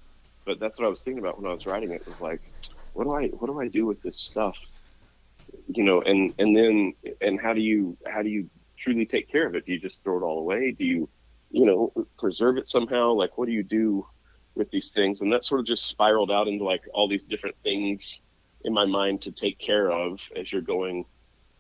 [0.46, 2.08] But that's what I was thinking about when I was writing it.
[2.08, 2.42] Was like,
[2.94, 4.56] what do I what do I do with this stuff?
[5.68, 9.46] You know, and and then and how do you how do you truly take care
[9.46, 9.66] of it?
[9.66, 10.72] Do you just throw it all away?
[10.72, 11.10] Do you
[11.52, 13.12] you know preserve it somehow?
[13.12, 14.06] Like, what do you do
[14.56, 15.22] with these things?
[15.22, 18.20] And that sort of just spiraled out into like all these different things
[18.64, 21.06] in my mind to take care of as you're going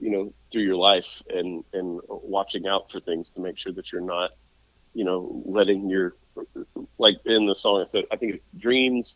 [0.02, 3.92] you know through your life and and watching out for things to make sure that
[3.92, 4.32] you're not
[4.94, 6.16] you know letting your
[6.98, 9.16] like in the song I said I think it's dreams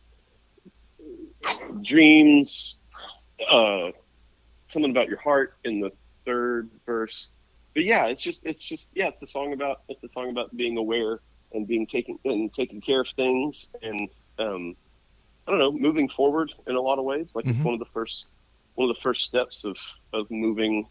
[1.82, 2.76] dreams
[3.50, 3.90] uh
[4.68, 5.90] something about your heart in the
[6.24, 7.28] third verse
[7.74, 10.56] but yeah it's just it's just yeah it's a song about it's a song about
[10.56, 11.20] being aware
[11.56, 14.76] and being taken and taking care of things and um
[15.46, 17.28] I don't know moving forward in a lot of ways.
[17.34, 17.64] Like it's Mhm.
[17.64, 18.28] one of the first
[18.74, 19.76] one of the first steps of
[20.12, 20.86] of moving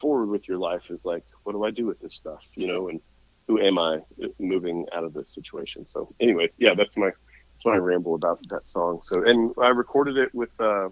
[0.00, 2.88] forward with your life is like what do I do with this stuff you know
[2.88, 3.00] and
[3.48, 4.00] who am I
[4.38, 5.86] moving out of this situation?
[5.86, 9.00] So anyways yeah that's my that's my ramble about that song.
[9.04, 10.88] So and I recorded it with uh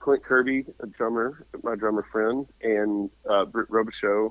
[0.00, 4.30] Clint Kirby a drummer my drummer friend and uh Britt Robisheaux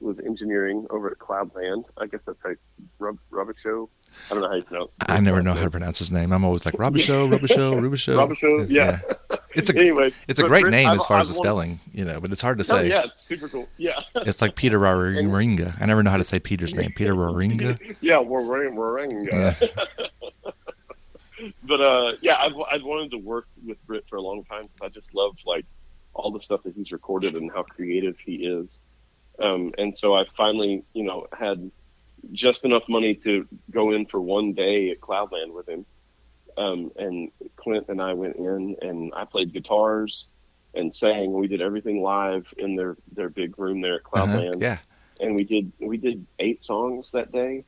[0.00, 2.50] was engineering over at Cloudland I guess that's how
[2.98, 3.88] Rob Robisheaux
[4.30, 6.32] I don't know how you pronounce it I never know how to pronounce his name.
[6.32, 8.16] I'm always like Robisheaux, Robisheaux, Robisheaux.
[8.16, 8.98] Robisheaux, yeah.
[9.54, 11.48] It's a Anyway, it's a great Britt, name I've- as far as I've the wanted-
[11.48, 12.88] spelling, you know, but it's hard to Oh, say.
[12.88, 13.68] yeah, it's super cool.
[13.76, 14.00] Yeah.
[14.26, 15.80] It's like Peter Raringa.
[15.80, 16.92] I never know how to say Peter's name.
[16.96, 17.78] Peter Raringa.
[18.00, 19.28] yeah, Warang.
[19.32, 19.54] Yeah.
[21.64, 24.80] but uh, yeah, I've I've wanted to work with Britt for a long time because
[24.82, 25.64] I just love like
[26.14, 28.78] all the stuff that he's recorded and how creative he is.
[29.40, 31.70] Um, and so I finally, you know, had
[32.32, 35.86] just enough money to go in for one day at Cloudland with him.
[36.58, 40.28] Um, and Clint and I went in and I played guitars
[40.74, 41.32] and sang.
[41.32, 44.26] We did everything live in their, their big room there at Uh-huh.
[44.26, 44.78] Cloudland Yeah.
[45.20, 47.64] and we did we did eight songs that day.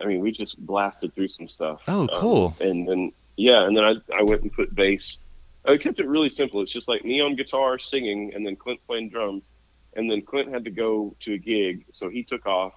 [0.00, 1.82] I mean, we just blasted through some stuff.
[1.88, 2.54] Oh, Um, cool.
[2.60, 5.18] and then yeah, and then I I went and put bass.
[5.66, 6.62] I kept it really simple.
[6.62, 9.50] It's just like me on guitar singing, and then Clint playing drums,
[10.00, 12.72] and then Clint had to go to a gig, so he took off,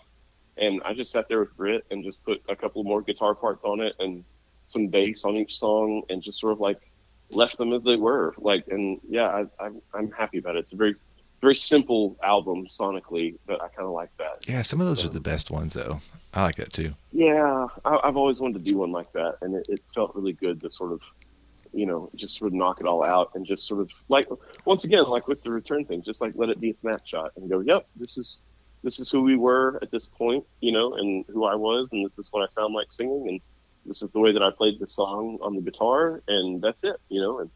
[0.58, 3.64] and I just sat there with Britt and just put a couple more guitar parts
[3.64, 4.26] on it and
[4.68, 6.82] some bass on each song, and just sort of like
[7.32, 8.36] left them as they were.
[8.38, 10.66] Like, and yeah, I, I'm I'm happy about it.
[10.66, 10.96] It's a very
[11.40, 14.46] very simple album sonically, but I kind of like that.
[14.48, 16.00] Yeah, some of those are the best ones, though.
[16.34, 16.94] I like that too.
[17.14, 20.34] Yeah, I, I've always wanted to do one like that, and it, it felt really
[20.34, 21.02] good to sort of,
[21.74, 24.28] you know, just sort of knock it all out and just sort of like
[24.66, 27.50] once again, like with the return thing, just like let it be a snapshot and
[27.50, 28.42] go, yep, this is
[28.84, 32.06] this is who we were at this point, you know, and who I was, and
[32.06, 33.42] this is what I sound like singing, and
[33.86, 36.98] this is the way that I played the song on the guitar, and that's it,
[37.10, 37.50] you know, and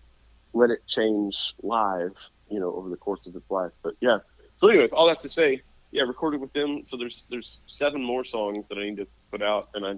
[0.53, 2.13] let it change live,
[2.49, 3.71] you know, over the course of its life.
[3.83, 4.19] But yeah,
[4.57, 5.61] so anyways, all that to say,
[5.91, 6.83] yeah, recorded with them.
[6.85, 9.93] So there's there's seven more songs that I need to put out, and I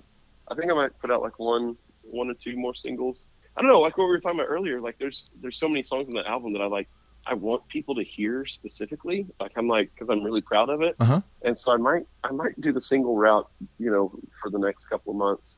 [0.51, 3.25] I think I might put out like one one or two more singles.
[3.60, 4.80] I don't know, like what we were talking about earlier.
[4.80, 6.88] Like there's there's so many songs on that album that I like.
[7.27, 9.27] I want people to hear specifically.
[9.41, 11.19] Like I'm like because I'm really proud of it, Uh-huh.
[11.44, 14.86] and so I might I might do the single route, you know, for the next
[14.86, 15.57] couple of months,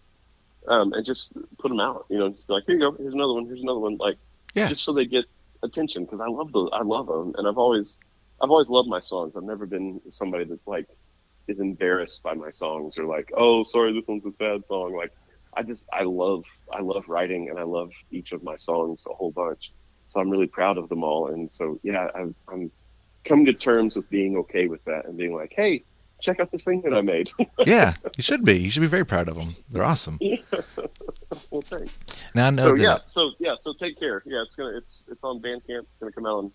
[0.67, 2.05] um, and just put them out.
[2.09, 4.17] You know, just be like here you go, here's another one, here's another one, like
[4.55, 4.67] Yeah.
[4.69, 5.25] just so they get
[5.61, 6.69] attention because I love those.
[6.73, 7.97] I love them, and I've always
[8.41, 9.35] I've always loved my songs.
[9.35, 10.87] I've never been somebody that like
[11.47, 14.95] is embarrassed by my songs or like, oh, sorry, this one's a sad song.
[14.95, 15.11] Like,
[15.53, 19.13] I just I love I love writing and I love each of my songs a
[19.13, 19.71] whole bunch.
[20.09, 21.27] So I'm really proud of them all.
[21.27, 22.71] And so yeah, I, I'm
[23.25, 25.83] coming to terms with being okay with that and being like, hey,
[26.21, 27.29] check out this thing that I made.
[27.65, 28.57] yeah, you should be.
[28.59, 29.55] You should be very proud of them.
[29.69, 30.17] They're awesome.
[30.21, 30.37] yeah.
[31.49, 31.93] well, thanks.
[32.35, 32.81] Now I know So that.
[32.81, 34.21] yeah, so yeah, so take care.
[34.25, 35.85] Yeah, it's gonna it's it's on Bandcamp.
[35.89, 36.51] It's gonna come out on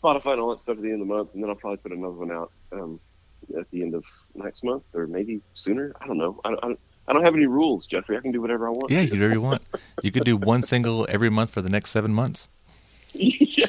[0.00, 1.76] Spotify and all that stuff at the end of the month, and then I'll probably
[1.78, 2.98] put another one out um,
[3.58, 4.04] at the end of
[4.34, 5.92] next month or maybe sooner.
[6.00, 6.40] I don't know.
[6.44, 8.16] I don't, I don't, I don't have any rules, Jeffrey.
[8.16, 8.90] I can do whatever I want.
[8.90, 9.62] Yeah, you do whatever you want.
[10.02, 12.48] You could do one single every month for the next seven months.
[13.14, 13.66] yeah.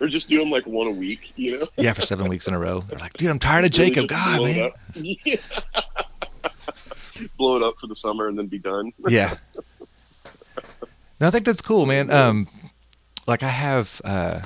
[0.00, 1.32] or just do them like one a week.
[1.36, 1.66] You know.
[1.76, 2.80] Yeah, for seven weeks in a row.
[2.80, 4.08] They're like, dude, I'm tired of Really Jacob.
[4.08, 5.16] God, it man.
[5.24, 5.36] Yeah.
[7.36, 8.92] blow it up for the summer and then be done.
[9.08, 9.36] Yeah.
[11.20, 12.10] No, I think that's cool, man.
[12.10, 12.48] Um,
[13.26, 14.40] like I have uh,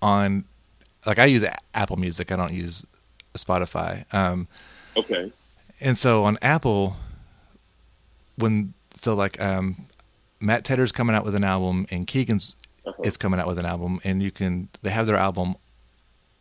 [0.00, 0.46] on,
[1.04, 1.44] like I use
[1.74, 2.32] Apple Music.
[2.32, 2.86] I don't use
[3.34, 4.12] Spotify.
[4.14, 4.48] Um,
[4.96, 5.32] Okay.
[5.84, 6.96] And so on Apple,
[8.36, 9.86] when so like um,
[10.40, 12.56] Matt Tedder's coming out with an album and Keegan's
[12.86, 13.02] Uh-huh.
[13.02, 15.54] is coming out with an album, and you can they have their album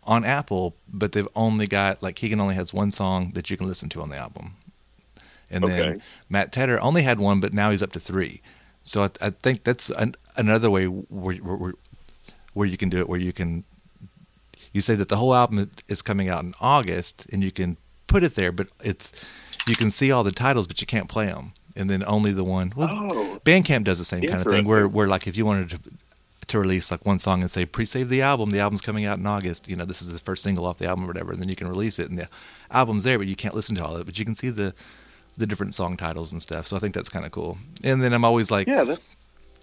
[0.05, 3.65] on Apple, but they've only got like Keegan only has one song that you can
[3.67, 4.55] listen to on the album,
[5.49, 8.41] and then Matt Tedder only had one, but now he's up to three.
[8.83, 11.73] So I, I think that's an, another way where, where
[12.53, 13.63] where you can do it, where you can
[14.73, 17.77] you say that the whole album is coming out in August, and you can
[18.13, 19.11] put it there, but it's
[19.67, 22.43] you can see all the titles, but you can't play them, and then only the
[22.43, 22.71] one.
[22.75, 23.39] Well, Oh.
[23.43, 25.79] Bandcamp does the same kind of thing, where where like if you wanted to
[26.47, 29.25] to release like one song and say pre-save the album, the album's coming out in
[29.25, 29.69] August.
[29.69, 31.55] You know, this is the first single off the album or whatever, and then you
[31.55, 32.27] can release it, and the
[32.69, 34.73] album's there, but you can't listen to all of it, but you can see the
[35.37, 36.67] the different song titles and stuff.
[36.67, 37.57] So I think that's kind of cool.
[37.83, 39.15] And then I'm always like, Yeah, that's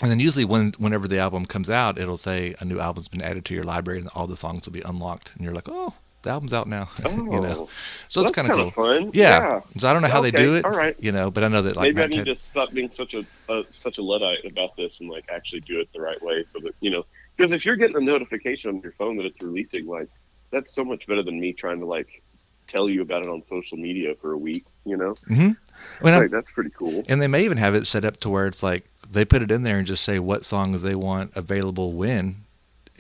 [0.03, 3.23] and then usually when whenever the album comes out, it'll say a new album's been
[3.23, 5.93] added to your library, and all the songs will be unlocked, and you're like, oh,
[6.23, 6.89] the album's out now.
[7.11, 7.69] you know, Oh.
[8.09, 8.71] so it's kind of cool.
[8.71, 9.11] fun.
[9.15, 9.39] Yeah.
[9.39, 9.61] Yeah.
[9.79, 10.65] So I don't know how they do it.
[10.65, 10.95] all right.
[10.99, 13.25] You know, but I know that like maybe I need to stop being such a
[13.49, 16.59] uh, such a luddite about this and like actually do it the right way, so
[16.61, 17.05] that you know,
[17.37, 20.09] because if you're getting a notification on your phone that it's releasing, like
[20.51, 22.23] that's so much better than me trying to like
[22.69, 24.65] tell you about it on social media for a week.
[24.85, 25.57] You know, Mhm.
[26.03, 27.03] When I'm- like, that's pretty cool.
[27.09, 29.51] And they may even have it set up to where it's like they put it
[29.51, 32.37] in there and just say what songs they want available when,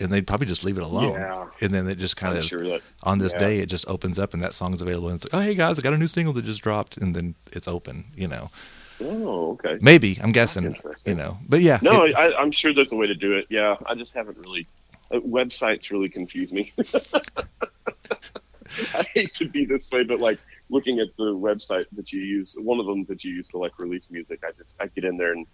[0.00, 1.12] and they'd probably just leave it alone.
[1.12, 1.46] Yeah.
[1.60, 3.40] And then it just kind I'm of sure that- on this yeah.
[3.40, 5.78] day it just opens up and that song's available and it's like, oh hey guys,
[5.78, 8.04] I got a new single that just dropped, and then it's open.
[8.16, 8.50] You know,
[9.02, 9.78] Oh, okay.
[9.80, 10.76] maybe I'm guessing.
[11.06, 13.46] You know, but yeah, No, it- I, I'm sure there's a way to do it.
[13.50, 14.66] Yeah, I just haven't really.
[15.12, 16.72] Uh, websites really confuse me.
[18.94, 22.56] I hate to be this way, but like looking at the website that you use,
[22.60, 25.16] one of them that you use to like release music, I just I get in
[25.16, 25.46] there and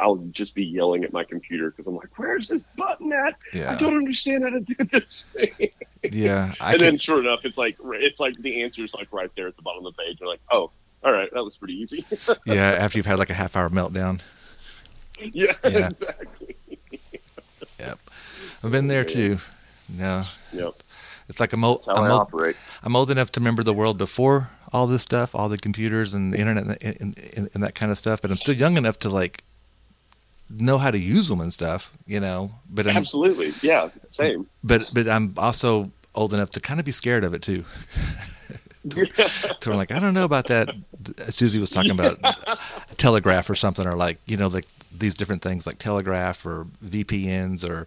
[0.00, 3.36] I'll just be yelling at my computer because I'm like, "Where's this button at?
[3.52, 3.72] Yeah.
[3.72, 5.70] I don't understand how to do this thing."
[6.12, 9.30] yeah, I and can, then sure enough, it's like it's like the answer's like right
[9.36, 10.18] there at the bottom of the page.
[10.20, 10.70] You're like, "Oh,
[11.04, 12.06] all right, that was pretty easy."
[12.46, 12.70] yeah.
[12.72, 14.20] After you've had like a half hour meltdown.
[15.20, 15.88] yeah, Yeah.
[15.90, 16.56] exactly.
[17.78, 17.98] Yep,
[18.62, 19.38] I've been there too.
[19.88, 20.82] No, Yep.
[21.28, 21.84] it's like I'm old.
[21.86, 22.56] I'm old, operate.
[22.82, 26.32] I'm old enough to remember the world before all this stuff, all the computers and
[26.32, 28.22] the internet and, and, and that kind of stuff.
[28.22, 29.44] But I'm still young enough to like
[30.58, 32.50] know how to use them and stuff, you know.
[32.70, 34.46] But I'm, Absolutely, yeah, same.
[34.62, 37.64] but but I'm also old enough to kind of be scared of it too.
[39.60, 40.74] So I'm like, I don't know about that.
[41.28, 42.18] Susie was talking about
[42.96, 44.66] Telegraph or something, or like you know, like
[44.96, 47.86] these different things like Telegraph or VPNs or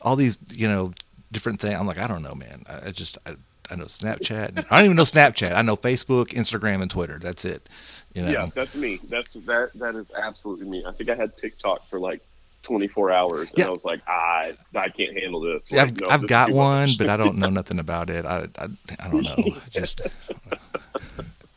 [0.00, 0.94] all these you know
[1.30, 1.74] different things.
[1.74, 2.64] I'm like, I don't know, man.
[2.66, 3.36] I, I just I,
[3.70, 4.66] I know Snapchat.
[4.70, 5.52] I don't even know Snapchat.
[5.54, 7.18] I know Facebook, Instagram, and Twitter.
[7.18, 7.68] That's it.
[8.14, 8.30] You know.
[8.30, 8.98] Yeah, that's me.
[9.08, 9.70] That's that.
[9.74, 10.84] That is absolutely me.
[10.86, 12.20] I think I had TikTok for like
[12.62, 13.66] 24 hours, and Yeah.
[13.66, 15.70] I was like, ah, I, I can't handle this.
[15.70, 18.24] Yeah, Like, I've, no, I've this got one, but I don't know nothing about it.
[18.24, 18.68] I, I,
[19.00, 19.56] I don't know.
[19.70, 20.00] Just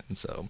[0.09, 0.47] and so.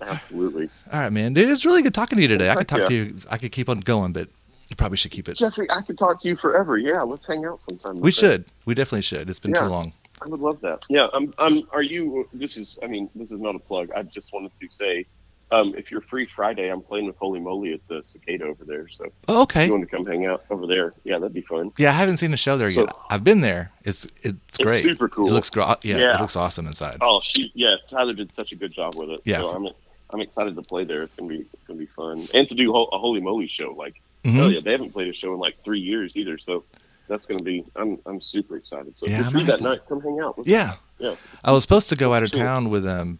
[0.00, 1.36] Absolutely, All right, man.
[1.36, 2.48] It is really good talking to you today.
[2.50, 2.86] I could talk yeah.
[2.86, 3.16] to you.
[3.28, 4.28] I could keep on going, but
[4.68, 5.36] you probably should keep it.
[5.36, 5.68] Jeffrey.
[5.70, 6.78] I could talk to you forever.
[6.78, 7.98] Yeah, let's hang out sometime.
[7.98, 8.44] We should.
[8.64, 9.28] We definitely should.
[9.28, 9.62] It's been Yeah.
[9.62, 9.92] too long.
[10.22, 10.80] I would love that.
[10.88, 11.32] Yeah, I'm.
[11.38, 11.62] I'm.
[11.72, 12.28] Are you?
[12.32, 12.78] This is.
[12.82, 13.90] I mean, this is not a plug.
[13.94, 15.06] I just wanted to say,
[15.50, 18.88] um, if you're free Friday, I'm playing with Holy Moly at the Cicada over there.
[18.88, 19.66] So Oh, if okay.
[19.66, 21.70] you want to come hang out over there, yeah, that'd be fun.
[21.78, 22.92] Yeah, I haven't seen a show there So- yet.
[23.10, 23.72] I've been there.
[23.84, 24.82] It's it's great.
[24.82, 25.28] super cool.
[25.28, 26.16] It looks gro- yeah, Yeah.
[26.16, 26.96] It looks awesome inside.
[27.00, 27.52] Oh, she.
[27.54, 29.20] Yeah, Tyler did such a good job with it.
[29.24, 29.40] Yeah.
[29.40, 29.68] So I'm.
[30.10, 31.02] I'm excited to play there.
[31.02, 31.40] It's gonna be.
[31.52, 33.74] It's gonna be fun, and to do a Holy Moly show.
[33.76, 34.32] Like, Mhm.
[34.32, 36.38] hell yeah, they haven't played a show in like three years either.
[36.38, 36.64] So
[37.08, 37.64] that's gonna be.
[37.76, 37.98] I'm.
[38.06, 38.98] I'm super excited.
[38.98, 40.38] So Yeah, if you're that to- night, come hang out.
[40.38, 40.74] Let's- Yeah.
[40.98, 41.14] Yeah.
[41.44, 42.40] I was supposed to go out of Sure.
[42.40, 43.18] town with um,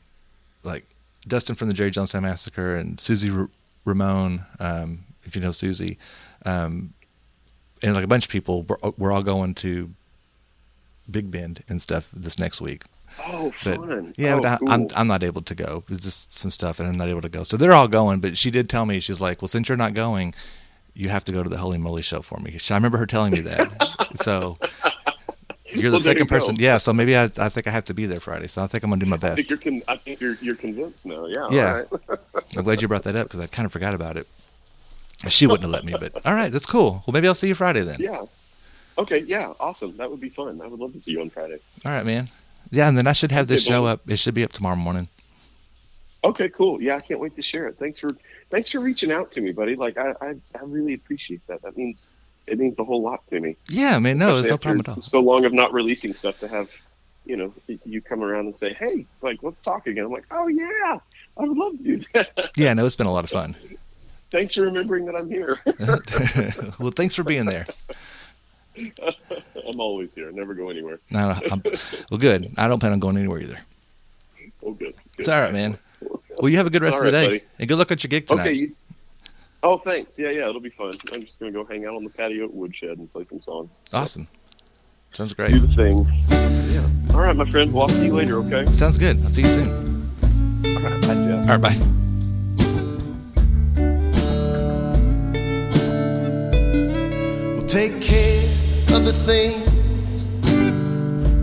[0.65, 0.85] like
[1.27, 3.49] Dustin from the Jerry Jonestown Massacre and Susie R-
[3.85, 5.97] Ramon, um, if you know Susie,
[6.45, 6.93] um,
[7.83, 8.63] and like a bunch of people.
[8.65, 9.91] We're, we're all going to
[11.11, 12.85] Big Bend and stuff this next week.
[13.27, 14.13] Oh, But fun.
[14.17, 14.71] yeah, oh, but I, cool.
[14.71, 15.83] I'm I'm not able to go.
[15.89, 17.43] It's just some stuff, and I'm not able to go.
[17.43, 18.21] So they're all going.
[18.21, 20.35] But she did tell me she's like, well, since you're not going,
[20.99, 22.59] you have to go to the Holy Moly show for me.
[22.71, 23.71] I remember her telling me that.
[24.23, 24.59] so
[25.67, 26.37] You're the Well, second you go.
[26.37, 26.57] person.
[26.59, 28.49] Yeah, so maybe I, I think I have to be there Friday.
[28.49, 29.37] So I think I'm gonna do my I best.
[29.37, 31.27] think you're con- I think you're you're convinced now.
[31.27, 31.47] Yeah.
[31.51, 31.73] Yeah.
[31.73, 31.87] right.
[32.57, 34.27] I'm glad you brought that up because I kind of forgot about it.
[35.29, 37.03] She wouldn't have let me, but all right, that's cool.
[37.07, 37.99] Well, maybe I'll see you Friday then.
[38.01, 38.23] yeah.
[38.99, 39.19] Okay.
[39.21, 39.53] Yeah.
[39.61, 39.97] Awesome.
[39.99, 40.61] That would be fun.
[40.61, 41.59] I would love to see you on Friday.
[41.85, 42.29] All right, man.
[42.71, 44.01] Yeah, and then I should have this Okay, show up.
[44.11, 45.07] It should be up tomorrow morning.
[46.25, 46.49] Okay.
[46.49, 46.83] Cool.
[46.83, 46.97] Yeah.
[46.97, 47.77] I can't wait to share it.
[47.79, 48.11] Thanks for
[48.51, 49.77] thanks for reaching out to me, buddy.
[49.77, 51.63] Like I I, I really appreciate that.
[51.63, 52.09] That means
[52.47, 53.57] it means a whole lot to me.
[53.69, 54.19] Yeah, man.
[54.19, 55.03] No, it's no problem at all.
[55.03, 56.71] So long of not releasing stuff to have,
[57.27, 57.53] you know,
[57.85, 60.99] you come around and say, "Hey, like, let's talk again." I'm like, "Oh yeah,
[61.37, 63.57] I would love to do that." Yeah, no, it's been a lot of fun.
[64.31, 65.59] Thanks for remembering that I'm here.
[66.79, 67.65] well, thanks for being there.
[68.77, 70.29] I'm always here.
[70.29, 71.01] I never go anywhere.
[71.11, 71.63] No, no, I'm,
[72.11, 72.53] well, good.
[72.57, 73.59] I don't plan on going anywhere either.
[74.63, 74.95] Oh, good.
[74.95, 74.95] good.
[75.19, 75.79] It's all right, man.
[76.41, 77.45] Well, you have a good rest All of the right, day, buddy.
[77.59, 78.43] and good luck at your gig tonight.
[78.43, 78.53] Okay.
[78.53, 78.73] You,
[79.63, 80.19] oh, thanks.
[80.19, 80.97] Yeah, yeah, it'll be fun.
[81.13, 83.71] I'm just gonna go hang out on the patio at Woodshed and play some songs.
[83.93, 84.29] Awesome.
[85.13, 85.53] Sounds great.
[85.53, 86.07] Do the thing.
[86.73, 86.89] Yeah.
[87.15, 87.73] All right, my friend.
[87.73, 88.37] Well, I'll see you later.
[88.39, 88.71] Okay.
[88.73, 89.21] Sounds good.
[89.23, 89.69] I'll see you soon.
[90.65, 91.01] All right.
[91.03, 91.49] Bye, Jeff.
[91.49, 92.89] All right, bye.
[97.55, 98.45] Well, take care
[98.95, 100.27] of the things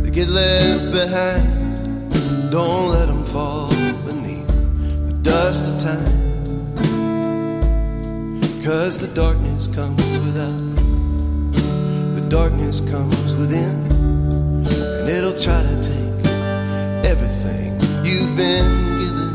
[0.03, 2.51] that get left behind.
[2.51, 3.94] Don't let them fall beneath the
[5.25, 6.05] dust of time.
[8.63, 10.75] Cause the darkness comes without,
[12.13, 13.75] the darkness comes within,
[14.67, 16.25] and it'll try to take
[17.11, 17.73] everything
[18.05, 19.33] you've been given.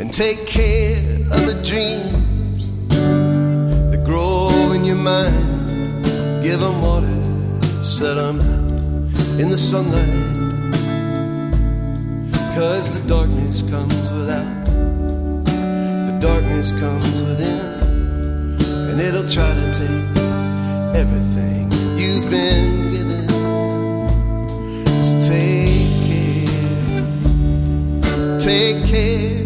[0.00, 6.02] And take care of the dreams that grow in your mind.
[6.42, 10.37] Give them water, set them out in the sunlight.
[12.58, 14.64] Cause the darkness comes without,
[15.44, 17.60] the darkness comes within,
[18.90, 20.18] and it'll try to take
[20.96, 23.28] everything you've been given.
[25.00, 26.48] So take care,
[28.40, 29.37] take care,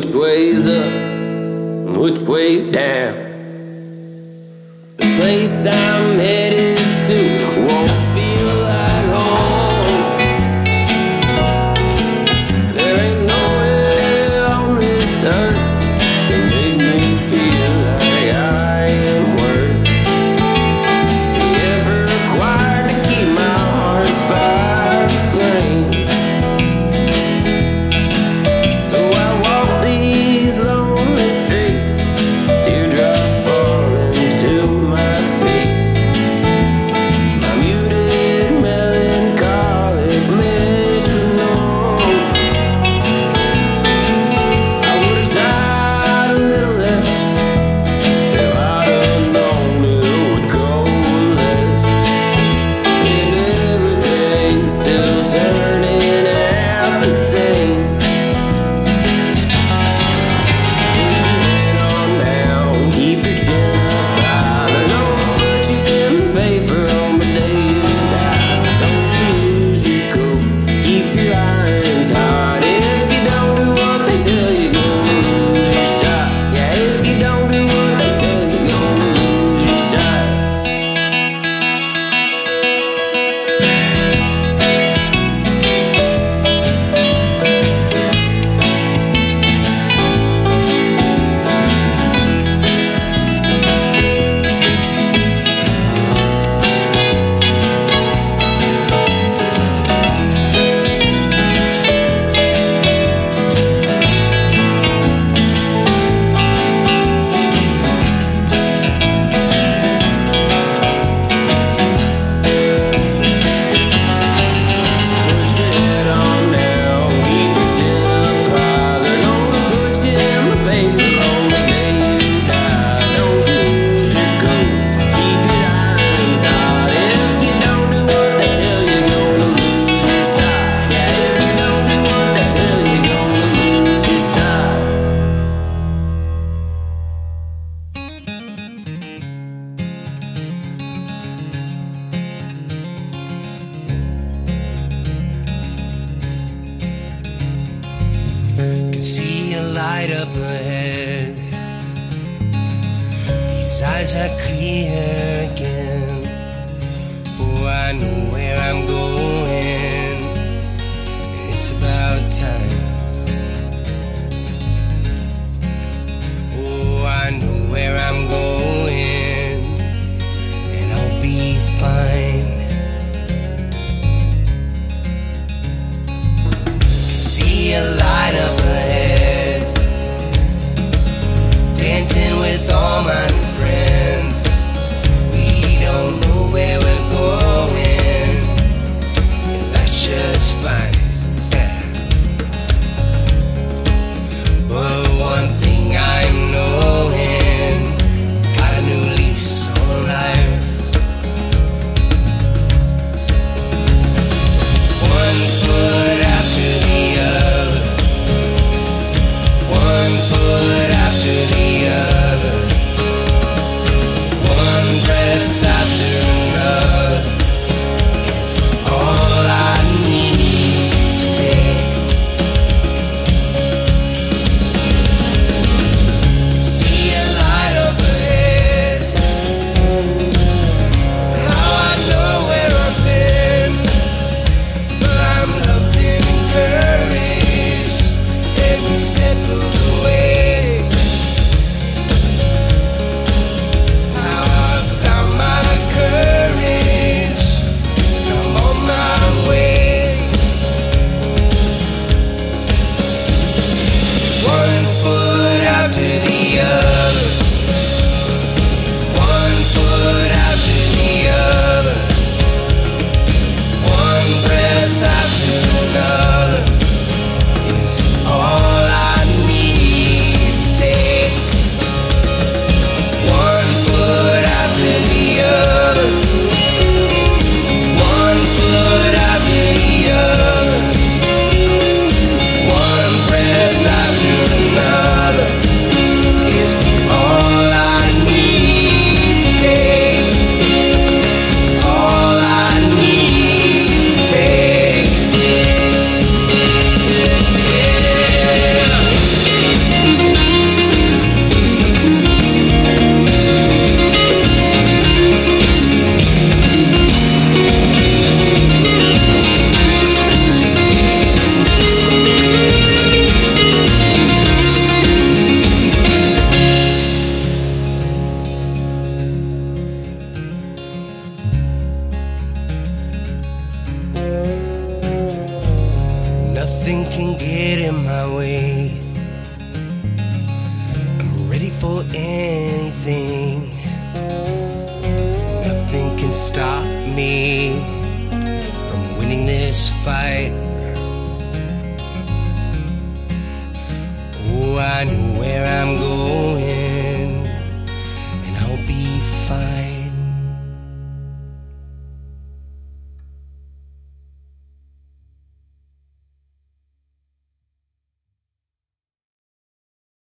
[0.00, 3.14] which way's up, which way's down.
[4.96, 5.99] The place I'm